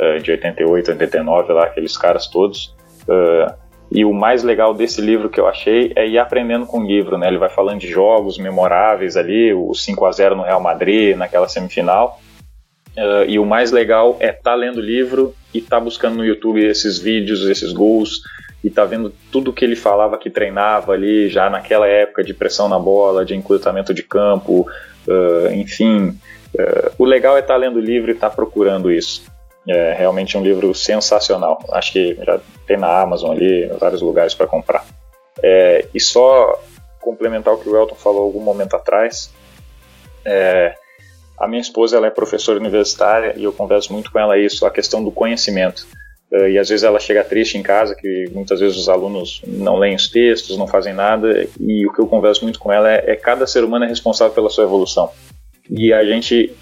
uh, 0.00 0.18
de 0.22 0.30
88, 0.30 0.92
89, 0.92 1.52
lá, 1.52 1.64
aqueles 1.64 1.98
caras 1.98 2.26
todos. 2.28 2.74
Uh, 3.06 3.65
e 3.90 4.04
o 4.04 4.12
mais 4.12 4.42
legal 4.42 4.74
desse 4.74 5.00
livro 5.00 5.28
que 5.28 5.38
eu 5.38 5.46
achei 5.46 5.92
é 5.94 6.06
ir 6.06 6.18
aprendendo 6.18 6.66
com 6.66 6.80
o 6.80 6.86
livro, 6.86 7.16
né? 7.16 7.28
Ele 7.28 7.38
vai 7.38 7.48
falando 7.48 7.80
de 7.80 7.88
jogos 7.88 8.36
memoráveis 8.36 9.16
ali, 9.16 9.52
o 9.54 9.72
5 9.72 10.04
a 10.04 10.12
0 10.12 10.36
no 10.36 10.42
Real 10.42 10.60
Madrid, 10.60 11.16
naquela 11.16 11.48
semifinal. 11.48 12.20
Uh, 12.96 13.28
e 13.28 13.38
o 13.38 13.44
mais 13.44 13.70
legal 13.70 14.16
é 14.20 14.30
estar 14.30 14.42
tá 14.42 14.54
lendo 14.54 14.78
o 14.78 14.82
livro 14.82 15.34
e 15.52 15.58
estar 15.58 15.76
tá 15.76 15.84
buscando 15.84 16.16
no 16.16 16.24
YouTube 16.24 16.64
esses 16.64 16.98
vídeos, 16.98 17.46
esses 17.48 17.72
gols, 17.72 18.22
e 18.64 18.70
tá 18.70 18.84
vendo 18.84 19.12
tudo 19.30 19.52
que 19.52 19.64
ele 19.64 19.76
falava 19.76 20.18
que 20.18 20.30
treinava 20.30 20.92
ali 20.92 21.28
já 21.28 21.48
naquela 21.48 21.86
época 21.86 22.24
de 22.24 22.34
pressão 22.34 22.68
na 22.68 22.78
bola, 22.78 23.24
de 23.24 23.36
encurtamento 23.36 23.94
de 23.94 24.02
campo, 24.02 24.66
uh, 25.06 25.52
enfim. 25.54 26.18
Uh, 26.54 26.90
o 26.98 27.04
legal 27.04 27.36
é 27.36 27.40
estar 27.40 27.54
tá 27.54 27.60
lendo 27.60 27.76
o 27.76 27.82
livro 27.82 28.10
e 28.10 28.14
estar 28.14 28.30
tá 28.30 28.34
procurando 28.34 28.90
isso. 28.90 29.22
É 29.68 29.94
realmente 29.94 30.38
um 30.38 30.42
livro 30.42 30.74
sensacional. 30.74 31.58
Acho 31.72 31.92
que 31.92 32.14
já 32.24 32.40
tem 32.66 32.76
na 32.76 33.00
Amazon 33.00 33.32
ali, 33.32 33.66
vários 33.80 34.00
lugares 34.00 34.34
para 34.34 34.46
comprar. 34.46 34.84
É, 35.42 35.86
e 35.92 36.00
só 36.00 36.60
complementar 37.00 37.54
o 37.54 37.58
que 37.58 37.68
o 37.68 37.76
Elton 37.76 37.94
falou 37.94 38.22
algum 38.22 38.40
momento 38.40 38.74
atrás, 38.74 39.32
é, 40.24 40.74
a 41.38 41.46
minha 41.46 41.60
esposa 41.60 41.96
ela 41.96 42.06
é 42.06 42.10
professora 42.10 42.58
universitária 42.58 43.34
e 43.36 43.44
eu 43.44 43.52
converso 43.52 43.92
muito 43.92 44.10
com 44.10 44.18
ela 44.18 44.38
isso, 44.38 44.64
a 44.66 44.70
questão 44.70 45.04
do 45.04 45.10
conhecimento. 45.10 45.86
É, 46.32 46.50
e 46.50 46.58
às 46.58 46.68
vezes 46.68 46.82
ela 46.82 46.98
chega 46.98 47.22
triste 47.22 47.56
em 47.56 47.62
casa, 47.62 47.94
que 47.94 48.24
muitas 48.32 48.58
vezes 48.58 48.76
os 48.76 48.88
alunos 48.88 49.42
não 49.46 49.76
leem 49.76 49.94
os 49.94 50.08
textos, 50.08 50.56
não 50.56 50.66
fazem 50.66 50.92
nada, 50.92 51.46
e 51.60 51.86
o 51.86 51.92
que 51.92 52.00
eu 52.00 52.06
converso 52.06 52.42
muito 52.42 52.58
com 52.58 52.72
ela 52.72 52.90
é, 52.90 53.12
é 53.12 53.16
cada 53.16 53.46
ser 53.46 53.62
humano 53.62 53.84
é 53.84 53.88
responsável 53.88 54.34
pela 54.34 54.50
sua 54.50 54.64
evolução. 54.64 55.10
E 55.70 55.92
a 55.92 56.04
gente 56.04 56.54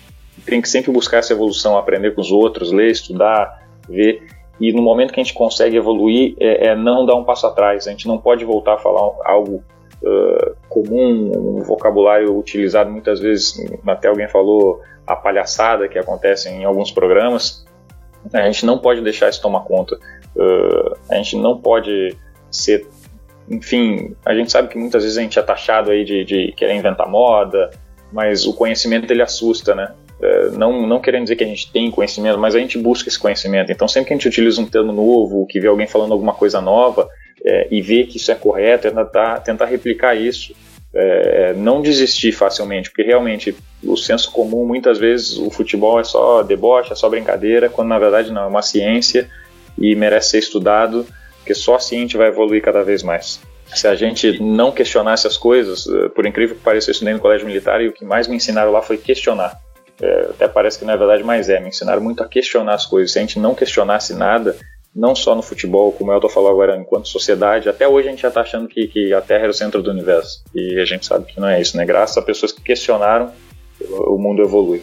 tem 0.45 0.61
que 0.61 0.69
sempre 0.69 0.93
buscar 0.93 1.19
essa 1.19 1.33
evolução, 1.33 1.77
aprender 1.77 2.15
com 2.15 2.21
os 2.21 2.31
outros, 2.31 2.73
ler, 2.73 2.91
estudar, 2.91 3.63
ver. 3.89 4.23
E 4.61 4.73
no 4.73 4.83
momento 4.83 5.13
que 5.13 5.21
a 5.21 5.23
gente 5.23 5.35
consegue 5.35 5.77
evoluir, 5.77 6.35
é, 6.39 6.69
é 6.69 6.77
não 6.77 7.05
dar 7.05 7.15
um 7.17 7.25
passo 7.25 7.47
atrás. 7.47 7.87
A 7.87 7.91
gente 7.91 8.07
não 8.07 8.19
pode 8.19 8.45
voltar 8.45 8.75
a 8.75 8.79
falar 8.79 9.13
algo 9.25 9.63
uh, 10.03 10.57
comum, 10.69 11.33
um 11.35 11.63
vocabulário 11.63 12.37
utilizado 12.37 12.91
muitas 12.91 13.21
vezes, 13.21 13.55
até 13.87 14.09
alguém 14.09 14.29
falou 14.29 14.81
a 15.07 15.17
palhaçada 15.17 15.89
que 15.89 15.99
acontece 15.99 16.49
em 16.49 16.65
alguns 16.65 16.91
programas. 16.91 17.67
A 18.33 18.43
gente 18.43 18.65
não 18.65 18.79
pode 18.79 19.01
deixar 19.03 19.29
isso 19.29 19.43
tomar 19.43 19.61
conta. 19.61 19.99
Uh, 20.37 20.97
a 21.11 21.17
gente 21.17 21.37
não 21.37 21.59
pode 21.59 22.17
ser 22.51 22.87
enfim, 23.49 24.17
a 24.25 24.35
gente 24.35 24.51
sabe 24.51 24.69
que 24.69 24.79
muitas 24.79 25.03
vezes 25.03 25.19
a 25.19 25.21
gente 25.21 25.39
é 25.39 25.43
taxado 25.43 25.91
aí 25.91 26.05
de, 26.05 26.25
de 26.25 26.53
querer 26.53 26.75
inventar 26.75 27.09
moda, 27.09 27.71
mas 28.13 28.47
o 28.47 28.55
conhecimento 28.55 29.11
ele 29.11 29.23
assusta, 29.23 29.75
né? 29.75 29.93
É, 30.21 30.51
não, 30.51 30.87
não 30.87 31.01
querendo 31.01 31.25
dizer 31.25 31.37
que 31.37 31.45
a 31.45 31.47
gente 31.47 31.71
tem 31.71 31.91
conhecimento, 31.91 32.39
mas 32.39 32.55
a 32.55 32.59
gente 32.59 32.79
busca 32.79 33.09
esse 33.09 33.19
conhecimento. 33.19 33.71
Então, 33.73 33.89
sempre 33.89 34.09
que 34.09 34.15
a 34.15 34.17
gente 34.17 34.29
utiliza 34.29 34.61
um 34.61 34.67
termo 34.67 34.93
novo, 34.93 35.47
que 35.47 35.61
vê 35.61 35.69
alguém 35.69 35.87
falando 35.87 36.13
alguma 36.13 36.33
coisa 36.33 36.61
nova 36.61 37.09
é, 37.45 37.69
e 37.71 37.83
vê 37.83 38.05
que 38.05 38.17
isso 38.17 38.33
é 38.33 38.35
correto, 38.35 38.87
é 38.87 38.91
tentar, 38.91 39.41
tentar 39.41 39.67
replicar 39.67 40.15
isso. 40.15 40.55
É, 40.97 41.53
não 41.55 41.83
desistir 41.83 42.31
facilmente, 42.31 42.89
porque 42.89 43.03
realmente 43.03 43.53
o 43.83 43.97
senso 43.97 44.31
comum, 44.31 44.65
muitas 44.65 44.97
vezes, 44.97 45.37
o 45.37 45.51
futebol 45.51 45.99
é 45.99 46.05
só 46.05 46.41
deboche, 46.45 46.93
é 46.93 46.95
só 46.95 47.09
brincadeira, 47.09 47.69
quando 47.69 47.89
na 47.89 47.99
verdade 47.99 48.31
não, 48.31 48.45
é 48.45 48.47
uma 48.47 48.63
ciência 48.63 49.29
e 49.77 49.97
merece 49.97 50.31
ser 50.31 50.39
estudado, 50.39 51.05
porque 51.39 51.53
só 51.53 51.75
assim 51.75 51.97
a 51.97 52.01
gente 52.01 52.17
vai 52.17 52.29
evoluir 52.29 52.63
cada 52.63 52.85
vez 52.85 53.03
mais. 53.03 53.41
Se 53.75 53.89
a 53.89 53.97
gente 53.97 54.41
não 54.41 54.71
questionasse 54.71 55.27
as 55.27 55.37
coisas, 55.37 55.85
é, 55.89 56.09
por 56.11 56.27
incrível 56.27 56.55
que 56.55 56.63
pareça, 56.63 56.91
eu 56.91 56.93
estudei 56.93 57.13
no 57.13 57.19
colégio 57.19 57.45
militar 57.45 57.81
e 57.83 57.89
o 57.89 57.93
que 57.93 58.05
mais 58.05 58.29
me 58.29 58.37
ensinaram 58.37 58.71
lá 58.71 58.81
foi 58.81 58.97
questionar. 58.97 59.61
É, 60.01 60.21
até 60.31 60.49
parece 60.49 60.79
que 60.79 60.85
na 60.85 60.97
verdade 60.97 61.23
mais 61.23 61.49
é, 61.49 61.61
me 61.61 61.69
ensinaram 61.69 62.03
muito 62.03 62.23
a 62.23 62.29
questionar 62.29 62.75
as 62.75 62.87
coisas. 62.87 63.13
Se 63.13 63.19
a 63.19 63.23
gente 63.23 63.39
não 63.39 63.55
questionasse 63.55 64.15
nada, 64.15 64.57
não 64.95 65.15
só 65.15 65.35
no 65.35 65.43
futebol, 65.43 65.93
como 65.93 66.13
eu 66.13 66.17
estou 66.17 66.31
falando 66.31 66.53
agora, 66.53 66.77
enquanto 66.77 67.09
sociedade, 67.09 67.69
até 67.69 67.87
hoje 67.89 68.09
a 68.09 68.11
gente 68.11 68.23
já 68.23 68.29
está 68.29 68.43
achando 68.43 68.69
que, 68.69 68.87
que 68.87 69.13
a 69.13 69.21
Terra 69.21 69.43
era 69.43 69.51
o 69.51 69.55
centro 69.55 69.83
do 69.83 69.91
universo. 69.91 70.45
E 70.55 70.79
a 70.81 70.85
gente 70.85 71.05
sabe 71.05 71.27
que 71.27 71.41
não 71.41 71.49
é 71.49 71.61
isso, 71.61 71.77
né? 71.77 71.85
Graças 71.85 72.17
a 72.17 72.23
pessoas 72.23 72.53
que 72.53 72.63
questionaram, 72.63 73.33
o 73.81 74.17
mundo 74.17 74.43
evolui. 74.43 74.83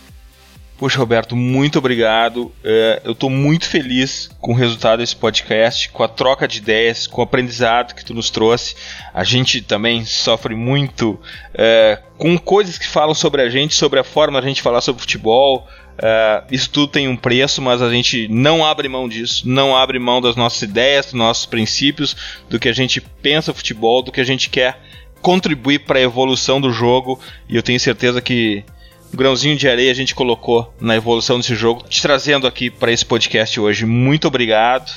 Poxa, 0.81 0.97
Roberto, 0.97 1.35
muito 1.35 1.77
obrigado. 1.77 2.51
É, 2.63 3.03
eu 3.05 3.11
estou 3.11 3.29
muito 3.29 3.69
feliz 3.69 4.31
com 4.39 4.51
o 4.51 4.55
resultado 4.55 4.97
desse 4.97 5.15
podcast, 5.15 5.89
com 5.89 6.01
a 6.01 6.07
troca 6.07 6.47
de 6.47 6.57
ideias, 6.57 7.05
com 7.05 7.21
o 7.21 7.23
aprendizado 7.23 7.93
que 7.93 8.03
tu 8.03 8.15
nos 8.15 8.31
trouxe. 8.31 8.75
A 9.13 9.23
gente 9.23 9.61
também 9.61 10.03
sofre 10.05 10.55
muito 10.55 11.19
é, 11.53 11.99
com 12.17 12.35
coisas 12.35 12.79
que 12.79 12.87
falam 12.87 13.13
sobre 13.13 13.43
a 13.43 13.49
gente, 13.49 13.75
sobre 13.75 13.99
a 13.99 14.03
forma 14.03 14.41
da 14.41 14.47
gente 14.47 14.63
falar 14.63 14.81
sobre 14.81 15.03
futebol. 15.03 15.67
Uh, 15.99 16.47
isso 16.49 16.71
tudo 16.71 16.87
tem 16.87 17.07
um 17.07 17.15
preço, 17.15 17.61
mas 17.61 17.79
a 17.79 17.91
gente 17.91 18.27
não 18.27 18.65
abre 18.65 18.89
mão 18.89 19.07
disso, 19.07 19.47
não 19.47 19.77
abre 19.77 19.99
mão 19.99 20.19
das 20.19 20.35
nossas 20.35 20.63
ideias, 20.63 21.05
dos 21.05 21.13
nossos 21.13 21.45
princípios, 21.45 22.17
do 22.49 22.57
que 22.57 22.67
a 22.67 22.73
gente 22.73 22.99
pensa 22.99 23.53
futebol, 23.53 24.01
do 24.01 24.11
que 24.11 24.19
a 24.19 24.25
gente 24.25 24.49
quer 24.49 24.81
contribuir 25.21 25.85
para 25.85 25.99
a 25.99 26.01
evolução 26.01 26.59
do 26.59 26.71
jogo. 26.71 27.19
E 27.47 27.55
eu 27.55 27.61
tenho 27.61 27.79
certeza 27.79 28.19
que 28.19 28.65
grãozinho 29.13 29.55
de 29.55 29.67
areia 29.67 29.91
a 29.91 29.95
gente 29.95 30.15
colocou 30.15 30.73
na 30.79 30.95
evolução 30.95 31.37
desse 31.37 31.55
jogo, 31.55 31.83
te 31.87 32.01
trazendo 32.01 32.47
aqui 32.47 32.69
para 32.69 32.91
esse 32.91 33.05
podcast 33.05 33.59
hoje. 33.59 33.85
Muito 33.85 34.27
obrigado. 34.27 34.89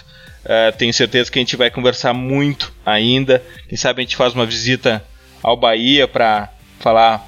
Uh, 0.45 0.77
tenho 0.77 0.93
certeza 0.93 1.31
que 1.31 1.39
a 1.39 1.43
gente 1.43 1.57
vai 1.57 1.71
conversar 1.71 2.13
muito 2.13 2.73
ainda. 2.85 3.43
Quem 3.69 3.77
sabe 3.79 4.01
a 4.01 4.05
gente 4.05 4.17
faz 4.17 4.35
uma 4.35 4.45
visita 4.45 5.05
ao 5.43 5.57
Bahia 5.57 6.07
para 6.07 6.51
falar 6.79 7.27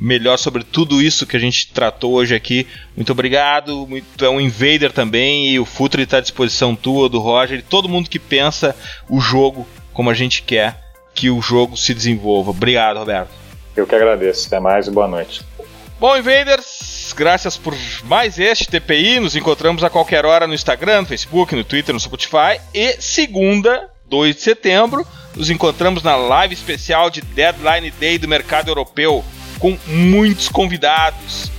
melhor 0.00 0.38
sobre 0.38 0.64
tudo 0.64 1.02
isso 1.02 1.26
que 1.26 1.36
a 1.36 1.40
gente 1.40 1.68
tratou 1.68 2.14
hoje 2.14 2.34
aqui. 2.34 2.66
Muito 2.96 3.12
obrigado. 3.12 3.86
Muito, 3.86 4.24
é 4.24 4.30
um 4.30 4.40
invader 4.40 4.92
também 4.92 5.50
e 5.50 5.58
o 5.58 5.64
Futre 5.64 6.02
está 6.02 6.18
à 6.18 6.20
disposição 6.20 6.74
tua, 6.74 7.08
do 7.08 7.18
Roger, 7.18 7.58
e 7.58 7.62
todo 7.62 7.88
mundo 7.88 8.08
que 8.08 8.18
pensa 8.18 8.74
o 9.08 9.20
jogo 9.20 9.66
como 9.92 10.08
a 10.08 10.14
gente 10.14 10.42
quer 10.42 10.78
que 11.14 11.28
o 11.28 11.42
jogo 11.42 11.76
se 11.76 11.92
desenvolva. 11.92 12.50
Obrigado, 12.50 12.98
Roberto. 12.98 13.30
Eu 13.76 13.86
que 13.86 13.94
agradeço. 13.94 14.46
Até 14.46 14.58
mais 14.58 14.86
e 14.86 14.90
boa 14.90 15.08
noite. 15.08 15.49
Bom, 16.00 16.16
Invaders, 16.16 17.12
graças 17.14 17.58
por 17.58 17.76
mais 18.04 18.38
este 18.38 18.66
TPI. 18.66 19.20
Nos 19.20 19.36
encontramos 19.36 19.84
a 19.84 19.90
qualquer 19.90 20.24
hora 20.24 20.46
no 20.46 20.54
Instagram, 20.54 21.02
no 21.02 21.06
Facebook, 21.06 21.54
no 21.54 21.62
Twitter, 21.62 21.92
no 21.92 22.00
Spotify. 22.00 22.58
E 22.72 22.96
segunda, 22.98 23.86
2 24.08 24.34
de 24.34 24.40
setembro, 24.40 25.06
nos 25.36 25.50
encontramos 25.50 26.02
na 26.02 26.16
live 26.16 26.54
especial 26.54 27.10
de 27.10 27.20
Deadline 27.20 27.90
Day 28.00 28.16
do 28.16 28.26
mercado 28.26 28.70
europeu 28.70 29.22
com 29.58 29.76
muitos 29.86 30.48
convidados. 30.48 31.52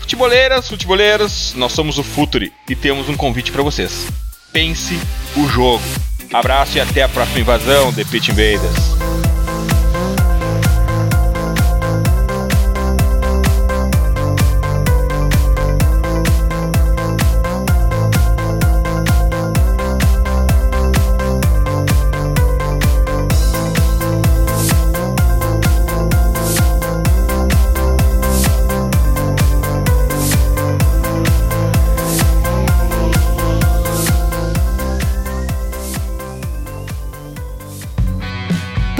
Futeboleiras, 0.00 0.68
futeboleiros, 0.68 1.54
nós 1.54 1.72
somos 1.72 1.96
o 1.96 2.02
Futuri 2.02 2.52
e 2.68 2.76
temos 2.76 3.08
um 3.08 3.16
convite 3.16 3.50
para 3.50 3.62
vocês. 3.62 4.08
Pense 4.52 5.00
o 5.34 5.48
jogo. 5.48 5.82
Abraço 6.34 6.76
e 6.76 6.82
até 6.82 7.02
a 7.02 7.08
próxima 7.08 7.40
invasão, 7.40 7.94
The 7.94 8.04
Pitch 8.04 8.28
Invaders. 8.28 9.15